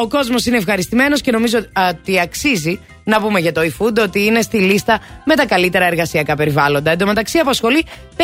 [0.00, 4.24] ο κόσμος είναι ευχαριστημένος και νομίζω α, ότι αξίζει να πούμε για το eFood ότι
[4.24, 6.90] είναι στη λίστα με τα καλύτερα εργασιακά περιβάλλοντα.
[6.90, 7.84] Εν τω μεταξύ απασχολεί
[8.16, 8.22] 5.100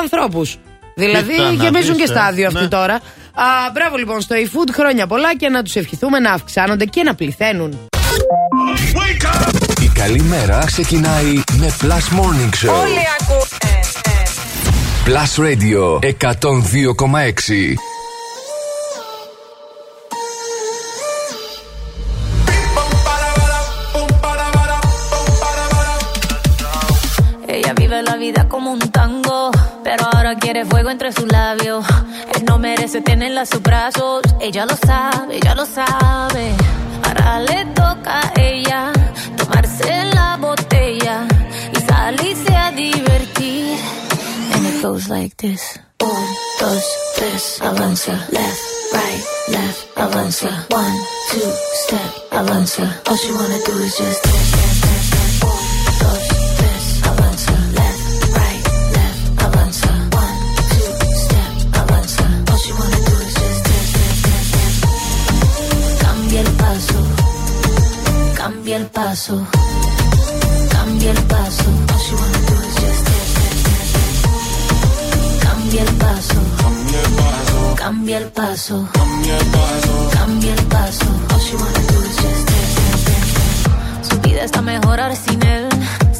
[0.00, 0.56] ανθρώπους.
[0.96, 2.16] Δηλαδή Κοίτα να γεμίζουν δεις, και ε.
[2.16, 2.68] στάδιο αυτοί Ναι.
[2.68, 2.94] τώρα.
[2.94, 7.14] Α, μπράβο λοιπόν στο eFood, χρόνια πολλά και να τους ευχηθούμε να αυξάνονται και να
[7.14, 7.88] πληθαίνουν.
[9.12, 9.75] Η καλή
[10.31, 12.81] μέρα ξεκινάει με Plus Morning Show.
[12.81, 13.79] Όλοι ακούνε.
[15.05, 17.75] Plus Radio 102,6.
[27.55, 29.39] Ella vive la vida como un tango,
[29.85, 31.83] pero ahora quiere fuego entre sus labios.
[32.35, 36.45] Él no merece tenerla a sus brazos, ella lo sabe, ella lo sabe.
[37.05, 38.79] Ahora le toca a ella
[39.46, 41.26] tomarse la botella
[41.72, 43.78] y salirse a divertir.
[44.54, 45.80] And it goes like this.
[46.00, 46.26] Un,
[46.60, 46.84] dos,
[47.16, 48.60] tres, avanza, left,
[48.92, 50.66] right, left, avanza.
[50.70, 50.98] One,
[51.30, 51.52] two,
[51.84, 53.02] step, avanza.
[53.08, 54.65] All she wanna do is just dance,
[68.96, 69.46] paso,
[70.70, 71.64] cambia el paso.
[75.42, 81.04] Cambia el paso, cambia el paso, cambia el paso.
[81.28, 81.56] Dance,
[82.48, 84.08] dance, dance.
[84.08, 85.68] Su vida está mejor ahora sin él.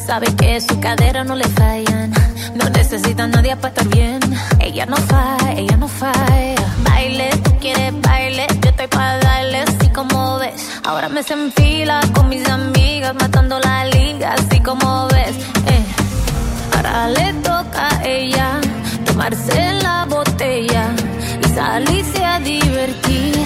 [0.07, 2.13] Sabe que su cadera no le fallan.
[2.57, 4.21] No necesita nadie para estar bien.
[4.61, 6.55] Ella no falla, ella no falla.
[6.85, 8.47] Baile, tú quieres baile.
[8.63, 10.61] Yo estoy para darle así como ves.
[10.85, 15.37] Ahora me se enfila con mis amigas, matando la liga, así como ves.
[15.75, 15.85] Eh.
[16.77, 18.61] Ahora le toca a ella
[19.05, 20.85] tomarse la botella
[21.45, 23.37] y salirse a divertir.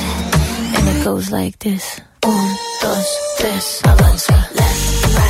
[0.76, 2.02] And it goes like this.
[2.26, 2.48] Un,
[2.82, 3.06] dos,
[3.38, 5.29] tres, avanza, left, right,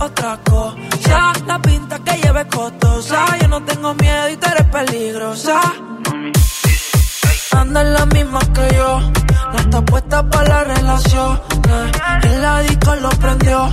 [0.00, 1.32] Otra cosa.
[1.46, 3.38] La pinta que lleva es costosa.
[3.40, 5.60] Yo no tengo miedo y tú eres peligrosa.
[7.52, 9.00] Anda en la misma que yo,
[9.52, 11.40] no está puesta para la relación.
[12.22, 13.68] El disco lo prendió,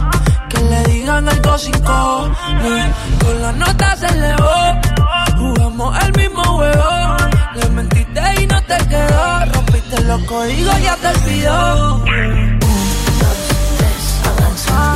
[0.49, 2.95] que le digan algo sin cojones.
[3.23, 4.81] Con la nota se elevó,
[5.37, 7.17] jugamos el mismo juego.
[7.55, 12.03] Le mentiste y no te quedó, rompiste los códigos, ya te olvidó.
[14.25, 14.95] Avanza,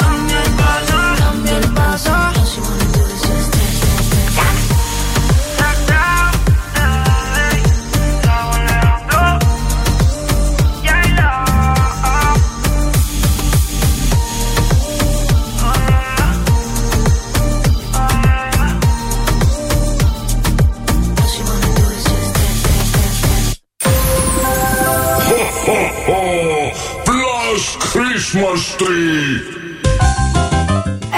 [28.71, 29.59] Christmas tree.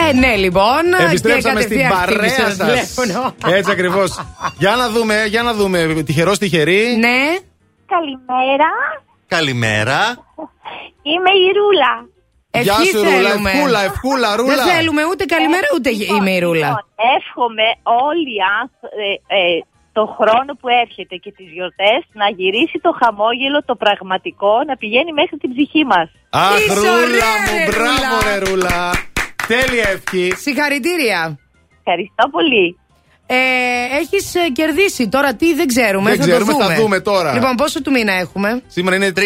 [0.09, 0.81] Ε, ναι, λοιπόν.
[1.07, 2.65] Επιστρέψαμε και στην κατευθείαν παρέα χτύπησε το σα.
[2.65, 3.35] τηλέφωνο.
[3.55, 4.19] Έτσι ακριβώς.
[4.57, 6.03] για να δούμε, για να δούμε.
[6.05, 6.95] Τυχερός, τυχερή.
[6.99, 7.19] Ναι.
[7.85, 8.69] Καλημέρα.
[9.27, 9.99] Καλημέρα.
[11.01, 11.93] Είμαι η Ρούλα.
[12.61, 13.11] Γεια Ευχή σου, Ρούλα.
[13.29, 13.51] θέλουμε.
[13.51, 14.55] Ευκούλα, ευκούλα, Ρούλα.
[14.55, 16.67] Δεν θέλουμε ούτε καλημέρα ούτε είμαι η Ρούλα.
[16.67, 16.85] Λοιπόν,
[17.17, 19.41] εύχομαι όλοι οι άνθρω- ε, ε,
[19.97, 25.11] το χρόνο που έρχεται και τις γιορτές να γυρίσει το χαμόγελο το πραγματικό να πηγαίνει
[25.19, 26.07] μέχρι την ψυχή μας.
[26.29, 28.29] Αχ, Είσαι Ρούλα ωραία, μου, ρε, μπράβο, Ρούλα.
[28.29, 28.79] ρε Ρούλα.
[29.53, 30.25] Τέλεια ευχή.
[30.45, 31.19] Συγχαρητήρια.
[31.77, 32.65] Ευχαριστώ πολύ.
[33.33, 36.09] Ε, Έχεις κερδίσει τώρα τι δεν ξέρουμε.
[36.09, 36.77] Δεν θα ξέρουμε, το θα δούμε.
[36.77, 37.33] δούμε τώρα.
[37.33, 39.19] Λοιπόν, πόσο του μήνα έχουμε; Σήμερα είναι 3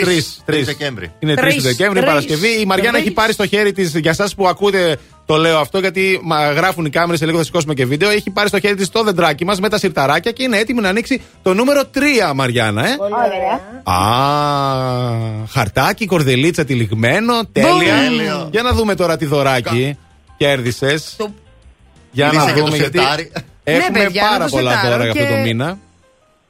[0.45, 1.11] Τρεις Δεκέμβρη.
[1.19, 1.63] Είναι 3 Τρεις.
[1.63, 2.09] Δεκέμβρη, Τρεις.
[2.09, 2.47] Παρασκευή.
[2.61, 3.03] Η Μαριάννα Τρεις.
[3.05, 6.85] έχει πάρει στο χέρι της, για εσάς που ακούτε το λέω αυτό, γιατί μα, γράφουν
[6.85, 8.09] οι κάμερες, σε λίγο θα σηκώσουμε και βίντεο.
[8.09, 10.89] Έχει πάρει στο χέρι της το δεντράκι μας με τα σιρταράκια και είναι έτοιμη να
[10.89, 12.95] ανοίξει το νούμερο 3, Μαριάννα, ε.
[12.99, 13.99] Ωραία.
[13.99, 17.45] Α, χαρτάκι, κορδελίτσα τυλιγμένο.
[17.51, 17.95] Τέλεια.
[18.07, 18.47] Τέλειο.
[18.51, 19.97] Για να δούμε τώρα τι δωράκι
[20.37, 21.13] κέρδισες.
[21.17, 21.33] Το-
[22.11, 22.99] Για να Κλείσε και το δούμε γιατί.
[23.71, 23.85] Σιρτάρι.
[23.85, 25.77] Έχουμε Ναι, παιδιά, να πάρα το πολλά σιρτάρω δώρα για αυτό και το μήνα.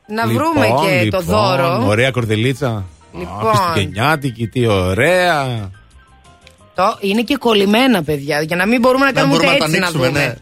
[0.08, 1.86] Να βρούμε και λοιπόν, το δώρο.
[1.88, 2.84] Ωραία κορδελίτσα.
[3.18, 3.48] Λοιπόν.
[3.50, 5.70] Α, Χριστουγεννιάτικη, τι ωραία.
[6.76, 8.42] Το είναι και κολλημένα, παιδιά.
[8.42, 10.42] Για να μην μπορούμε να Να κάνουμε ούτε μπορούμε να τα έτσι να ανοίξουμε, δούμε.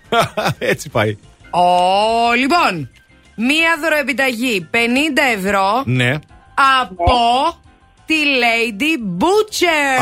[0.60, 0.68] ναι.
[0.72, 1.18] Έτσι πάει.
[1.50, 2.90] Ω, λοιπόν.
[3.36, 4.78] Μία δωροεπιταγή 50
[5.38, 6.14] ευρώ Ναι.
[6.82, 7.14] από
[8.06, 10.02] τη Lady Butcher.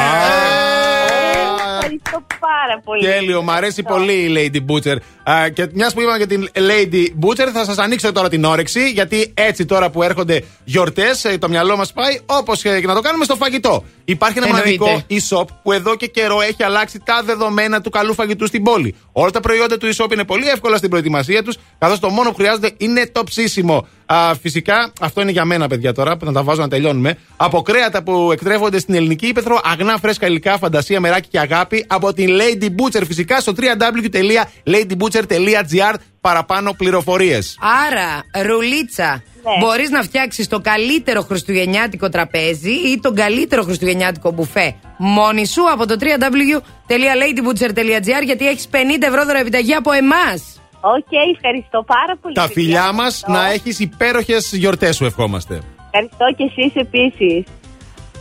[1.75, 3.03] Ευχαριστώ πάρα πολύ.
[3.03, 4.95] Τέλειο, μ' αρέσει πολύ η Lady Butcher.
[5.31, 8.89] Α, και μιας που είπαμε για την Lady Butcher, θα σας ανοίξω τώρα την όρεξη.
[8.89, 13.23] Γιατί έτσι τώρα που έρχονται γιορτές, το μυαλό μας πάει όπως και να το κάνουμε
[13.23, 13.83] στο φαγητό.
[14.05, 14.77] Υπάρχει ένα Εννοείται.
[14.79, 18.95] μοναδικό e-shop που εδώ και καιρό έχει αλλάξει τα δεδομένα του καλού φαγητού στην πόλη.
[19.11, 22.35] Όλα τα προϊόντα του e-shop είναι πολύ εύκολα στην προετοιμασία τους, καθώς το μόνο που
[22.35, 23.87] χρειάζεται είναι το ψήσιμο.
[24.05, 27.17] Α, φυσικά, αυτό είναι για μένα, παιδιά, τώρα που θα τα βάζω να τελειώνουμε.
[27.37, 31.85] Από κρέατα που εκτρέφονται στην ελληνική ύπεθρο, αγνά φρέσκα υλικά, φαντασία, μεράκι και αγάπη.
[31.87, 35.93] Από την Lady Butcher, φυσικά στο www.ladybutcher.gr.
[36.21, 37.57] Παραπάνω πληροφορίες.
[37.87, 39.51] Άρα, ρουλίτσα, Ναι.
[39.59, 45.87] μπορείς να φτιάξεις το καλύτερο χριστουγεννιάτικο τραπέζι ή τον καλύτερο χριστουγεννιάτικο μπουφέ μόνη σου από
[45.87, 48.75] το www.ladybutcher.gr γιατί έχεις 50
[49.07, 50.61] ευρώ δωροεπιταγή από εμάς.
[50.95, 52.33] Οκ, ευχαριστώ πάρα πολύ.
[52.33, 52.53] Τα παιδιά.
[52.63, 53.31] φιλιά μας Ευχαριστώ.
[53.47, 55.61] να έχεις υπέροχες γιορτές σου, ευχόμαστε.
[55.91, 57.43] Ευχαριστώ και εσείς επίσης.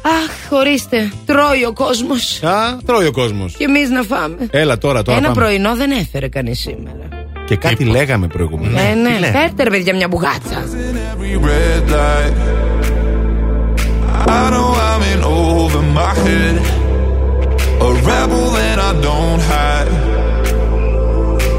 [0.05, 3.55] Αχ, ορίστε, τρώει ο κόσμος Α, τρώει ο κόσμος.
[3.57, 4.49] και εμείς να φάμε.
[4.51, 5.19] Έλα τώρα, τώρα.
[5.19, 5.41] Ένα πάμε.
[5.45, 7.09] πρωινό δεν έφερε κανείς σήμερα.
[7.47, 8.81] Και κάτι λέγαμε προηγουμένως.
[8.81, 10.65] Ε, ναι, λέει; φέρτε ρε παιδιά μια μπουγάτσα.
[11.15, 12.35] every red light.
[14.41, 16.57] I know I'm in over my head.
[17.87, 20.12] A rebel that I don't hide.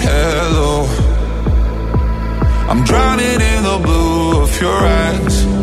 [0.00, 0.86] At hello.
[2.68, 5.57] I'm drowning in the blue of your eyes.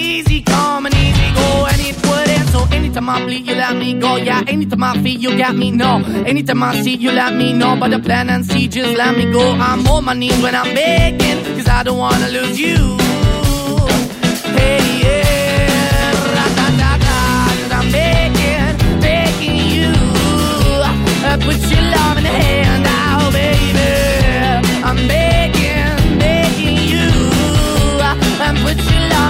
[0.00, 2.48] Easy come and easy go, and it wouldn't.
[2.50, 4.16] So anytime I bleed, you let me go.
[4.16, 6.02] Yeah, anytime I feel, you got me, no.
[6.26, 7.76] Anytime I see, you let me know.
[7.78, 9.52] But the plan and see, just let me go.
[9.52, 12.76] I'm on my knees when I'm begging, cause I don't wanna lose you.
[14.58, 17.18] Hey, yeah, ra-da-da-da,
[17.60, 19.92] cause I'm begging, begging you.
[21.28, 22.59] Uh, put your love in the hand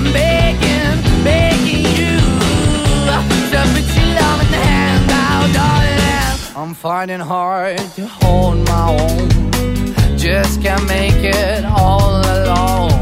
[0.00, 2.16] I'm begging, begging you
[3.52, 6.56] to put your love hand now, darling.
[6.56, 9.28] I'm fighting hard to hold my own,
[10.16, 12.92] just can't make it all alone.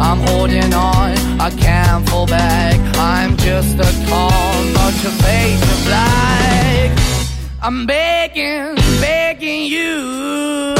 [0.00, 2.78] I'm holding on, I can't fall back.
[2.98, 5.82] I'm just a call, not your face of.
[7.64, 10.76] I'm begging, begging you.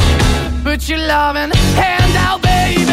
[0.62, 2.92] Put your loving hand out, baby.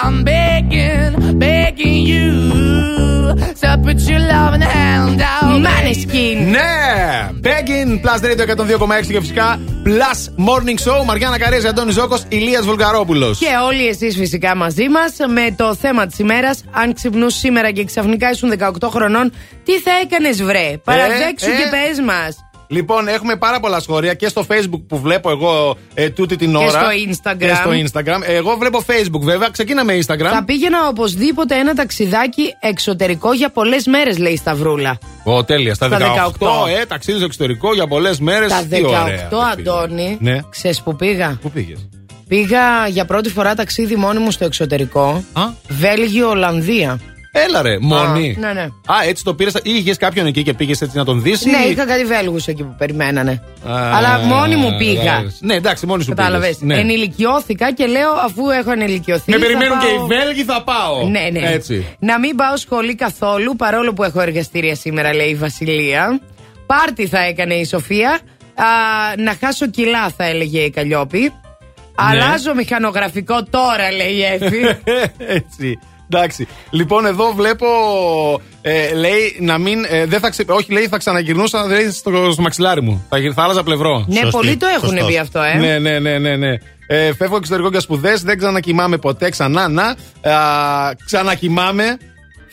[0.00, 2.28] I'm begging, begging you.
[3.60, 5.60] To put your loving hand out.
[5.66, 6.36] Maneskin.
[6.50, 7.30] Ναι!
[7.40, 8.44] Begging, Plus Radio
[9.00, 11.04] 102,6 και φυσικά Plus Morning Show.
[11.04, 13.38] Μαριάννα Καρέζη, Αντώνης Ζώκος, Ηλίας Βουλγαρόπουλος.
[13.38, 16.64] Και όλοι εσείς φυσικά μαζί μας με το θέμα της ημέρας.
[16.70, 19.32] Αν ξυπνούσε σήμερα και ξαφνικά ήσουν 18 χρονών,
[19.64, 21.52] τι θα έκανες, βρε; Παραδέξου ε.
[21.52, 22.44] και πες μας.
[22.74, 26.68] Λοιπόν, έχουμε πάρα πολλά σχόλια και στο Facebook που βλέπω εγώ ε, τούτη την ώρα.
[26.68, 27.36] στο Instagram.
[27.38, 28.20] Και στο Instagram.
[28.26, 29.48] Εγώ βλέπω Facebook βέβαια.
[29.50, 30.28] Ξεκίναμε Instagram.
[30.30, 34.98] Θα πήγαινα οπωσδήποτε ένα ταξιδάκι εξωτερικό για πολλές μέρες, λέει η Σταυρούλα.
[35.24, 35.74] Ω, τέλεια.
[35.74, 36.80] Στα 18, Στα 18.
[36.80, 38.48] ε, ταξίδι στο εξωτερικό για πολλές μέρες.
[38.50, 40.38] Τα 18, Αντώνη, Ναι.
[40.50, 41.88] ξέρεις που πήγα; Πού πήγες;
[42.28, 45.24] Πήγα για πρώτη φορά ταξίδι μόνη μου στο εξωτερικό.
[45.68, 47.00] Βέλγιο, Ολλανδία.
[47.36, 48.36] Έλα ρε, μόνη.
[48.40, 48.60] ναι, ναι.
[48.62, 49.54] Α, έτσι το πήρες.
[49.54, 51.44] ή είχες κάποιον εκεί και πήγες έτσι να τον δεις.
[51.44, 53.42] Ναι, είχα κάτι Βέλγους εκεί που περιμένανε.
[53.66, 55.24] Αλλά μόνη μου πήγα.
[55.40, 56.56] Ναι, εντάξει, μόνη σου Κατάλαβες.
[56.58, 56.62] πήγες.
[56.76, 56.80] Ναι.
[56.80, 59.30] Ενηλικιώθηκα και λέω αφού έχω ενηλικιωθεί.
[59.30, 61.08] Με θα περιμένουν και πάω- οι Βέλγοι, θα πάω.
[61.08, 61.50] Ναι, ναι.
[61.52, 61.96] Έτσι.
[61.98, 66.20] Να μην πάω σχολή καθόλου, παρόλο που έχω εργαστήρια σήμερα, λέει η Βασιλεία.
[66.66, 68.10] Πάρτι θα έκανε η Σοφία.
[68.54, 68.64] Α,
[69.16, 71.20] να χάσω κιλά, θα έλεγε η Καλλιόπη.
[71.20, 71.30] Ναι.
[71.94, 74.60] Αλλάζω μηχανογραφικό τώρα, λέει η Εύη.
[75.38, 75.78] Έτσι.
[76.10, 76.48] Εντάξει.
[76.70, 77.66] Λοιπόν, εδώ βλέπω.
[78.62, 79.84] Ε, λέει να μην.
[79.88, 80.44] Ε, δεν θα ξε...
[80.48, 83.06] Όχι, λέει θα ξαναγυρνούσα λέει, στο, στο μαξιλάρι μου.
[83.08, 84.04] Θα, γυρ- θα άλλαζα πλευρό.
[84.08, 85.54] ναι, πολλοί το έχουν πει αυτό, ε.
[85.58, 86.36] Ναι, ναι, ναι, ναι.
[86.36, 86.54] ναι.
[86.86, 89.68] Ε, φεύγω εξωτερικό για σπουδές, δεν ξανακοιμάμαι ποτέ ξανά.
[89.68, 89.84] Να.
[90.32, 91.98] Α, ξανακοιμάμαι.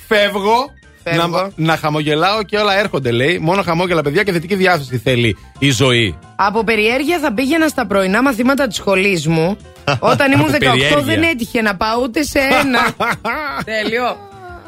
[0.08, 0.72] Φεύγω.
[1.04, 1.28] Φεύγω.
[1.28, 3.40] Να, να χαμογελάω και όλα έρχονται, λέει.
[3.42, 6.18] Μόνο χαμόγελα, παιδιά, και θετική διάθεση θέλει η ζωή.
[6.36, 9.58] Από περιέργεια θα πήγαινα στα πρωινά μαθήματα της σχολής μου.
[10.00, 11.02] Όταν ήμουν Από 18 περιέργεια.
[11.02, 12.80] δεν έτυχε να πάω ούτε σε ένα.
[13.82, 14.18] Τέλειο.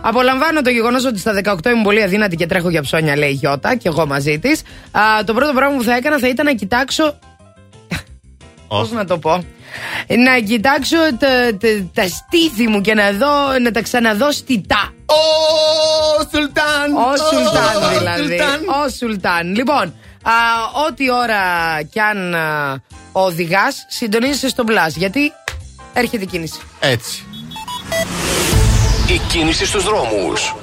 [0.05, 3.33] Απολαμβάνω το γεγονός ότι στα 18 ήμουν πολύ αδύνατη και τρέχω για ψώνια, λέει η
[3.33, 4.61] Γιώτα, και εγώ μαζί της.
[5.25, 7.19] Το πρώτο πράγμα που θα έκανα θα ήταν να κοιτάξω.
[8.67, 9.43] Πώς να το πω;
[10.07, 14.93] Να κοιτάξω τα, τα, τα στήθη μου και να, δω, να τα ξαναδώ στιτά.
[15.14, 16.95] Ο Σουλτάν!
[16.95, 18.27] Ο Σουλτάν Ο δηλαδή.
[18.27, 18.59] Σουλτάν.
[18.83, 19.56] Ο Σουλτάν.
[19.56, 20.32] Λοιπόν, α,
[20.88, 21.42] ό,τι ώρα
[21.92, 24.93] κι αν α, οδηγάς, συντονίζεσαι στο μπλάζ.
[24.95, 25.32] Γιατί
[25.93, 26.59] έρχεται η κίνηση.
[26.80, 27.25] Έτσι.
[29.08, 30.56] Η κίνηση στους δρόμους.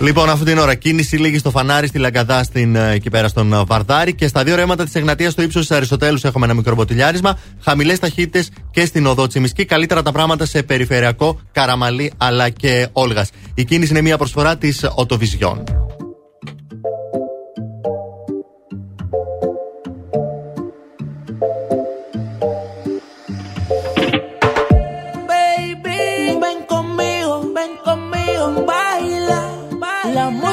[0.00, 3.52] Λοιπόν, αυτή την ώρα κίνηση λίγη στο φανάρι, στη Λαγκαδά, στην, ε, εκεί πέρα στον
[3.52, 6.74] ε, Βαρδάρη και στα δύο ρέματα της Εγνατίας στο ύψος της Αριστοτέλους έχουμε ένα μικρό
[6.74, 7.38] μποτιλιάρισμα.
[7.60, 9.64] Χαμηλές ταχύτητες και στην οδό μισκή.
[9.64, 13.30] Καλύτερα τα πράγματα σε περιφερειακό, καραμαλή αλλά και όλγας.
[13.54, 15.64] Η κίνηση είναι μια προσφορά της Οτοβιζιών.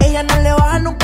[0.00, 1.03] Ella no le baja nunca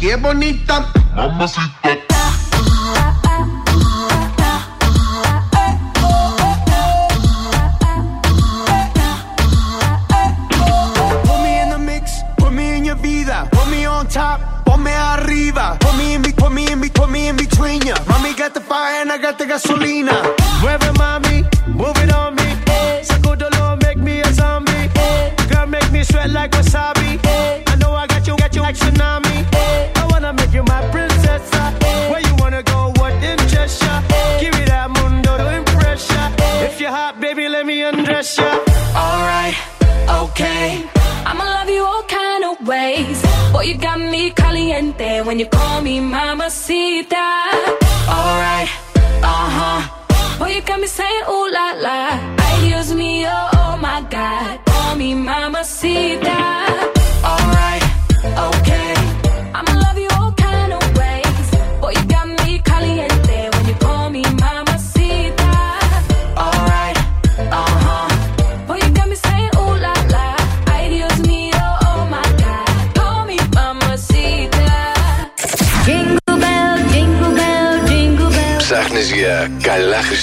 [0.00, 0.86] qué bonita.
[1.14, 1.79] Mamacita.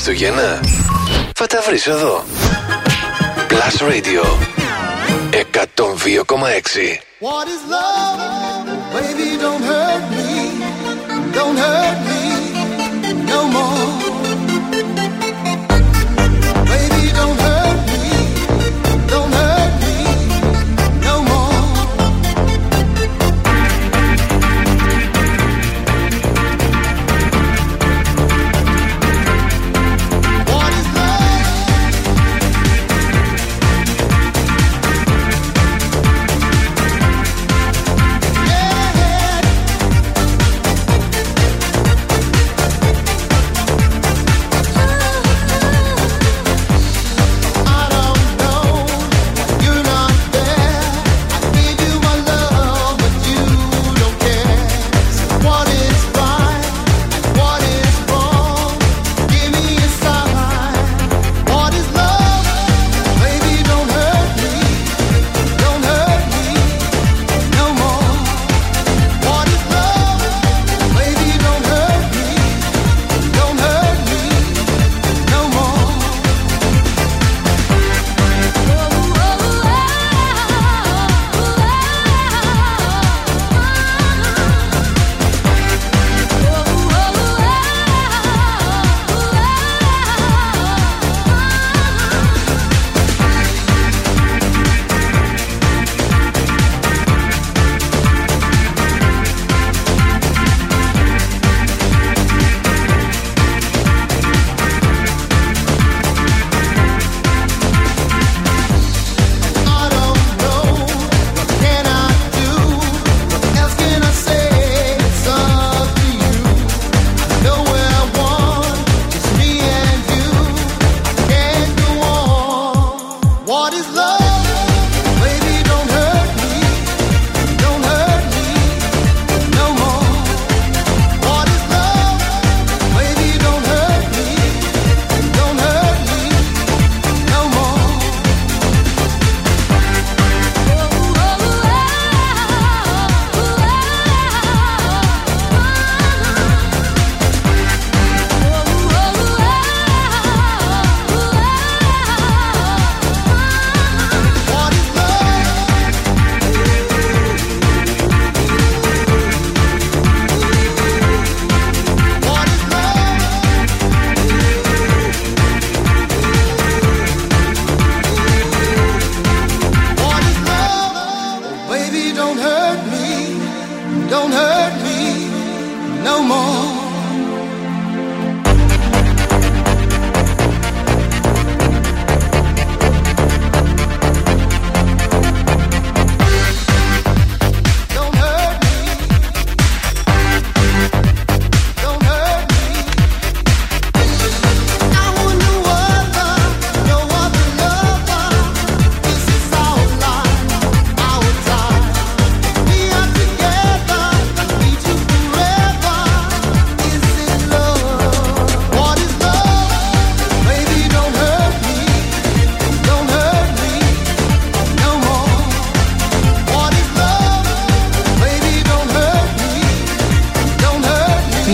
[0.07, 0.59] Χριστούγεννα.
[1.35, 2.23] Θα τα βρεις εδώ.
[3.49, 4.23] Plus Radio
[5.31, 7.61] 102,6 What is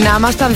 [0.03, 0.55] Να ήμασταν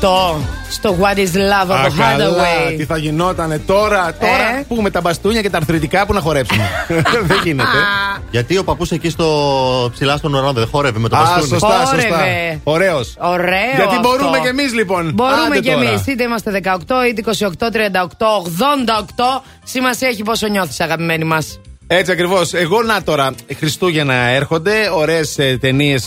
[0.00, 0.34] 18
[0.70, 2.74] στο What is Love Α, από καλά, Hathaway.
[2.76, 6.20] τι θα γινότανε τώρα, τώρα Ε; που με τα μπαστούνια και τα αρθρητικά που να
[6.20, 6.62] χορέψουμε.
[7.28, 7.68] δεν γίνεται.
[8.30, 9.26] Γιατί ο παππούς εκεί στο
[9.92, 11.46] ψηλά στον ουρανό δεν χόρευε με το Α, μπαστούνι.
[11.48, 11.94] σωστά, σωστά.
[11.96, 12.60] Χόρευε.
[12.64, 13.14] Ωραίος.
[13.18, 13.58] Ωραίο.
[13.76, 14.08] Γιατί αυτό.
[14.08, 15.10] μπορούμε κι εμείς λοιπόν.
[15.14, 15.88] Μπορούμε Άντε κι τώρα.
[15.88, 16.06] εμείς.
[16.06, 18.36] Είτε είμαστε 18, είτε 28, 38,
[19.36, 19.42] 88.
[19.64, 21.60] Σημασία έχει πόσο νιώθεις, αγαπημένοι μας.
[21.88, 22.54] Έτσι ακριβώς.
[22.54, 26.06] Εγώ να τώρα, Χριστούγεννα έρχονται, ωραίες ταινίες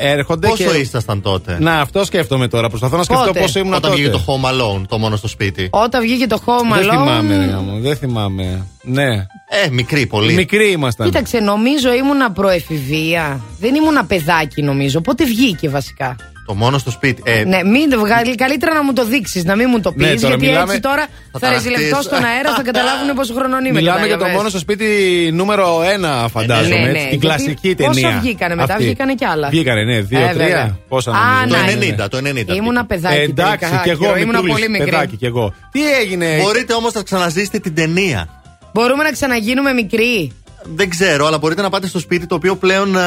[0.00, 0.48] έρχονται.
[0.48, 0.78] Πόσο και...
[0.78, 2.68] ήσασταν τότε; Να, αυτό σκέφτομαι τώρα.
[2.68, 4.02] Προσπαθώ να σκεφτώ Πότε; πόσο ήμουν Όταν τότε.
[4.02, 5.68] βγήκε το Home Alone, το μόνο στο σπίτι.
[5.70, 6.90] Όταν βγήκε το Home Δεν Alone.
[6.90, 8.66] θυμάμαι, ρε γάμο, δεν θυμάμαι.
[8.82, 9.26] Ναι.
[9.64, 10.34] Ε, μικρή πολύ.
[10.34, 11.06] Μικροί ήμασταν.
[11.06, 13.40] Κοίταξε, νομίζω ήμουνα προεφηβεία.
[13.60, 15.00] Δεν ήμουνα παιδάκι, νομίζω.
[15.00, 16.16] Πότε βγήκε βασικά;
[16.46, 17.22] Το μόνο στο σπίτι.
[17.24, 18.34] Ε, Ναι, μην το βγάλει.
[18.34, 20.06] Καλύτερα να μου το δείξεις, να μην μου το πεις.
[20.06, 22.06] Ναι, τώρα γιατί μιλάμε- έτσι τώρα Θα θα ρεζιλευτώ ταραχτείς.
[22.06, 23.78] στον αέρα, θα καταλάβουν πόσο χρονών είμαι.
[23.80, 24.36] Μιλάμε για το κατάλαβες.
[24.36, 24.86] μόνο στο σπίτι
[25.32, 26.74] νούμερο ένα, φαντάζομαι.
[26.76, 28.08] Ναι, ναι, έτσι, την γιατί κλασική ταινία.
[28.08, 28.84] πόσο βγήκανε μετά, Αυτή.
[28.84, 29.48] βγήκανε κι άλλα.
[29.48, 30.32] Βγήκανε, ναι, δύο, Ε, τρία.
[30.46, 30.78] βέβαια.
[30.88, 31.14] Πόσα Α,
[31.46, 31.56] νομίζω.
[31.56, 31.86] να, το ναι.
[31.86, 32.16] 90, το
[32.50, 32.54] 90.
[32.54, 33.14] Ήμουνα παιδάκι.
[33.20, 34.90] Ε, εντάξει, τελικά, και εγώ Άκυρο, ήμουνα μικρούλης, πολύ μικρή.
[34.90, 35.54] παιδάκι κι εγώ.
[35.72, 38.28] Τι έγινε; Μπορείτε όμως να ξαναζήσετε την ταινία.
[38.72, 40.32] Μπορούμε να ξαναγίνουμε μικροί.
[40.74, 43.00] Δεν ξέρω, αλλά μπορείτε να πάτε στο σπίτι το οποίο πλέον ε,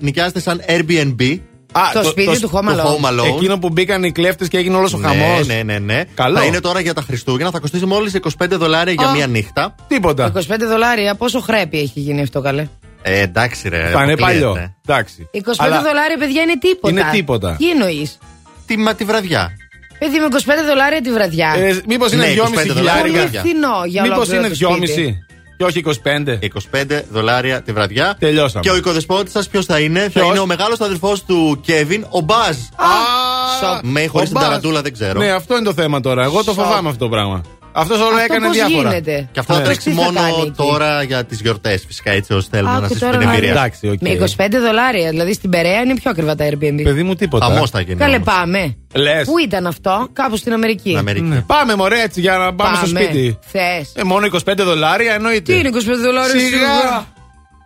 [0.00, 1.38] νοικιάζεται σαν Airbnb.
[1.72, 2.76] Α, Το σπίτι του Home Alone.
[2.76, 3.26] Home Alone.
[3.36, 5.46] Εκείνο που μπήκαν οι κλέφτες και έγινε όλος ο χαμός.
[5.46, 6.02] Ναι, ναι, ναι, ναι.
[6.14, 6.38] Καλό.
[6.38, 7.50] Θα είναι τώρα για τα Χριστούγεννα.
[7.50, 9.12] Θα κοστίσει μόλις 25 δολάρια για Α.
[9.14, 9.74] μία νύχτα.
[9.88, 10.32] Τίποτα.
[10.36, 12.66] 25 δολάρια, πόσο χρέπη έχει γίνει αυτό, καλέ;
[13.02, 13.90] Ε, εντάξει, ρε.
[13.92, 14.44] Θα είναι αποκλείεται.
[14.44, 14.74] παλιό.
[14.86, 15.28] Εντάξει.
[15.32, 16.90] 25 Αλλά δολάρια, παιδιά, είναι τίποτα.
[16.90, 17.56] Είναι τίποτα.
[17.58, 18.18] Τι εννοείς;
[18.66, 19.50] Τι, μα τη βραδιά.
[19.98, 20.36] Παιδί με 25
[20.68, 21.54] δολάρια τη βραδιά.
[21.56, 23.40] Ε, Μήπως είναι Ναι, 2,5 25 Πολύ χιλιάρικα.
[23.40, 25.18] φθηνό για Μήπως ολόκληρο είναι το σπίτι.
[25.25, 25.25] 2,5
[25.56, 26.38] και όχι 25.
[26.72, 28.16] 25 δολάρια τη βραδιά.
[28.18, 28.60] Τελειώσαμε.
[28.64, 32.06] Και ο οικοδεσπότης σας ποιος θα είναι, θα Ποιος; είναι ο μεγάλος αδελφό του Κέβιν,
[32.10, 32.56] ο Μπάζ.
[32.76, 34.44] Α, Με χωρίς ο την Μπάζ.
[34.44, 35.18] ταραντούλα δεν ξέρω.
[35.18, 36.22] Ναι, αυτό είναι το θέμα τώρα.
[36.24, 36.64] Εγώ το Σοκ.
[36.64, 37.40] φοβάμαι αυτό το πράγμα.
[37.78, 38.88] Αυτός όλο Αυτό έκανε πώς διάφορα.
[38.88, 39.64] γίνεται; Και αυτό θα Ναι.
[39.64, 42.80] τρέξει Τι θα μόνο κάνει εκεί; τώρα για τις γιορτές, φυσικά έτσι ώστε θέλουμε Άκου
[42.82, 43.52] να τώρα ζήσουμε την να εμπειρία.
[43.52, 43.60] δεις.
[43.60, 44.00] Εντάξει, οκ.
[44.00, 44.10] Με
[44.46, 46.80] 25 δολάρια, δηλαδή στην Περαία είναι πιο ακριβά τα Airbnb.
[46.82, 47.46] Παιδί μου τίποτα.
[47.46, 47.96] Χαμός θα γίνει.
[47.98, 48.26] Καλέ, όμως.
[48.26, 48.76] πάμε.
[48.94, 49.24] Λες.
[49.26, 50.80] Πού ήταν αυτό, κάπου στην Αμερική.
[50.88, 51.24] Στην Αμερική.
[51.24, 51.40] Ναι.
[51.40, 53.38] Πάμε μωρέ έτσι για να πάμε, στο σπίτι.
[53.40, 53.92] Θες.
[53.94, 55.52] Ε, μόνο 25 δολάρια εννοείται.
[55.52, 56.48] Τι είναι 25 δολάρια Σιγά.
[56.48, 57.06] σιγά.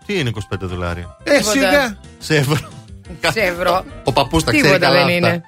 [0.06, 1.50] Τι είναι 25 δολάρια; Ε, Τίποτα.
[1.50, 1.98] σιγά.
[2.18, 2.68] Σε ευρώ.
[3.32, 3.84] Σε ευρώ.
[4.05, 5.28] Ο παππούς τα ξέρει Τίποτα καλά δεν αυτά.
[5.28, 5.42] είναι.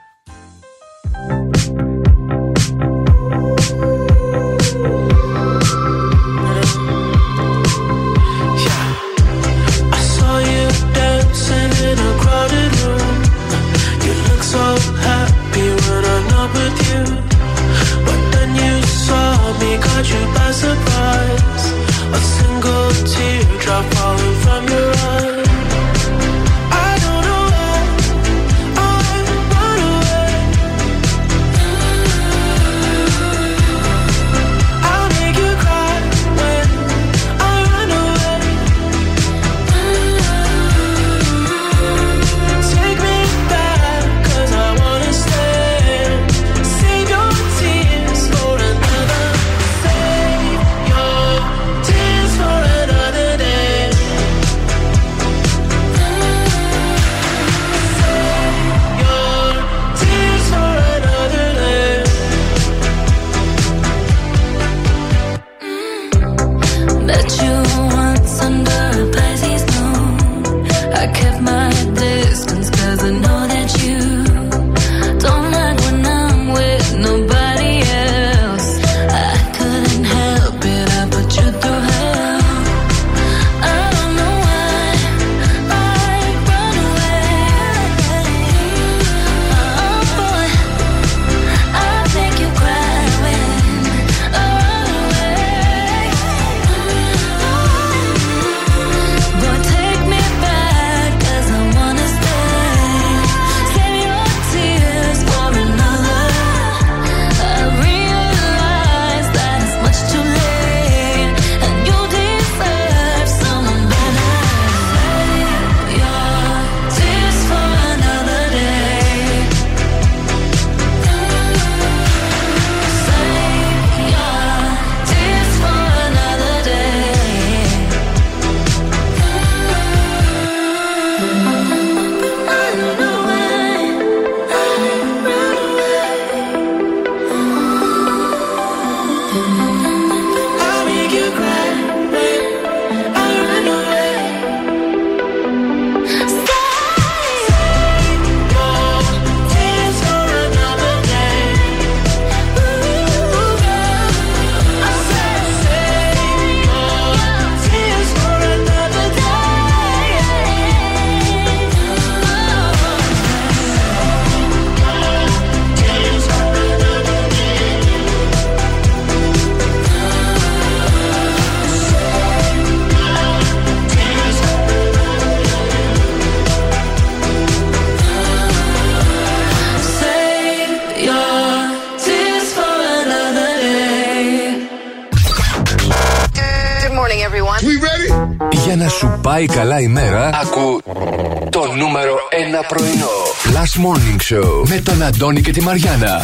[193.73, 196.23] Last Morning Show με τον Αντώνη και τη Μαριάνα.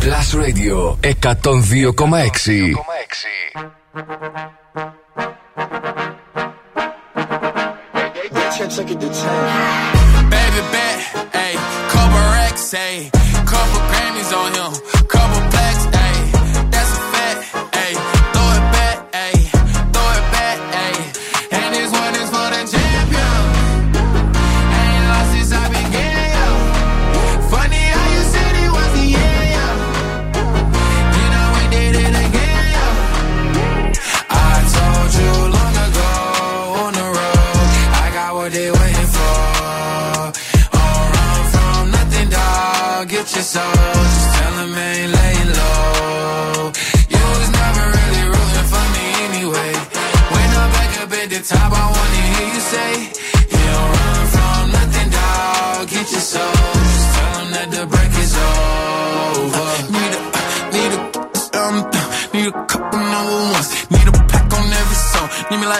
[0.00, 2.91] Plus Radio 102,6.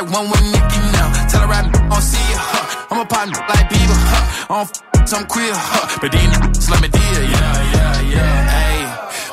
[0.05, 1.09] Like one with Nicky now.
[1.29, 2.87] Tell her I don't see ya, huh?
[2.91, 4.55] I'm a partner like Bieber, huh?
[4.55, 4.71] I don't
[5.03, 5.99] f- some queer, huh?
[6.01, 8.51] But niggas let me deal, yeah, yeah, yeah.
[8.55, 8.79] Hey,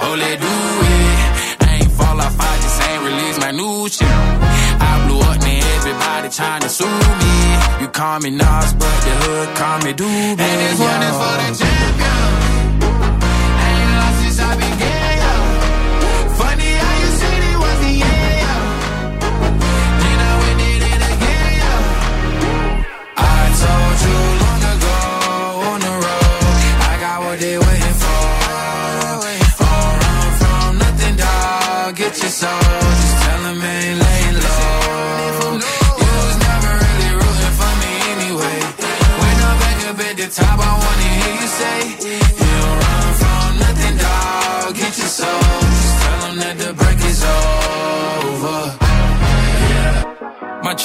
[0.03, 1.67] oh, let do it.
[1.67, 4.07] I ain't fall off, I just ain't release my new shit.
[4.07, 7.33] I blew up, now everybody trying to sue me.
[7.81, 10.39] You call me Nas, but the hood call me Doobie.
[10.39, 12.17] And this one is for the champion.
[13.65, 14.99] Ain't lost since I began,
[23.69, 24.18] told you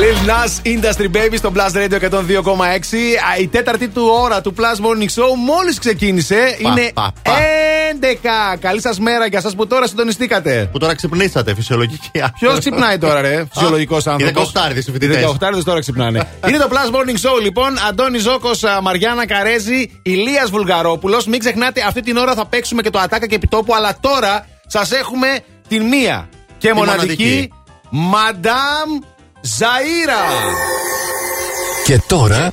[0.00, 2.10] Lil Nas Industry Baby στο Blast Radio 102,6.
[2.60, 6.56] Α, Η τέταρτη του ώρα του Plus Morning Show μόλις ξεκίνησε.
[6.58, 6.92] Είναι
[8.52, 8.56] 11.
[8.60, 10.68] Καλή σας μέρα για εσά που τώρα συντονιστήκατε.
[10.72, 12.10] Που τώρα ξυπνήσατε, φυσιολογική.
[12.38, 15.22] Ποιος ξυπνάει τώρα, ρε, φυσιολογικός άνθρωπος; Οι 18 οι φοιτητές.
[15.22, 16.28] Οι 18 τώρα ξυπνάνε.
[16.48, 17.78] Είναι το Plus Morning Show, λοιπόν.
[17.88, 21.26] Αντώνη Ζώκος, Μαριάννα Καρέζη, Ηλίας Βουλγαρόπουλος.
[21.26, 24.92] Μην ξεχνάτε, αυτή την ώρα θα παίξουμε και το Ατάκα και Επιτόπου, αλλά τώρα σας
[24.92, 27.52] έχουμε την μία και Τη μοναδική
[27.92, 29.13] Madame
[29.44, 30.22] Ζαΐρα.
[31.84, 32.52] Και τώρα,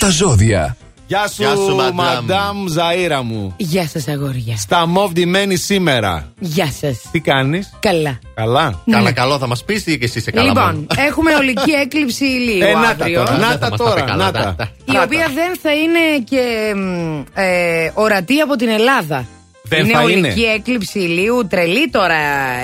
[0.00, 0.76] τα ζώδια.
[1.06, 1.92] Γεια σου, Γεια σου, Madame.
[1.92, 3.54] Μαντάμ Ζαΐρα μου.
[3.56, 4.56] Γεια σας, αγόρια.
[4.56, 6.32] Στα μοβ ντυμένη σήμερα.
[6.38, 7.00] Γεια σας.
[7.10, 8.18] Τι κάνεις, Καλά.
[8.34, 8.80] Καλά.
[8.84, 8.96] Ναι.
[8.96, 10.46] Καλά, καλό θα μας πεις ή και εσύ είσαι καλά.
[10.48, 13.18] Λοιπόν, μόνο; έχουμε ολική έκλειψη ηλίου Ε, να τα αύριο.
[13.24, 14.54] τώρα, να Δεν θα τα μας τα πει τώρα, καλά, να τα- τα.
[14.56, 19.26] τα- Η οποία δεν θα είναι και μ, ε, ορατή από την Ελλάδα.
[19.68, 20.52] Δεν είναι θα ολική είναι.
[20.54, 22.14] έκλειψη ηλίου, τρελή τώρα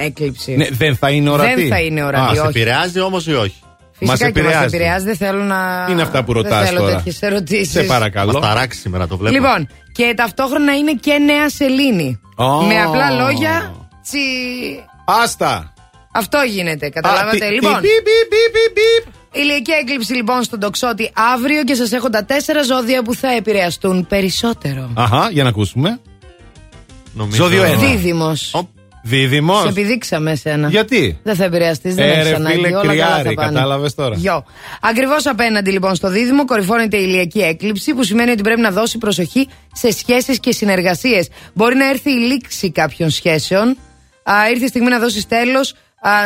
[0.03, 0.57] έκλειψη.
[0.57, 1.55] Ναι, δεν θα είναι ορατή.
[1.61, 2.37] Δεν θα είναι ορατή, Α, όχι.
[2.41, 3.55] Σε επηρεάζει όμως ή όχι;
[3.93, 4.65] Φυσικά μας και μας επηρεάζει.
[4.77, 5.85] επηρεάζει, δεν θέλω να.
[5.87, 6.95] Τι είναι αυτά που δεν ρωτάς θέλω τώρα.
[6.97, 7.71] τέτοιες ερωτήσεις.
[7.73, 8.33] Σε παρακαλώ.
[8.33, 9.35] Μας ταράξει σήμερα το βλέπω.
[9.35, 12.21] Λοιπόν, και ταυτόχρονα είναι και νέα σελήνη.
[12.37, 12.63] Ω.
[12.63, 14.19] Με απλά λόγια, τσι.
[15.23, 15.73] Άστα.
[16.15, 17.39] Αυτό γίνεται, Α, καταλάβατε.
[17.39, 19.15] τι- λοιπόν, τι- πιπ, πιπ, πιπ, πιπ.
[19.43, 24.07] ηλιακή έκλειψη λοιπόν στον τοξότη αύριο και σας έχω τα τέσσερα ζώδια που θα επηρεαστούν
[24.07, 24.91] περισσότερο.
[24.95, 26.01] Αχα, για να ακούσουμε.
[27.13, 27.77] Νομίζω- Ζώδιο ένα.
[27.77, 28.51] Δίδυμος.
[28.55, 28.69] Οπ.
[29.05, 29.63] Δίδυμος.
[29.63, 30.69] Σε επιδείξαμε εσένα.
[30.69, 32.55] Γιατί; Δεν θα επηρεαστείς, δεν Ε, έχεις ρε ανάγκη.
[32.55, 33.53] φίλε, όλα καλά κρυάρι, θα πάνε.
[33.53, 34.17] κατάλαβες τώρα.
[34.17, 34.45] Γιο.
[34.81, 38.99] Ακριβώς απέναντι λοιπόν στο δίδυμο κορυφώνεται η ηλιακή έκλειψη, που σημαίνει ότι πρέπει να δώσει
[38.99, 41.29] προσοχή σε σχέσεις και συνεργασίες.
[41.55, 43.77] Μπορεί να έρθει η λήξη κάποιων σχέσεων.
[44.23, 45.75] Α, ήρθε η στιγμή να δώσεις τέλος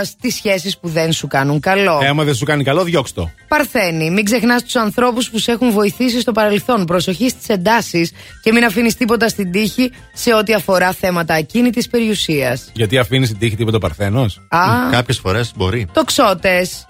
[0.04, 2.00] στις σχέσεις που δεν σου κάνουν καλό.
[2.02, 3.30] Ε, άμα δεν σου κάνει καλό, διώξ' το.
[3.48, 6.84] Παρθένη, μην ξεχνάς τους ανθρώπους που σε έχουν βοηθήσει στο παρελθόν.
[6.84, 12.70] Προσοχή στις εντάσεις και μην αφήνεις τίποτα στην τύχη σε ό,τι αφορά θέματα ακίνητης περιουσίας.
[12.72, 14.60] Γιατί αφήνεις την τύχη τίποτα Παρθένος; Α.
[14.90, 15.86] Κάποιες φορές μπορεί.
[15.92, 16.86] Τοξότες.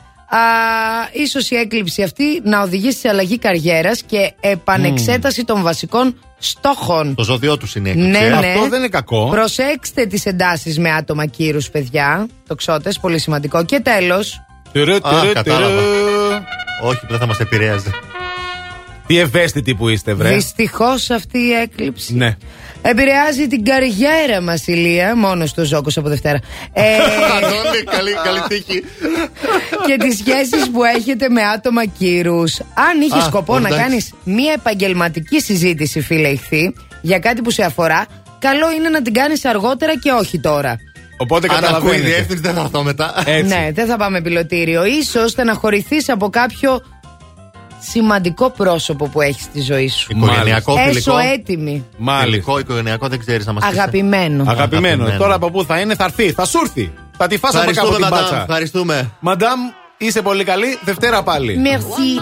[1.13, 7.15] Ίσως η έκλειψη αυτή να οδηγήσει σε αλλαγή καριέρας και επανεξέταση των βασικών στόχων.
[7.15, 8.41] Το ζώδιό τους είναι η Ναι, έκλειψη.
[8.41, 8.53] ναι.
[8.53, 9.29] Αυτό δεν είναι κακό.
[9.31, 12.27] Προσέξτε τις εντάσεις με άτομα κύρους, παιδιά.
[12.49, 13.65] Τοξότες, πολύ σημαντικό.
[13.65, 14.41] Και τέλος,
[14.73, 15.81] Τουρου, Α, τουρου, κατάλαβα.
[15.81, 16.89] τουρου.
[16.89, 17.91] Όχι, που δεν θα μας επηρέαζε.
[19.07, 20.35] Τι ευαίσθητοι που είστε, βρε.
[20.35, 22.37] δυστυχώς αυτή η έκλειψη Ναι.
[22.83, 25.17] επηρεάζει την καριέρα μας, Ηλία.
[25.17, 26.39] Μόνος του Ζόκος από Δευτέρα.
[26.73, 26.83] Ε,
[27.37, 28.83] Αντώνη, καλή, καλή τύχη.
[29.87, 32.59] και τις σχέσεις που έχετε με άτομα κύρους.
[32.61, 33.85] Αν είχε Α, σκοπό να εντάξει.
[33.85, 38.07] κάνεις μια επαγγελματική συζήτηση, φίλε ηχθή, για κάτι που σε αφορά,
[38.39, 40.77] καλό είναι να την κάνεις αργότερα και όχι τώρα.
[41.19, 42.07] Οπότε Αν ακούει η καταλαβαίνετε.
[42.09, 43.23] διεύθυνση, δεν θα έρθω μετά.
[43.27, 43.55] Έτσι.
[43.55, 44.85] Ναι, δεν θα πάμε πιλωτήριο.
[44.85, 46.81] Ίσως στεναχωρηθείς από κάποιο
[47.79, 50.07] σημαντικό πρόσωπο που έχεις στη ζωή σου.
[50.11, 51.19] Οικογενειακό Έσω φιλικό.
[51.19, 51.85] έτοιμη.
[51.97, 52.25] Μάλιστα.
[52.31, 54.43] Φιλικό, οικογενειακό δεν ξέρεις να μας Αγαπημένο.
[54.43, 54.53] Αγαπημένο.
[54.53, 55.19] Αγαπημένο.
[55.19, 56.33] Τώρα από πού θα είναι, θα έρθει.
[56.33, 56.93] Θα σου έρθει.
[57.17, 58.41] Θα τη φας από κάπου Ευχαριστούμε, την μαντάμ, πάτσα.
[58.43, 59.11] Ευχαριστούμε.
[59.21, 59.61] Μαντάμ,
[59.97, 60.79] είσαι πολύ καλή.
[60.85, 61.57] Δευτέρα πάλι.
[61.65, 62.17] Merci.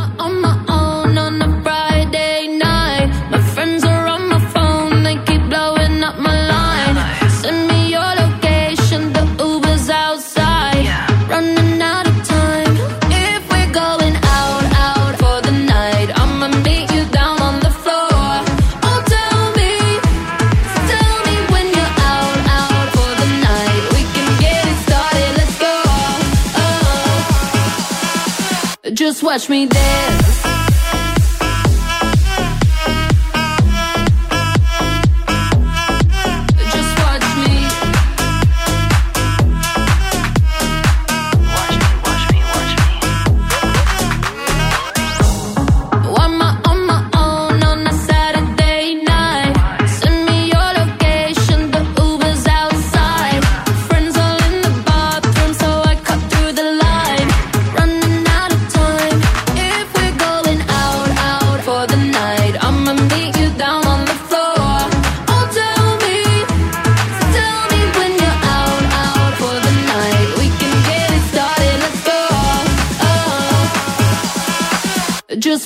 [29.24, 30.23] Watch me dance.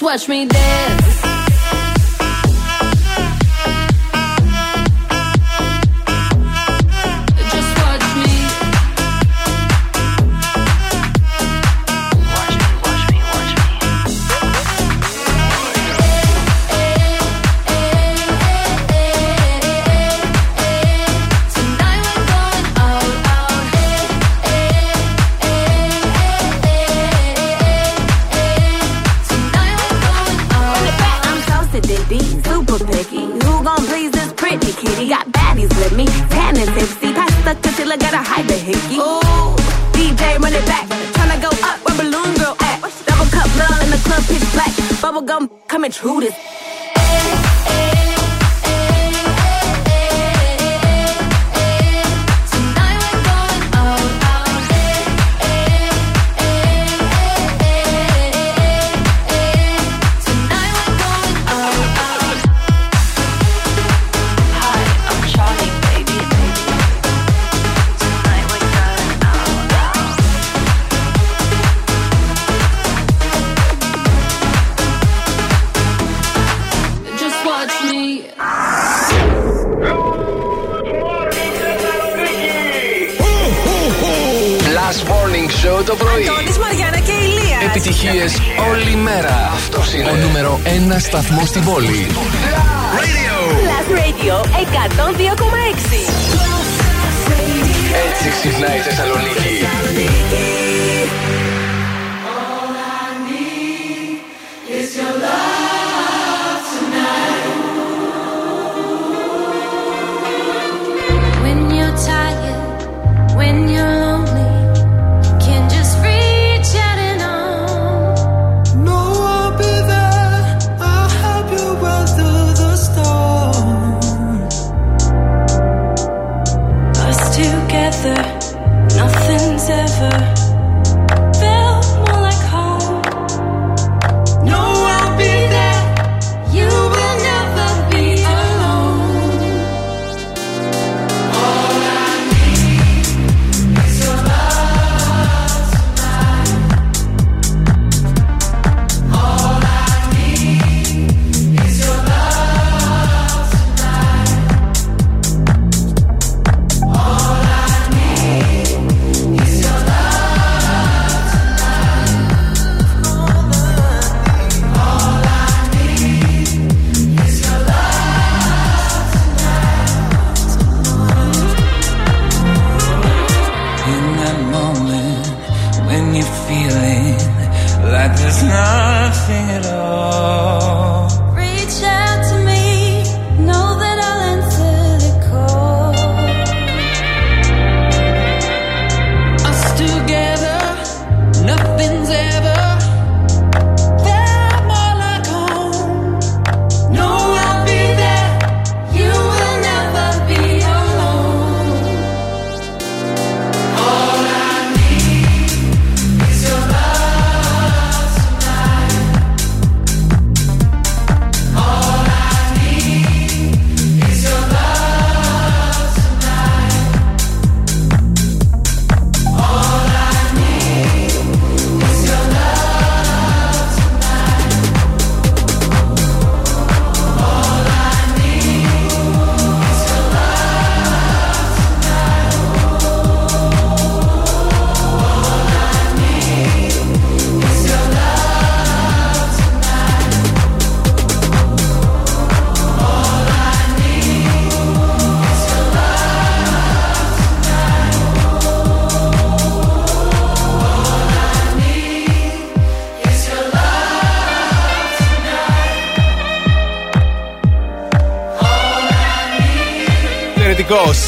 [0.09, 0.58] Watch me dance.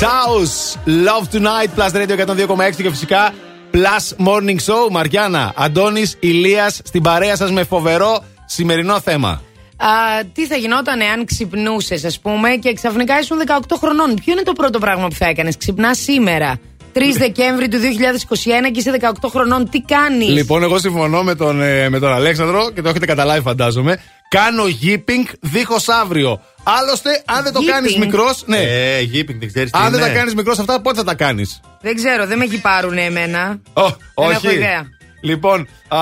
[0.01, 0.21] Εξαιρετικό.
[0.31, 3.33] South Love Tonight Plus Radio 102,6 και φυσικά
[3.73, 4.91] Plus Morning Show.
[4.91, 9.29] Μαριάννα, Αντώνης, Ηλίας στην παρέα σας με φοβερό σημερινό θέμα.
[9.77, 9.89] Α,
[10.33, 14.15] τι θα γινόταν εάν ξυπνούσες, ας πούμε, και ξαφνικά ήσουν 18 χρονών.
[14.15, 16.59] Ποιο είναι το πρώτο πράγμα που θα έκανες, Ξυπνάς σήμερα.
[16.93, 21.63] 3 Δεκέμβρη του 2021 και είσαι 18 χρονών, τι κάνεις; Λοιπόν, εγώ συμφωνώ με τον,
[21.63, 24.01] ε, με τον Αλέξανδρο και το έχετε καταλάβει, φαντάζομαι.
[24.29, 26.41] Κάνω γίπινγκ δίχως αύριο.
[26.79, 27.67] Άλλωστε, αν δεν το Yipping.
[27.71, 28.43] κάνεις μικρός.
[28.47, 28.57] Ναι.
[28.59, 30.09] Ε, γίπινγκ, δεν ξέρεις τι αν δεν είναι.
[30.09, 33.61] τα κάνεις μικρός αυτά, πότε θα τα κάνεις; Δεν ξέρω, δεν με γυπάρουν εμένα.
[33.73, 34.33] Ω, Δεν όχι.
[34.47, 34.87] έχω ιδέα.
[35.23, 35.99] Λοιπόν, α,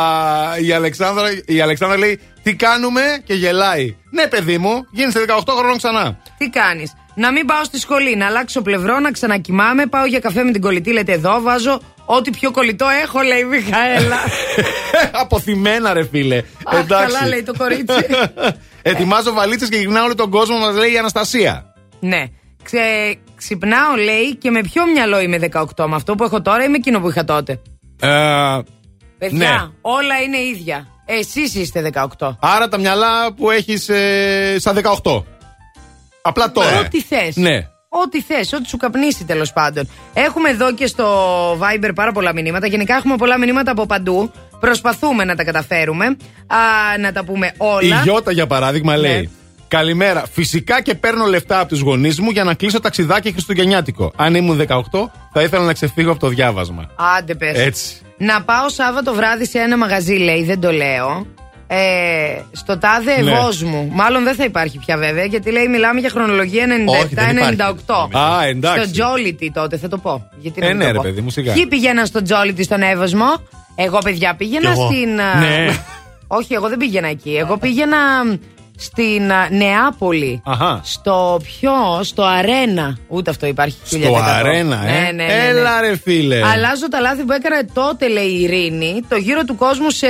[0.66, 3.97] η, Αλεξάνδρα, η Αλεξάνδρα λέει τι κάνουμε; και γελάει.
[4.10, 6.18] Ναι, παιδί μου, γίνεσαι 18 χρονών ξανά.
[6.38, 9.86] Τι κάνεις; Να μην πάω στη σχολή, να αλλάξω πλευρό, να ξανακοιμάμαι.
[9.86, 11.40] Πάω για καφέ με την κολλητή, λέτε εδώ.
[11.42, 14.16] Βάζω ό,τι πιο κολλητό έχω, λέει η Μιχαέλα.
[15.22, 16.42] Αποθυμένα, ρε φίλε.
[16.64, 18.06] Αχ, καλά λέει το κορίτσι.
[18.91, 21.75] Ετοιμάζω βαλίτσες και γυρνάω όλο τον κόσμο, μας λέει η Αναστασία.
[22.00, 22.25] ναι.
[22.62, 22.78] Ξε...
[23.36, 25.86] Ξυπνάω, λέει, και με ποιο μυαλό είμαι 18.
[25.89, 27.60] Με αυτό που έχω τώρα ή με εκείνο που είχα τότε;
[28.00, 28.08] Ε,
[29.18, 29.57] Παιδιά, Ναι.
[29.81, 30.86] όλα είναι ίδια.
[31.05, 32.36] Εσείς είστε 18.
[32.41, 35.23] άρα τα μυαλά που έχεις ε, στα 18.
[36.23, 36.78] Απλά τώρα.
[36.78, 37.36] Ό,τι θες.
[37.36, 37.67] Ναι.
[37.89, 39.89] Ό,τι θες, ό,τι σου καπνίσει τέλος πάντων.
[40.15, 41.07] Έχουμε εδώ και στο
[41.52, 42.67] Viber πάρα πολλά μηνύματα.
[42.67, 44.31] Γενικά έχουμε πολλά μηνύματα από παντού.
[44.60, 46.04] Προσπαθούμε να τα καταφέρουμε.
[46.06, 48.00] Α, να τα πούμε Η όλα.
[48.02, 49.08] Γιώτα, για παράδειγμα, Ναι.
[49.08, 49.30] λέει.
[49.68, 50.24] Καλημέρα.
[50.32, 54.12] Φυσικά και παίρνω λεφτά από τους γονείς μου για να κλείσω ταξιδάκι χριστουγεννιάτικο.
[54.16, 56.90] Αν ήμουν 18, θα ήθελα να ξεφύγω από το διάβασμα.
[57.18, 57.58] Άντε πες.
[57.58, 57.94] Έτσι.
[58.18, 61.26] Να πάω Σάββατο βράδυ σε ένα μαγαζί, λέει, δεν το λέω.
[61.70, 63.30] Ε, στο τάδε Ναι.
[63.30, 63.88] εγώς μου.
[63.92, 67.56] Μάλλον δεν θα υπάρχει πια βέβαια, γιατί λέει μιλάμε για χρονολογία Όχι, δεν υπάρχει.
[67.86, 68.18] 97-98.
[68.18, 68.82] Α, εντάξει.
[68.82, 70.28] Στο Τζόλιτι τότε θα το πω.
[70.38, 71.02] Γιατί να Ε, μην ναι, το ρε πω.
[71.02, 71.52] παιδί μου, σιγά.
[71.52, 73.24] Ποιοι πήγαιναν στο Τζόλιτι στον Εύωσμο;
[73.81, 74.90] Εγώ, παιδιά, πήγαινα Κι εγώ.
[74.90, 75.20] στην.
[75.20, 75.66] α, Ναι.
[76.26, 77.36] Όχι, εγώ δεν πήγαινα εκεί.
[77.36, 77.97] Εγώ πήγαινα
[78.76, 80.42] στην α, Νεάπολη.
[80.44, 80.81] Αχα.
[80.84, 82.98] Στο ποιο, στο Αρένα.
[83.08, 83.76] Ούτε αυτό υπάρχει.
[83.84, 84.20] Στο 1100.
[84.23, 85.47] αρένα, ε; Ναι, ναι, ναι, ναι.
[85.47, 86.47] Έλα, ρε φίλε.
[86.47, 90.07] Αλλάζω τα λάθη που έκανα τότε, λέει η Ειρήνη, το γύρο του κόσμου σε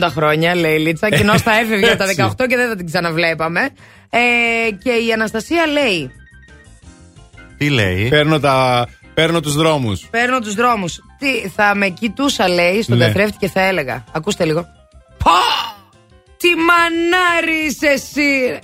[0.00, 2.76] 80 χρόνια, λέει η Λίτσα, και ενώ θα έφευγε από τα 18 και δεν θα
[2.76, 3.60] την ξαναβλέπαμε.
[4.10, 4.18] Ε,
[4.82, 6.10] και η Αναστασία λέει:
[7.58, 8.86] Τι λέει; Παίρνω, τα...
[9.20, 10.06] Παίρνω τους δρόμους.
[10.10, 10.98] Παίρνω τους δρόμους.
[11.18, 13.04] Τι, θα με κοιτούσα, λέει, στον Ναι.
[13.06, 14.04] καθρέφτη και θα έλεγα.
[14.12, 14.66] Ακούστε λίγο.
[15.24, 15.30] Πω!
[16.36, 18.46] Τι μανάρι είσαι εσύ!
[18.48, 18.58] ρε.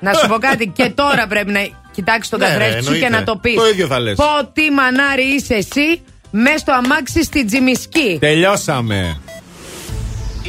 [0.00, 1.60] Να σου πω κάτι, και τώρα πρέπει να
[1.92, 3.16] κοιτάξεις τον Ναι, ρε, καθρέφτη σου και εννοείται.
[3.18, 3.54] να το πεις.
[3.54, 4.14] Το ίδιο θα λες.
[4.16, 8.16] Πω, τι μανάρι είσαι εσύ, μες στο αμάξι στη Τζιμισκή.
[8.20, 9.20] Τελειώσαμε.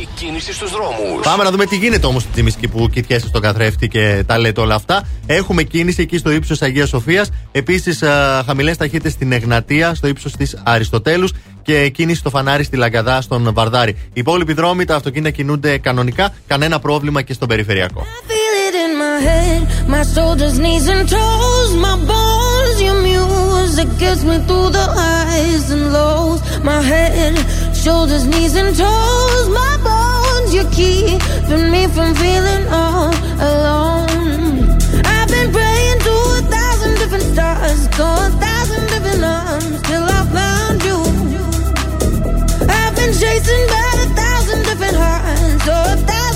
[0.02, 1.24] Η κίνηση στους δρόμους.
[1.24, 4.62] Πάμε να δούμε τι γίνεται όμως στη Τζιμισκή που κοιτιέσαι στον καθρέφτη και τα λέτε
[4.62, 5.08] όλα αυτά.
[5.26, 7.30] Έχουμε κίνηση εκεί στο ύψος Αγίας Σοφίας.
[7.52, 8.04] Επίσης,
[8.46, 11.32] χαμηλές ταχύτητες στην Εγνατία, στο ύψος της Αριστοτέλους.
[11.64, 13.92] Και κίνηση στο φανάρι στη Λαγκαδά, στον Βαρδάρη.
[13.92, 16.34] Οι υπόλοιποι δρόμοι, τα αυτοκίνητα κινούνται κανονικά.
[16.48, 18.06] Κανένα πρόβλημα και στον περιφερειακό.
[18.30, 19.62] feel it in my head,
[19.94, 22.78] my shoulders, knees, and toes, my bones.
[22.88, 26.40] Your music gets me through the highs and lows.
[26.70, 27.34] My head,
[27.80, 30.54] shoulders, knees, and toes, my bones.
[30.54, 33.14] You're keeping me from feeling all
[33.52, 34.60] alone.
[35.06, 40.22] I've been praying to a thousand different stars, to a thousand different arms, till I
[40.38, 41.00] found you.
[42.80, 46.29] I've been chasing by a thousand different hearts, or a thousand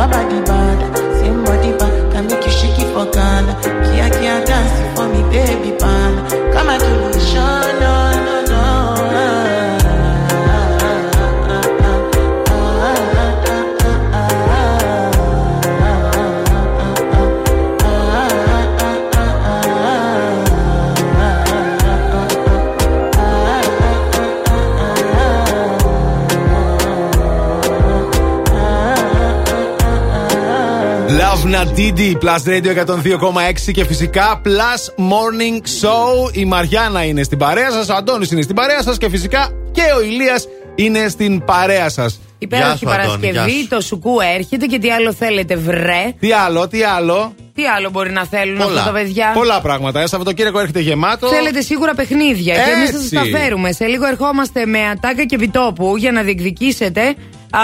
[0.00, 0.78] your body bad.
[1.20, 3.52] Same body bad, can make you shake it for Ghana.
[3.84, 6.12] Kia Kia dance for me, baby pan.
[6.52, 7.59] Come and do the show,
[31.60, 36.36] Love Nadidi, Plus Radio 102,6 και φυσικά Plus Morning Show.
[36.36, 39.82] Η Μαριάννα είναι στην παρέα σας, ο Αντώνης είναι στην παρέα σας και φυσικά και
[39.96, 42.20] ο Ηλίας είναι στην παρέα σας.
[42.38, 46.14] Υπέροχη Παρασκευή, το σουκού έρχεται και τι άλλο θέλετε, βρε.
[46.20, 50.00] Τι άλλο, τι άλλο; Τι άλλο μπορεί να θέλουν αυτά τα παιδιά; Πολλά πράγματα.
[50.00, 51.28] Ε, Σαββατοκύριακο έρχεται γεμάτο.
[51.28, 53.08] Θέλετε σίγουρα παιχνίδια και εμείς θα Έτσι.
[53.08, 53.72] σας τα φέρουμε.
[53.72, 57.14] Σε λίγο ερχόμαστε με ατάκα και επιτόπου για να διεκδικήσετε
[57.50, 57.60] α,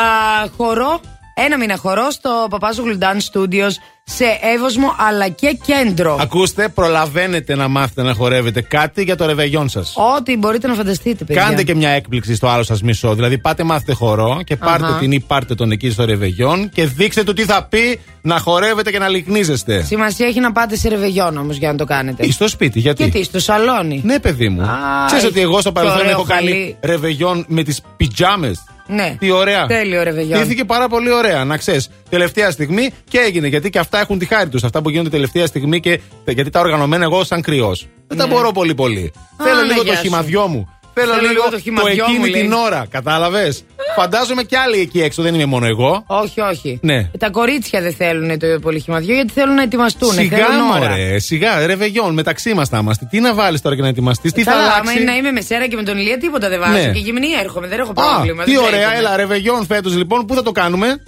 [0.56, 1.00] χορό,
[1.44, 3.70] ένα μήνα χορός στο Παπάζογλου Dance Studios
[4.04, 4.24] σε
[4.54, 6.18] Εύωσμο αλλά και κέντρο.
[6.20, 9.94] Ακούστε, προλαβαίνετε να μάθετε να χορεύετε κάτι για το ρεβεγιόν σας.
[10.16, 11.42] Ό,τι μπορείτε να φανταστείτε, παιδιά.
[11.42, 13.14] Κάντε και μια έκπληξη στο άλλο σας μισό.
[13.14, 14.98] Δηλαδή, πάτε μάθετε χορό και πάρτε Αχα.
[14.98, 18.90] την ή πάρτε τον εκεί στο ρεβεγιόν και δείξτε του τι θα πει να χορεύετε
[18.90, 19.82] και να λυκνίζεστε.
[19.82, 22.26] Σημασία έχει να πάτε σε ρεβεγιόν όμως για να το κάνετε.
[22.26, 24.00] Ή στο σπίτι, γιατί; Γιατί, στο σαλόνι.
[24.04, 24.62] Ναι, παιδί μου.
[24.62, 26.76] Α, Ξέρεις ότι εγώ στο τι παρελθόν ωραίο έχω κάνει χαλί.
[26.82, 29.16] ρεβεγιόν με τις πιτζάμες; Ναι.
[29.18, 29.66] Τι ωραία.
[29.66, 30.38] Τέλειο ρεβεγιόν.
[30.38, 31.88] Στήθηκε πάρα πολύ ωραία, να ξέρεις.
[32.10, 33.46] Τελευταία στιγμή και έγινε.
[33.46, 34.64] Γιατί και αυτά έχουν τη χάρη τους.
[34.64, 36.00] Αυτά που γίνονται τελευταία στιγμή και.
[36.26, 37.86] Γιατί τα οργανωμένα εγώ σαν κρυός.
[38.08, 38.32] Δεν τα Ναι.
[38.32, 39.12] μπορώ πολύ πολύ.
[39.36, 40.02] Α, Θέλω ναι, λίγο γεια το σου.
[40.04, 40.68] χυμαδιό μου.
[40.98, 42.42] Θέλω, Θέλω λίγο λίγο το το, χυμαδιό μου, εκείνη λέει.
[42.42, 42.86] την ώρα.
[42.90, 43.64] Κατάλαβες;
[43.96, 46.04] Φαντάζομαι κι άλλοι εκεί έξω, δεν είμαι μόνο εγώ.
[46.06, 46.78] Όχι, όχι.
[46.82, 47.10] Ναι.
[47.18, 50.12] Τα κορίτσια δεν θέλουν το πολυχημαδιό γιατί θέλουν να ετοιμαστούν.
[50.12, 50.88] Σιγά θέλουν ώρα.
[50.88, 53.06] μωρέ, σιγά, ρεβεγιόν, μεταξύ μας θα είμαστε.
[53.10, 55.30] Τι να βάλεις τώρα και να ετοιμαστείς, τι θα Καλά, άμα αλλάξει; είναι να είμαι
[55.30, 56.72] με σέρα και με τον Ηλία, τίποτα δεν βάζω.
[56.72, 56.92] Ναι.
[56.92, 58.44] Και γυμνή έρχομαι, δεν έχω Α, πρόβλημα.
[58.44, 58.96] τι δεν ωραία, τρέχομαι.
[58.98, 61.02] έλα, ρεβεγιόν φέτος λοιπόν, πού θα το κάνουμε;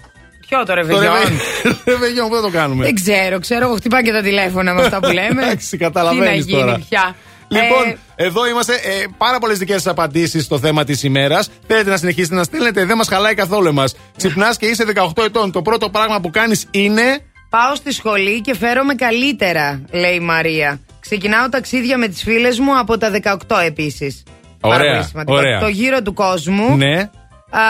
[0.49, 1.03] Ποιο το Το ρεβεγιόν.
[1.03, 4.81] ρεβε- ρεβεγιόν, πού θα το κάνουμε; Δεν ξέρω, ξέρω, εγώ χτυπάνε και τα τηλέφωνα με
[4.83, 5.43] αυτά που λέμε.
[5.43, 6.81] Εντάξει, Τι καταλαβαίνεις να γίνει τώρα.
[6.89, 7.15] πια.
[7.49, 7.87] Λοιπόν,
[8.17, 8.73] Ε, εδώ είμαστε.
[8.75, 11.51] Ε, πάρα πολλές δικές σας απαντήσεις στο θέμα της ημέρας.
[11.67, 13.97] Θέλετε να συνεχίσετε να στείλετε, δεν μας χαλάει καθόλου εμάς.
[14.17, 15.53] Ξυπνάς και είσαι 18 ετών.
[15.53, 17.19] Το πρώτο πράγμα που κάνεις είναι.
[17.51, 20.81] Πάω στη σχολή και φέρομαι καλύτερα, λέει η Μαρία.
[21.01, 24.23] Ξεκινάω ταξίδια με τις φίλες μου από τα 18 επίσης.
[24.61, 25.61] Ωραία, ωραία.
[25.61, 26.77] Το γύρο του κόσμου.
[26.77, 27.11] Ναι.
[27.51, 27.61] Α,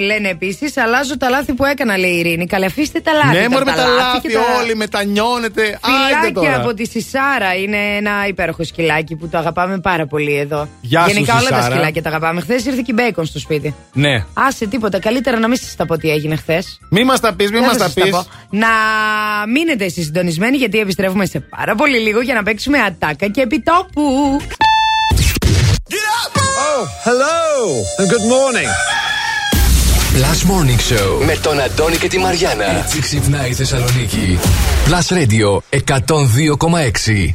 [0.00, 2.46] λένε επίσης, αλλάζω τα λάθη που έκανα, λέει η Ειρήνη.
[2.46, 3.38] Καλέ, αφήστε τα λάθη.
[3.38, 5.62] Ναι, μωρέ με τα λάθη, και τα- όλοι μετανιώνετε.
[5.62, 6.56] Άιντε Φιλάκια τώρα.
[6.56, 7.54] από τη Σισάρα.
[7.54, 10.68] Είναι ένα υπέροχο σκυλάκι που το αγαπάμε πάρα πολύ εδώ.
[10.80, 11.70] Γεια σου, Γενικά όλα τα Σισάρα.
[11.74, 12.40] σκυλάκια τα αγαπάμε.
[12.40, 13.74] Χθες ήρθε και η Μπέικον στο σπίτι.
[13.92, 14.24] Ναι.
[14.34, 14.98] Άσε τίποτα.
[15.00, 16.78] Καλύτερα να μην σας τα πω τι έγινε χθες.
[16.90, 18.10] Μη μας τα πεις, μη Δεν μας θα τα σας τα πεις.
[18.10, 18.26] πω.
[18.50, 18.68] Να
[19.52, 24.36] μείνετε εσείς συντονισμένοι γιατί επιστρέφουμε σε πάρα πολύ λίγο για να παίξουμε ατάκα και επιτόπου.
[27.04, 27.38] hello,
[28.00, 28.68] and good morning.
[30.18, 32.64] Plus Morning Show με τον Αντώνη και τη Μαριάνα.
[32.64, 34.38] Έτσι ξυπνάει η Θεσσαλονίκη.
[34.86, 37.34] Plus Radio 102,6.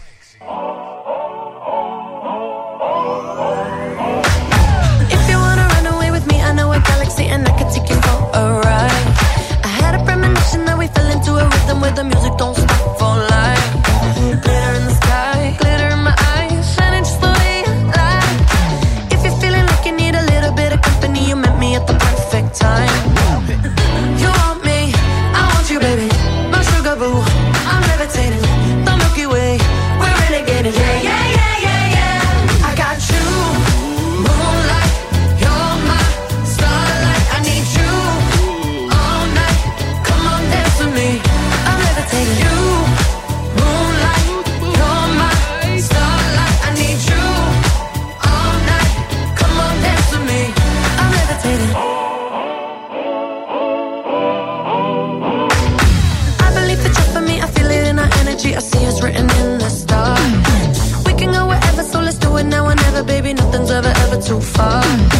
[64.25, 65.12] Too far.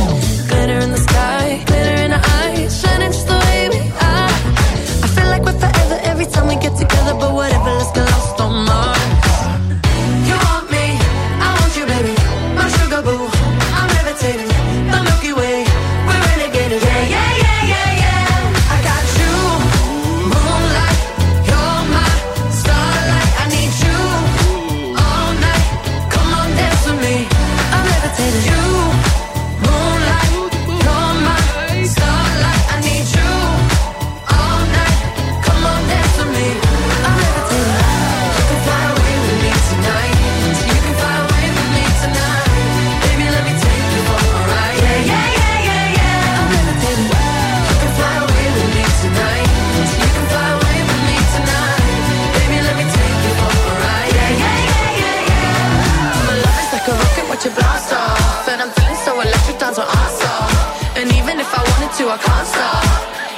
[62.14, 62.86] I can't stop.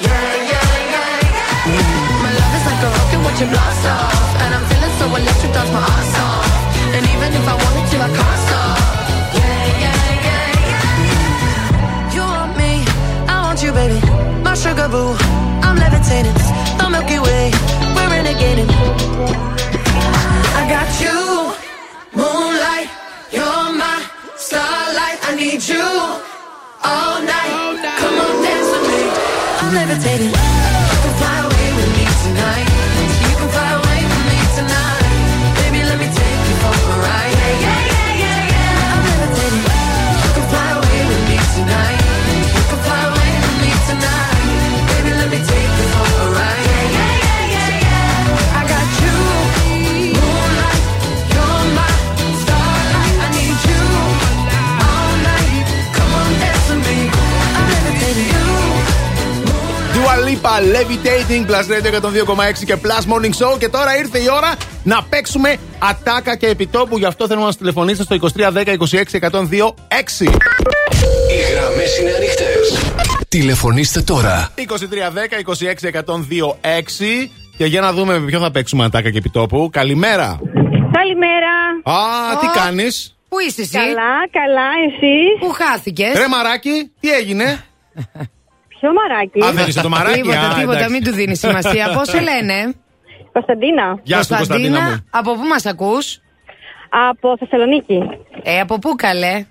[0.04, 2.28] Yeah, yeah, yeah, yeah.
[2.28, 4.12] My love is like a rocket, watch it blast off.
[4.44, 6.44] And I'm feeling so electric, dance my ass off.
[6.92, 8.76] And even if I wanted to, I can't stop.
[9.40, 12.16] Yeah, yeah, yeah, yeah.
[12.16, 12.84] You want me,
[13.32, 14.00] I want you, baby.
[14.44, 15.16] My sugar boo,
[15.64, 16.36] I'm levitating.
[16.76, 17.56] The Milky Way,
[17.95, 18.68] we're renegading.
[20.60, 21.56] I got you,
[22.12, 22.92] moonlight,
[23.32, 24.04] you're my
[24.36, 25.18] starlight.
[25.24, 26.35] I need you
[29.76, 30.32] levitating.
[30.32, 32.75] Fly away with me tonight.
[60.36, 63.60] Dua Lipa, Levitating, Plus Radio 102,6 και Plus Morning Show.
[63.60, 66.98] Και τώρα ήρθε η ώρα να παίξουμε ατάκα και επιτόπου.
[66.98, 69.74] Γι' αυτό θέλω να μας τηλεφωνήσετε στο 2310 26 102
[70.22, 70.26] 6.
[71.30, 72.94] Οι γραμμές είναι ανοιχτές.
[73.28, 74.50] Τηλεφωνήστε τώρα.
[74.56, 74.62] 2310
[75.40, 77.30] 26 102 6.
[77.58, 79.70] Και για να δούμε με ποιον θα παίξουμε ατάκα και επιτόπου.
[79.72, 80.40] Καλημέρα.
[80.92, 81.54] Καλημέρα.
[81.84, 85.16] Α, τι κάνεις; Πού είσαι εσύ; Καλά, καλά, εσύ.
[85.40, 87.64] Πού χάθηκες; Ρε μαράκι, τι έγινε;
[88.86, 89.40] Ποιο μαράκι.
[89.46, 90.22] Α, δεν είσαι το μαράκι.
[90.22, 90.92] Τίποτα, α, τίποτα, εντάξει.
[90.94, 91.86] μην του δίνεις σημασία.
[91.98, 92.58] Πώς σε λένε,
[93.32, 94.00] Κωνσταντίνα.
[94.04, 95.06] Γεια σου, Κωνσταντίνα μου.
[95.10, 96.20] από πού μας ακούς,
[97.10, 97.98] Από Θεσσαλονίκη.
[98.44, 99.46] Ε, από πού καλέ;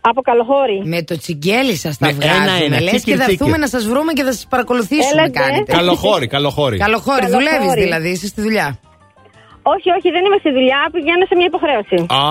[0.00, 0.78] Από Καλοχώρη.
[0.84, 2.44] Με το τσιγκέλι σας τα Ναι, βγάζουμε.
[2.44, 3.32] ένα-ένα, Λες τσίκι, και θα τσίκι.
[3.40, 5.22] έρθουμε να σας βρούμε και θα σας παρακολουθήσουμε.
[5.22, 5.38] Έλατε.
[5.40, 5.72] Κάνετε.
[5.78, 6.76] Καλοχώρη, καλοχώρη.
[6.78, 7.50] Καλοχώρη, Καλοχώρη.
[7.52, 8.78] δουλεύεις δηλαδή, είσαι στη δουλειά.
[9.62, 10.80] Όχι, όχι, δεν είμαι στη δουλειά.
[10.92, 12.06] Πηγαίνω σε μια υποχρέωση.
[12.14, 12.22] Α,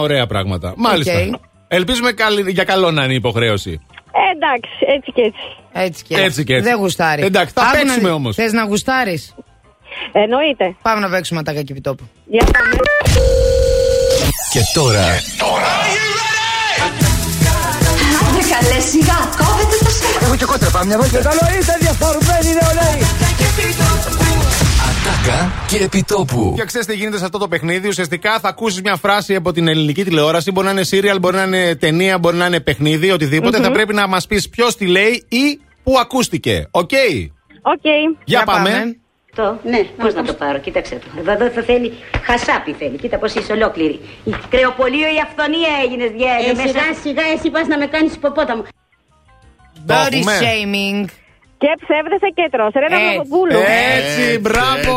[0.00, 0.74] ωραία πράγματα.
[0.76, 1.12] Μάλιστα.
[1.34, 1.40] Οκ.
[1.68, 3.80] Ελπίζουμε καλή- για καλό να είναι η υποχρέωση.
[4.20, 5.46] Ε, εντάξει, έτσι και έτσι.
[5.72, 6.68] Έτσι και Έτσι και έτσι.
[6.68, 7.22] Δεν γουστάρει.
[7.22, 8.34] Εντάξει, θα παίξουμε όμως.
[8.34, 9.34] Θες να γουστάρεις;
[10.12, 10.76] Εννοείται.
[10.82, 12.04] Πάμε να παίξουμε τα και επιτόπου.
[12.24, 12.76] Για πάμε.
[14.52, 15.04] Και τώρα
[18.28, 20.22] Άντε καλέ σιγά, κόβεται το σέρ.
[20.22, 21.18] Έχω και κόντρα, πάμε μια βόλτα.
[21.28, 24.25] Καλό είστε διαφορμένοι νεολαίοι.
[25.26, 26.52] Ατάκα και επιτόπου.
[26.56, 27.88] Και ξέρετε τι γίνεται σε αυτό το παιχνίδι.
[27.88, 30.52] Ουσιαστικά θα ακούσεις μια φράση από την ελληνική τηλεόραση.
[30.52, 33.60] Μπορεί να είναι serial, μπορεί να είναι ταινία, μπορεί να είναι παιχνίδι, οτιδήποτε.
[33.60, 36.68] Θα πρέπει να μας πεις ποιος τη λέει ή πού ακούστηκε.
[36.70, 36.90] Οκ;
[37.62, 37.80] Οκ.
[38.24, 38.96] Για, πάμε.
[39.34, 39.82] Το, ναι.
[39.96, 41.20] Πώς να το πάρω, κοίταξε το.
[41.20, 42.96] Εδώ, εδώ θα θέλει χασάπι θέλει.
[42.96, 44.00] Κοίτα πώς είσαι ολόκληρη.
[44.24, 46.50] Η κρεοπωλείο η Αφθονία έγινε διέγε.
[46.50, 48.62] Ε, σιγά, σιγά, εσύ πας να με κάνεις ιπποπόταμο.
[49.86, 50.38] Body έχουμε.
[50.40, 51.25] shaming.
[51.58, 52.72] Και ψεύδεσαι και τρως.
[52.74, 53.06] Ρε να Έτσι.
[53.06, 53.58] Παπαδοπούλου.
[53.96, 54.92] Έτσι, μπράβο!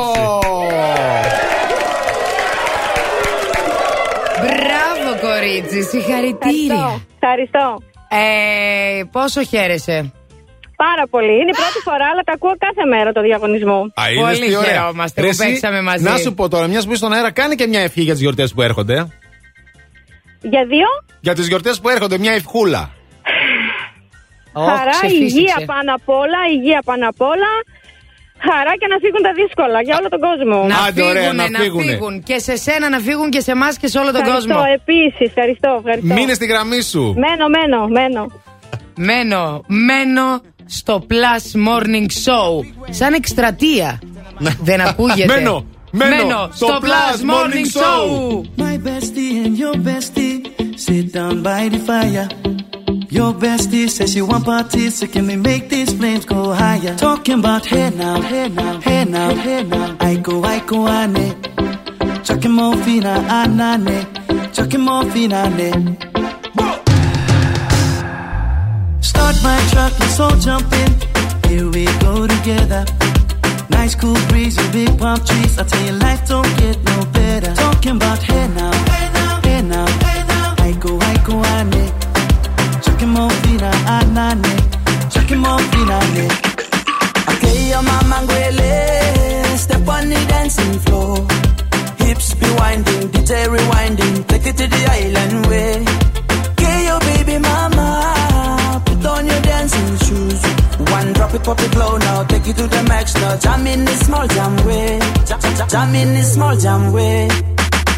[4.44, 7.02] Μπράβο, κορίτσι, συγχαρητήρια.
[7.22, 7.66] Ευχαριστώ.
[8.10, 10.12] Ε, πόσο χαίρεσαι;
[10.86, 11.32] Πάρα πολύ.
[11.32, 13.80] Είναι η πρώτη φορά, αλλά τα ακούω κάθε μέρα το διαγωνισμό.
[14.02, 14.70] Α, είδες Πολύ τι ωραία.
[14.70, 16.04] χαιρόμαστε Ρε, που εσύ, παίξαμε μαζί.
[16.04, 18.22] Να σου πω τώρα, μιας που είσαι στον αέρα, κάνε και μια ευχή για τις
[18.22, 19.08] γιορτές που έρχονται.
[20.42, 20.88] Για δύο,
[21.20, 22.90] Για τις γιορτές που έρχονται, μια ευχούλα.
[24.54, 25.24] Χαρά, ξεφύσηξε.
[25.24, 27.52] υγεία πάνω απ' όλα, υγεία πάνω απ' όλα.
[28.48, 30.58] Χαρά και να φύγουν τα δύσκολα για όλο τον κόσμο.
[30.74, 31.92] Να Άντε, ωραία, φύγουνε, να να φύγουνε.
[31.92, 32.24] φύγουν.
[32.24, 34.70] Και σε σένα να φύγουν και σε εμάς και σε όλο τον Ευχαριστώ κόσμο.
[34.80, 36.14] επίσης, ευχαριστώ, ευχαριστώ.
[36.14, 37.04] Μείνε στη γραμμή σου.
[37.26, 38.24] Μένω, μένω, μένω.
[38.96, 42.50] Μένω, μένω στο Plus Morning Show.
[42.90, 44.00] Σαν εκστρατεία.
[44.62, 45.34] Δεν ακούγεται.
[45.34, 48.06] Μένω, μένω στο Plus Morning Show.
[48.64, 50.38] My bestie and your bestie
[50.86, 52.28] sit down by the fire.
[53.12, 56.96] Your bestie says she want parties, so can we make these flames go higher?
[56.96, 59.98] Talking about hey now, hey now, hey now, hey now.
[60.00, 61.36] I go, I go, ane.
[62.24, 64.06] Chucking more fina, ah, anane.
[64.30, 65.98] Ah, Chucking more fina, ane.
[69.02, 70.92] Start my truck, let's all jump in.
[71.50, 72.86] Here we go together.
[73.72, 75.58] Nice cool breeze and big palm trees.
[75.58, 77.56] I tell you, life don't get no better.
[77.56, 80.56] Talking about hey now, hey now, hey now.
[80.60, 81.99] I go, I go, ane.
[83.20, 84.56] Chucking more fina, anane.
[84.88, 86.00] Ah, Chucking more fina.
[87.32, 89.58] Okay, your mama ngwele.
[89.58, 91.28] Step on the dancing floor.
[91.98, 94.26] Hips be winding, DJ rewinding.
[94.26, 95.84] Take it to the island way.
[96.52, 98.82] Okay, your baby mama.
[98.86, 100.42] Put on your dancing shoes.
[100.90, 102.24] One drop it, pop it low now.
[102.24, 103.36] Take it to the max now.
[103.36, 104.98] Jam in this small jam way.
[105.28, 107.28] Jam, jam, in this small jam way.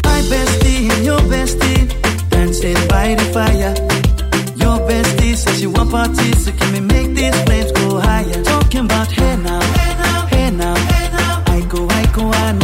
[0.02, 1.82] My bestie and your bestie
[2.30, 4.11] dancing by the fire.
[4.62, 8.42] Your bestie says she want parties, so can we make these flames go higher?
[8.44, 10.74] Talking about hey now, hey now, hey now.
[11.46, 12.60] I go, I go, ane.
[12.60, 12.61] Chucking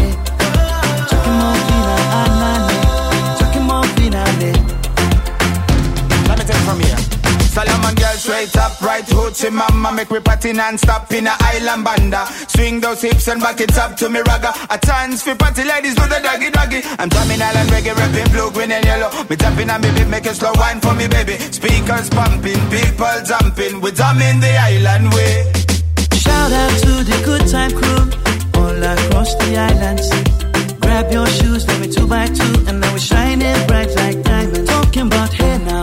[8.18, 12.26] straight up, right hoochie mama Make we party non-stop in a island banda.
[12.48, 14.50] Swing those hips and back it up to me ragga.
[14.70, 16.80] A chance for party ladies do the doggy doggy.
[16.98, 19.10] I'm drumming island reggae, rapping blue, green and yellow.
[19.30, 21.38] Me tapping on me beat, make it slow wine for me baby.
[21.38, 23.80] Speakers pumping, people jumping.
[23.80, 25.52] We drumming the island way.
[26.14, 28.02] Shout out to the good time crew
[28.60, 30.10] all across the islands.
[30.80, 34.68] Grab your shoes, let me two by two, and now we're shining bright like diamonds.
[34.70, 35.82] Talking about hey now,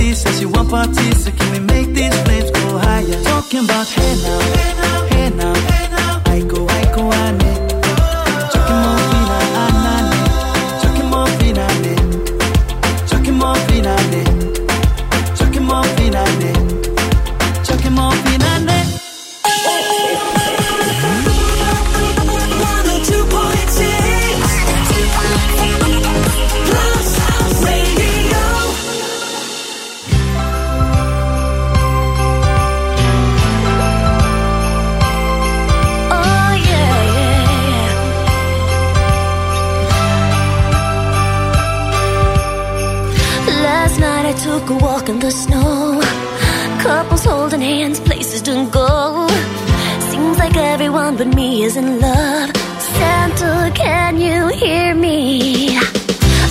[0.15, 3.23] says she want parties, so can we make these flames go higher?
[3.23, 6.21] Talking about hey now, hey now, hey now, hey now.
[6.25, 7.39] I go, I go, ane.
[7.39, 7.60] Chucking
[44.71, 46.01] a walk in the snow.
[46.81, 49.27] Couples holding hands, places to go.
[50.09, 52.49] Seems like everyone but me is in love.
[52.97, 55.77] Santa, can you hear me?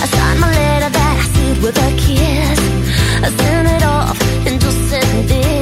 [0.03, 2.59] I signed my letter that I sealed with a kiss.
[3.25, 4.17] I sent it off
[4.47, 5.60] and just said this.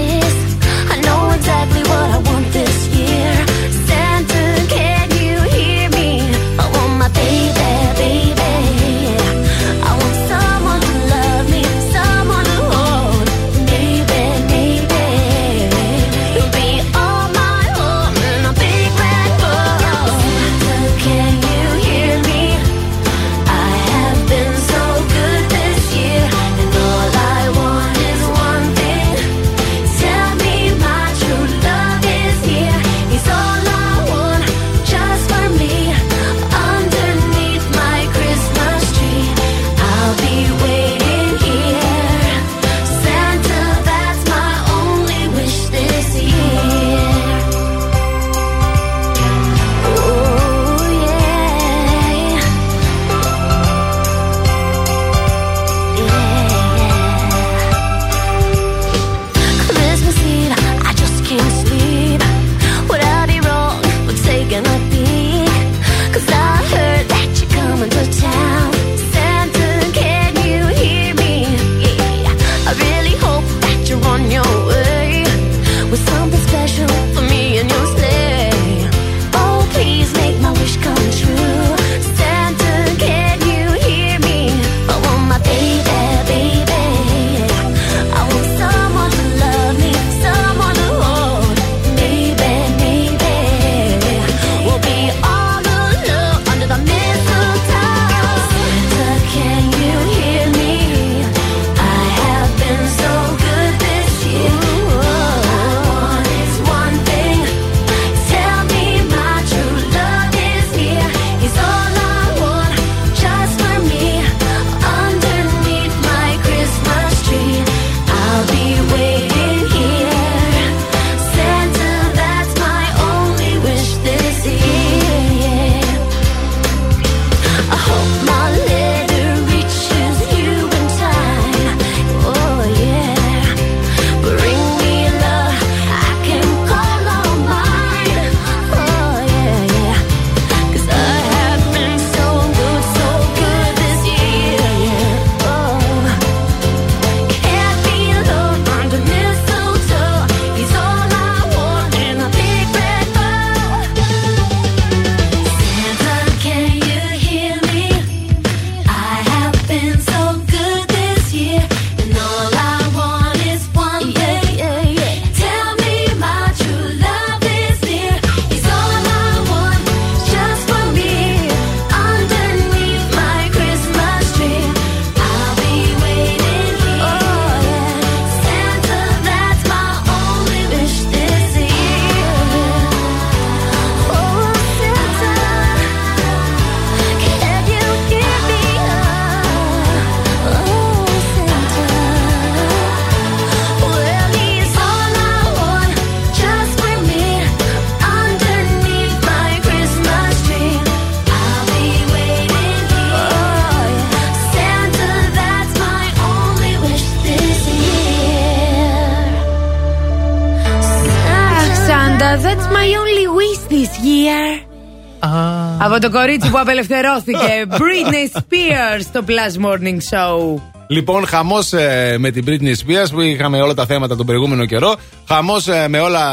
[216.11, 217.65] Το κορίτσι που απελευθερώθηκε.
[217.69, 220.61] Britney Spears στο Plus Morning Show.
[220.87, 221.69] Λοιπόν, χαμός
[222.17, 224.95] με την Britney Spears που είχαμε όλα τα θέματα τον προηγούμενο καιρό.
[225.27, 226.23] Χαμός με όλα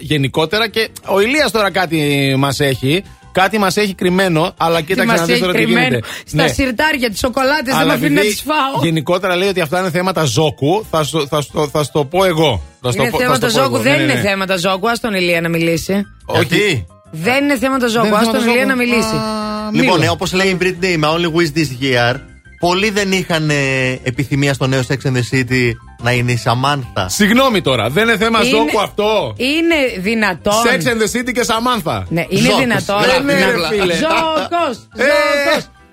[0.00, 0.68] γενικότερα.
[0.68, 3.02] Και ο Ηλίας τώρα κάτι μας έχει.
[3.32, 6.06] Κάτι μας έχει κρυμμένο, αλλά κοίταξε μας να δεις έχει τώρα τι κρυμμένο γίνεται.
[6.26, 6.48] Στα Ναι.
[6.48, 8.82] σιρτάρια, τις σοκολάτες, δεν με Αλλά αφήνει να επειδή τις φάω.
[8.84, 10.84] Γενικότερα λέει ότι αυτά είναι θέματα ζώκου.
[10.90, 12.62] Θα σου θα σου- θα σου το πω εγώ.
[12.80, 13.82] Θα σου το Είναι πω- θα θέματα σου το πω ζώκου, εγώ.
[13.84, 14.28] δεν Ναι, ναι, είναι ναι.
[14.28, 14.88] θέματα ζώκου.
[14.88, 16.06] Α τον Ηλία να μιλήσει.
[16.26, 16.86] Όχι.
[17.10, 18.88] Δεν είναι θέματα ζώκου, Δεν α είναι τον θέματα Ηλία να ζώκου.
[18.88, 19.14] μιλήσει.
[19.82, 22.14] Λοιπόν, όπως λέει η Britney, my only wish this year,
[22.60, 23.54] πολλοί δεν είχαν ε,
[24.02, 25.70] επιθυμία στο νέο Sex and the City
[26.02, 27.08] να είναι η Σαμάνθα.
[27.08, 29.34] Συγγνώμη τώρα, δεν είναι θέμα Είναι- ζώκου αυτό.
[29.36, 30.52] Είναι δυνατόν.
[30.52, 32.06] Sex and the City και Σαμάνθα.
[32.08, 32.58] Ναι, είναι Ζώκος.
[32.60, 33.02] δυνατόν.
[33.04, 33.94] Δεν είναι, ρε φίλε.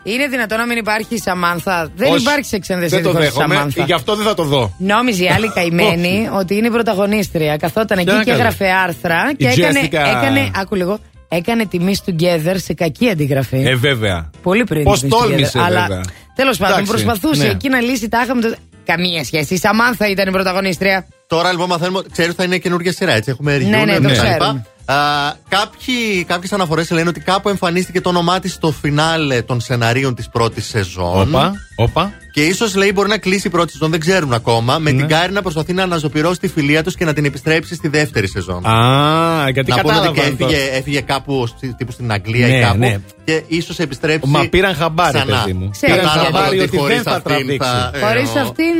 [0.08, 0.14] Ζώκο!
[0.14, 0.24] Ε, Ζώκο!
[0.24, 3.04] Είναι δυνατόν να μην υπάρχει η Σαμάνθα; Δεν όχι, υπάρχει Sex and the Δεν City
[3.04, 3.54] το χωρίς δέχομαι.
[3.56, 3.84] Σαμάνθα.
[3.84, 4.74] Γι' αυτό δεν θα το δω.
[4.78, 7.58] Νόμιζε η άλλη καημένη ότι είναι η πρωταγωνίστρια.
[7.58, 10.16] Καθόταν εκεί Ποια και καλή; έγραφε άρθρα και Η έκανε, Jessica.
[10.16, 10.52] έκανε.
[10.56, 11.00] Άκου λίγο.
[11.30, 13.64] Έκανε τη Miss Together σε κακή αντιγραφή.
[13.68, 14.30] Ε, βέβαια.
[14.42, 14.84] Πολύ πριν.
[14.84, 15.64] Πώς τη Miss τόλμησε, Together.
[15.66, 16.04] Αλλά βέβαια.
[16.36, 17.50] τέλος πάντων Εντάξει, προσπαθούσε ναι.
[17.50, 18.56] εκεί να λύσει τάχα με το.
[18.86, 19.54] Καμία σχέση.
[19.54, 21.08] Η Σαμάνθα ήταν η πρωταγωνίστρια.
[21.28, 23.30] Τώρα λοιπόν μαθαίνουμε, ξέρεις ότι θα είναι καινούργια σειρά, έτσι.
[23.32, 24.34] Έχουμε Ναι, ναι, reunion το και τα ξέρουμε.
[24.34, 24.66] λοιπά.
[24.94, 30.16] Α, κάποιοι, κάποιες αναφορές λένε ότι κάπου εμφανίστηκε το όνομά της στο φινάλε των σεναρίων
[30.16, 31.28] της πρώτης σεζόν.
[31.36, 32.14] Όπα, όπα.
[32.32, 34.78] Και ίσως λέει μπορεί να κλείσει η πρώτη σεζόν, δεν ξέρουν ακόμα.
[34.80, 37.88] Με την Κάρη να προσπαθεί να αναζωπηρώσει τη φιλία τους και να την επιστρέψει στη
[37.88, 38.66] δεύτερη σεζόν.
[38.66, 40.22] Α, γιατί να πούμε ότι και κατάλαβα.
[40.44, 42.78] έφυγε, έφυγε κάπου στη- τύπου στην Αγγλία Ναι, ή κάπου.
[42.78, 42.98] ναι.
[43.24, 44.30] Και ίσως επιστρέψει.
[44.30, 45.40] Μα πήραν χαμπάρι, ξανά.
[45.40, 45.70] παιδί μου.
[45.70, 46.34] Ξέρεις Πήραν γιατί.
[46.34, 47.70] χαμπάρι ότι χωρίς δεν θα αυτήν τραβήξει.
[47.70, 48.74] θα- ε, Χωρίς ο- αυτήν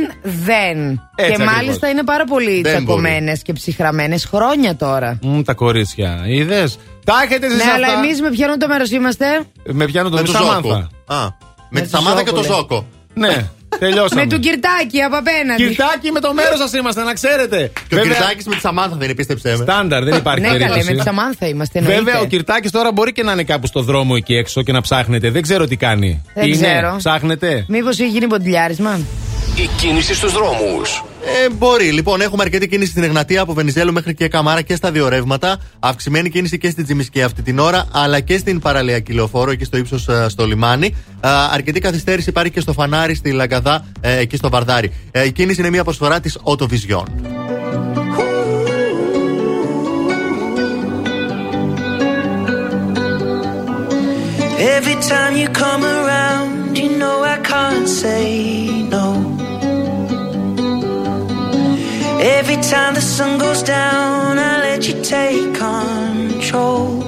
[0.44, 1.02] δεν.
[1.20, 1.54] Έτσι και ακριβώς.
[1.54, 5.18] μάλιστα είναι πάρα πολύ Δεν τσακωμένες και ψυχρamenε χρόνια τώρα.
[5.22, 6.22] Μμ, τα κορίτσια.
[6.26, 9.26] Είδες; Τα έχετε εσείς Ναι, αυτά; αλλά εμείς με ποιον το μέρος είμαστε.
[9.64, 10.60] Με πιάνω τον Με το Σαμάνθα.
[10.68, 10.88] Ζόκο.
[11.14, 11.28] Α,
[11.70, 12.58] με τη το Σαμάνθα και Ζόκο, το λέει.
[12.58, 12.86] Ζόκο.
[13.14, 13.48] Ναι,
[13.78, 14.20] τελειώσαμε.
[14.24, 15.62] Με του Κυρτάκη από απέναντι.
[15.66, 17.72] Κυρτάκι με το μέρος σας είμαστε, να ξέρετε.
[17.88, 19.64] Και ο Βέβαια, Κυρτάκης με τη Σαμάνθα δεν είναι, πίστεψέ με.
[19.64, 20.90] Στάνταρ, δεν υπάρχει Ναι, καλέ, περίπτωση.
[20.90, 21.78] με τη Σαμάνθα είμαστε.
[21.78, 22.02] εννοείται.
[22.02, 24.80] Βέβαια, ο Κυρτάκης τώρα μπορεί και να είναι κάπου στο δρόμο εκεί έξω και να
[24.80, 25.30] ψάχνετε.
[25.30, 26.22] Δεν ξέρω τι κάνει.
[26.34, 26.94] Δεν είναι, ξέρω.
[26.98, 27.64] ψάχνετε.
[27.68, 29.00] Μήπως έχει γίνει ποντιλιάρισμα;
[29.56, 31.02] Η κίνηση στους δρόμους.
[31.24, 31.92] Ε, μπορεί.
[31.92, 35.60] Λοιπόν, έχουμε αρκετή κίνηση στην Εγνατία από Βενιζέλου μέχρι και Καμάρα και στα δύο ρεύματα.
[35.78, 39.76] Αυξημένη κίνηση και στην Τζιμισκή αυτή την ώρα, αλλά και στην παραλιακή λεωφόρο εκεί στο
[39.76, 40.94] ύψος στο λιμάνι.
[41.20, 44.92] Α, αρκετή καθυστέρηση υπάρχει και στο φανάρι στη Λαγκαδά ε, εκεί στο Βαρδάρι.
[45.10, 47.04] Ε, η κίνηση είναι μια προσφορά της Autovision.
[54.76, 58.26] Every time you come around, you know I can't say
[58.94, 59.37] no.
[62.20, 67.07] Every time the sun goes down, I let you take control.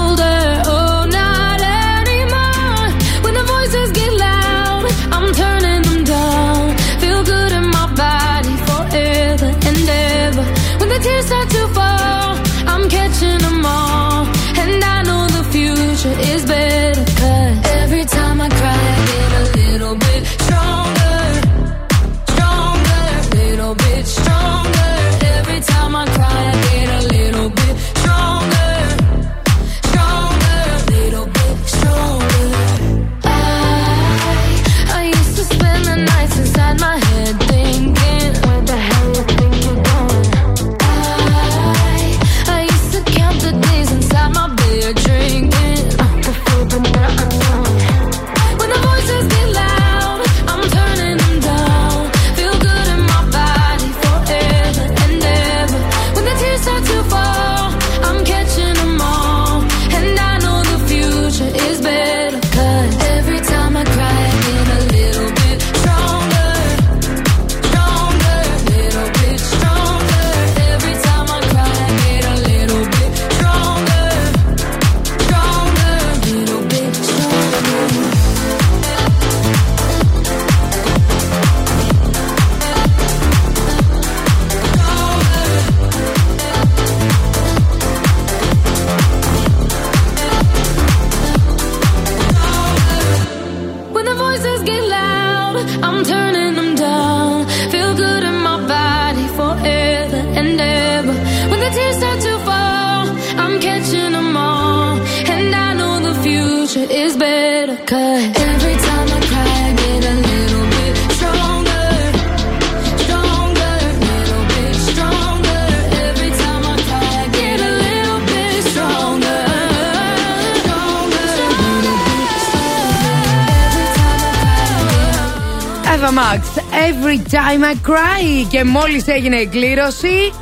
[127.59, 128.45] I cry.
[128.49, 130.33] Και μόλις έγινε η κλήρωση.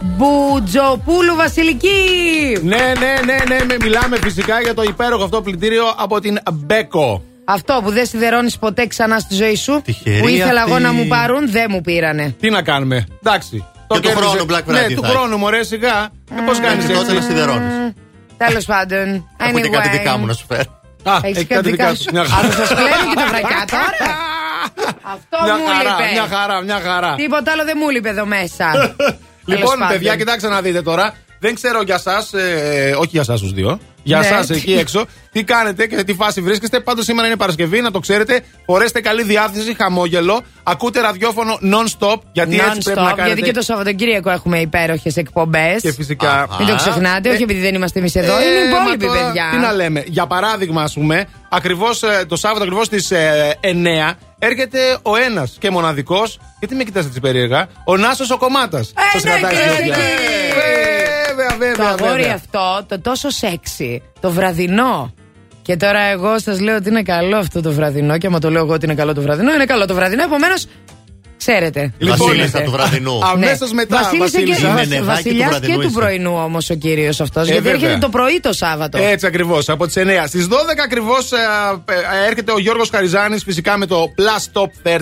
[0.00, 1.98] Μπουτζοπούλου Βασιλική!
[2.62, 7.22] Ναι, ναι, ναι, ναι, με μιλάμε φυσικά για το υπέροχο αυτό πλυντήριο από την Μπέκο.
[7.44, 9.80] Αυτό που δεν σιδερώνεις ποτέ ξανά στη ζωή σου.
[9.84, 10.70] Τυχερή που ήθελα αυτή.
[10.70, 12.34] εγώ να μου πάρουν, δεν μου πήρανε.
[12.40, 13.06] Τι να κάνουμε.
[13.22, 13.64] Εντάξει.
[13.86, 14.26] Και του κέρδισε.
[14.26, 16.08] χρόνου Black Friday Ναι, του θα χρόνου, μωρέ, σιγά.
[16.30, 17.72] Ε, Πώς κάνεις Και τότε να σιδερώνεις.
[18.36, 19.28] Τέλος πάντων.
[19.36, 20.80] Έχω και κάτι δικά μου να σου φέρω.
[21.02, 22.04] Α, Έχεις κάτι δικά σου.
[22.12, 24.16] Μια Α, θα σας πλένω και τα βρακιά τώρα.
[25.14, 26.10] Αυτό Μια μου χαρά, λείπε.
[26.12, 27.14] μια χαρά, μια χαρά.
[27.14, 28.66] Τίποτα άλλο δεν μου λείπε εδώ μέσα.
[29.44, 30.18] Λοιπόν, Τέλος παιδιά, πάντων.
[30.18, 31.14] κοιτάξτε να δείτε τώρα.
[31.40, 32.16] Δεν ξέρω για εσά,
[32.98, 33.80] όχι για εσά τους δύο.
[34.08, 34.26] Για Ναι.
[34.26, 36.80] εσά εκεί έξω, τι κάνετε και σε τι φάση βρίσκεστε.
[36.80, 38.40] Πάντως σήμερα είναι Παρασκευή, να το ξέρετε.
[38.66, 40.40] Φορέστε καλή διάθεση, χαμόγελο.
[40.62, 43.26] Ακούτε ραδιόφωνο non-stop, γιατί έτσι πρέπει να Non-stop, κάνετε.
[43.26, 45.80] γιατί και το Σαββατοκύριακο έχουμε υπέροχες εκπομπές.
[45.82, 46.46] Και φυσικά.
[46.58, 49.24] Μην το ξεχνάτε, όχι επειδή δεν είμαστε εμείς εδώ, είναι οι Ε, μα υπόλοιποι τώρα,
[49.24, 49.48] παιδιά.
[49.50, 50.02] Τι να λέμε.
[50.06, 53.12] Για παράδειγμα, ας πούμε, ακριβώς, ε, το Σάββατο ακριβώς στις
[53.60, 56.38] 9 έρχεται ο ένας και μοναδικός.
[56.58, 58.92] Γιατί με κοιτάτε έτσι περίεργα; Ο Νάσος ο Κομμάτας.
[59.12, 59.92] Σας ναι, κρατάει κύριε, στην
[61.50, 62.34] Βέβαια, βέβαια, Το αγόρι βέβαια.
[62.34, 65.14] αυτό, το τόσο σεξι, το βραδινό.
[65.62, 68.18] Και τώρα εγώ σας λέω ότι είναι καλό αυτό το βραδινό.
[68.18, 70.22] Και άμα το λέω εγώ ότι είναι καλό το βραδινό, είναι καλό το βραδινό.
[70.22, 70.66] Επομένως,
[71.36, 71.92] ξέρετε.
[71.98, 73.18] Η Βασίλισσα του βραδινού.
[73.32, 74.72] Αμέσως μετά, Βασίλισσα και Βασίλισσα.
[74.74, 75.98] Βασ- Είναι νεδάκι του βασιλιάς και βραδινού του είσαι.
[75.98, 77.48] πρωινού όμως ο κύριος αυτός.
[77.48, 77.80] Ε, γιατί βέβαια.
[77.80, 78.98] έρχεται το πρωί το Σάββατο.
[78.98, 80.26] Έτσι ακριβώς, από τις 9.
[80.26, 81.30] Στις 12 ακριβώς
[82.28, 84.98] έρχεται ο Γιώργος Καριζάνη φυσικά με το Plus Top 30.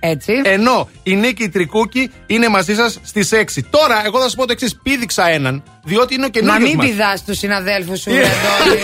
[0.00, 0.32] Έτσι.
[0.44, 3.62] Ενώ η Νίκη Τρικούκη είναι μαζί σας στις 6.
[3.70, 6.66] Τώρα, εγώ θα σας πω το εξής: πήδηξα έναν, διότι είναι ο Να καινούριο.
[6.66, 8.80] μην πηδάς τους συναδέλφους Ε, σου, Αντώνη.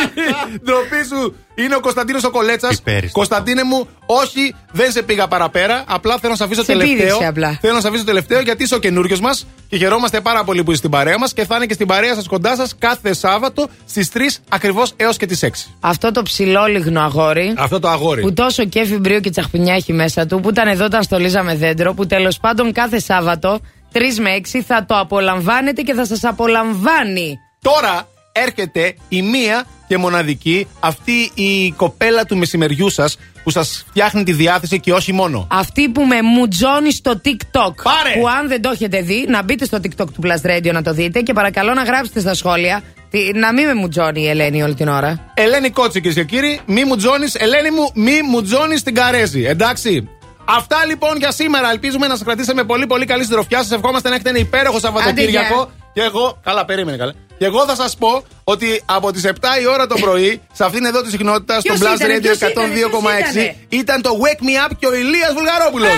[0.64, 2.76] Ντροπή σου είναι ο Κωνσταντίνος ο Κολέτσας.
[2.78, 3.10] Υπέριστο.
[3.18, 5.84] Κωνσταντίνε μου, όχι, δεν σε πήγα παραπέρα.
[5.86, 6.96] Απλά θέλω να σε αφήσω Σε τελευταίο.
[6.96, 7.58] πήδηξε απλά.
[7.60, 10.70] Θέλω να σε αφήσω τελευταίο γιατί είσαι ο καινούριος μας και χαιρόμαστε πάρα πολύ που
[10.70, 13.68] είσαι στην παρέα μας και θα είναι και στην παρέα σας κοντά σας κάθε Σάββατο
[13.88, 15.48] στις 3 ακριβώς έως και τις 6.
[15.80, 17.54] Αυτό το ψηλόλιγνο αγόρι.
[17.58, 18.20] Αυτό το αγόρι.
[18.20, 21.94] Που τόσο κέφι μπρίο και τσαχπινιά έχει μέσα του, που ήταν εδώ όταν στολίζαμε δέντρο,
[21.94, 23.60] που τέλος πάντων κάθε Σάββατο
[23.92, 27.38] 3 με 6 θα το απολαμβάνετε και θα σας απολαμβάνει.
[27.62, 34.22] Τώρα έρχεται η μία και μοναδική αυτή η κοπέλα του μεσημεριού σας που σας φτιάχνει
[34.24, 35.46] τη διάθεση και όχι μόνο.
[35.50, 37.74] Αυτή που με μουτζώνει στο TikTok.
[37.82, 38.20] Πάρε!
[38.20, 40.92] Που αν δεν το έχετε δει, να μπείτε στο TikTok του Plus Radio να το
[40.92, 44.74] δείτε και παρακαλώ να γράψετε στα σχόλια τι- να μην με μουτζώνει η Ελένη όλη
[44.74, 45.30] την ώρα.
[45.34, 49.44] Ελένη Κότσι, κυρίες και κύριοι, μη μου τζώνει, Ελένη μου, μη μου τζώνει την καρέζη.
[49.44, 50.08] Εντάξει.
[50.44, 51.70] Αυτά λοιπόν για σήμερα.
[51.70, 53.58] Ελπίζουμε να σας κρατήσαμε πολύ πολύ καλή συντροφιά.
[53.58, 55.60] Σας ευχόμαστε να έχετε ένα υπέροχο Σαββατοκύριακο.
[55.60, 56.40] Άντε, Και εγώ.
[56.44, 57.12] Καλά, περίμενε καλά.
[57.38, 59.30] Και εγώ θα σας πω ότι από τις 7
[59.62, 62.36] η ώρα το πρωί, σε αυτήν εδώ τη συχνότητα, στο Ποιος Blast ήτανε, Radio ποιος
[62.36, 65.90] ήτανε, 102,6, ποιος ήταν το Wake Me Up και ο Ηλίας Βουλγαρόπουλος.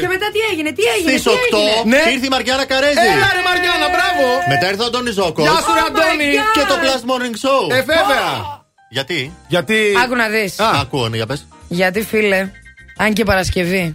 [0.00, 2.02] Και μετά τι έγινε, τι έγινε, Στις τι 8 έγινε; Ναι.
[2.14, 3.06] ήρθε η Μαριάννα Καρέζη.
[3.14, 4.24] Έλα ρε Μαριάννα, μπράβο.
[4.52, 5.42] Μετά ήρθε ο Αντώνης Ζόκο.
[5.42, 6.30] Γεια σου, ρε Oh my Αντώνη.
[6.38, 6.52] God.
[6.56, 7.62] Και το Plus Morning Show.
[7.76, 8.24] Ε, βέβαια.
[8.92, 10.58] Γιατί; Γιατί; Άκου να δεις.
[10.58, 11.46] Α, ακούω, ναι, για πες.
[11.68, 12.50] Γιατί, φίλε,
[12.96, 13.94] αν και Παρασκευή.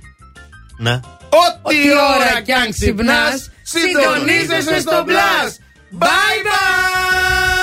[0.77, 0.99] Ναι.
[1.29, 1.77] Ό,τι
[2.15, 5.53] ώρα κι αν ξυπνάς, συντονίζεσαι στο μπλα.
[5.99, 7.56] Bye bye!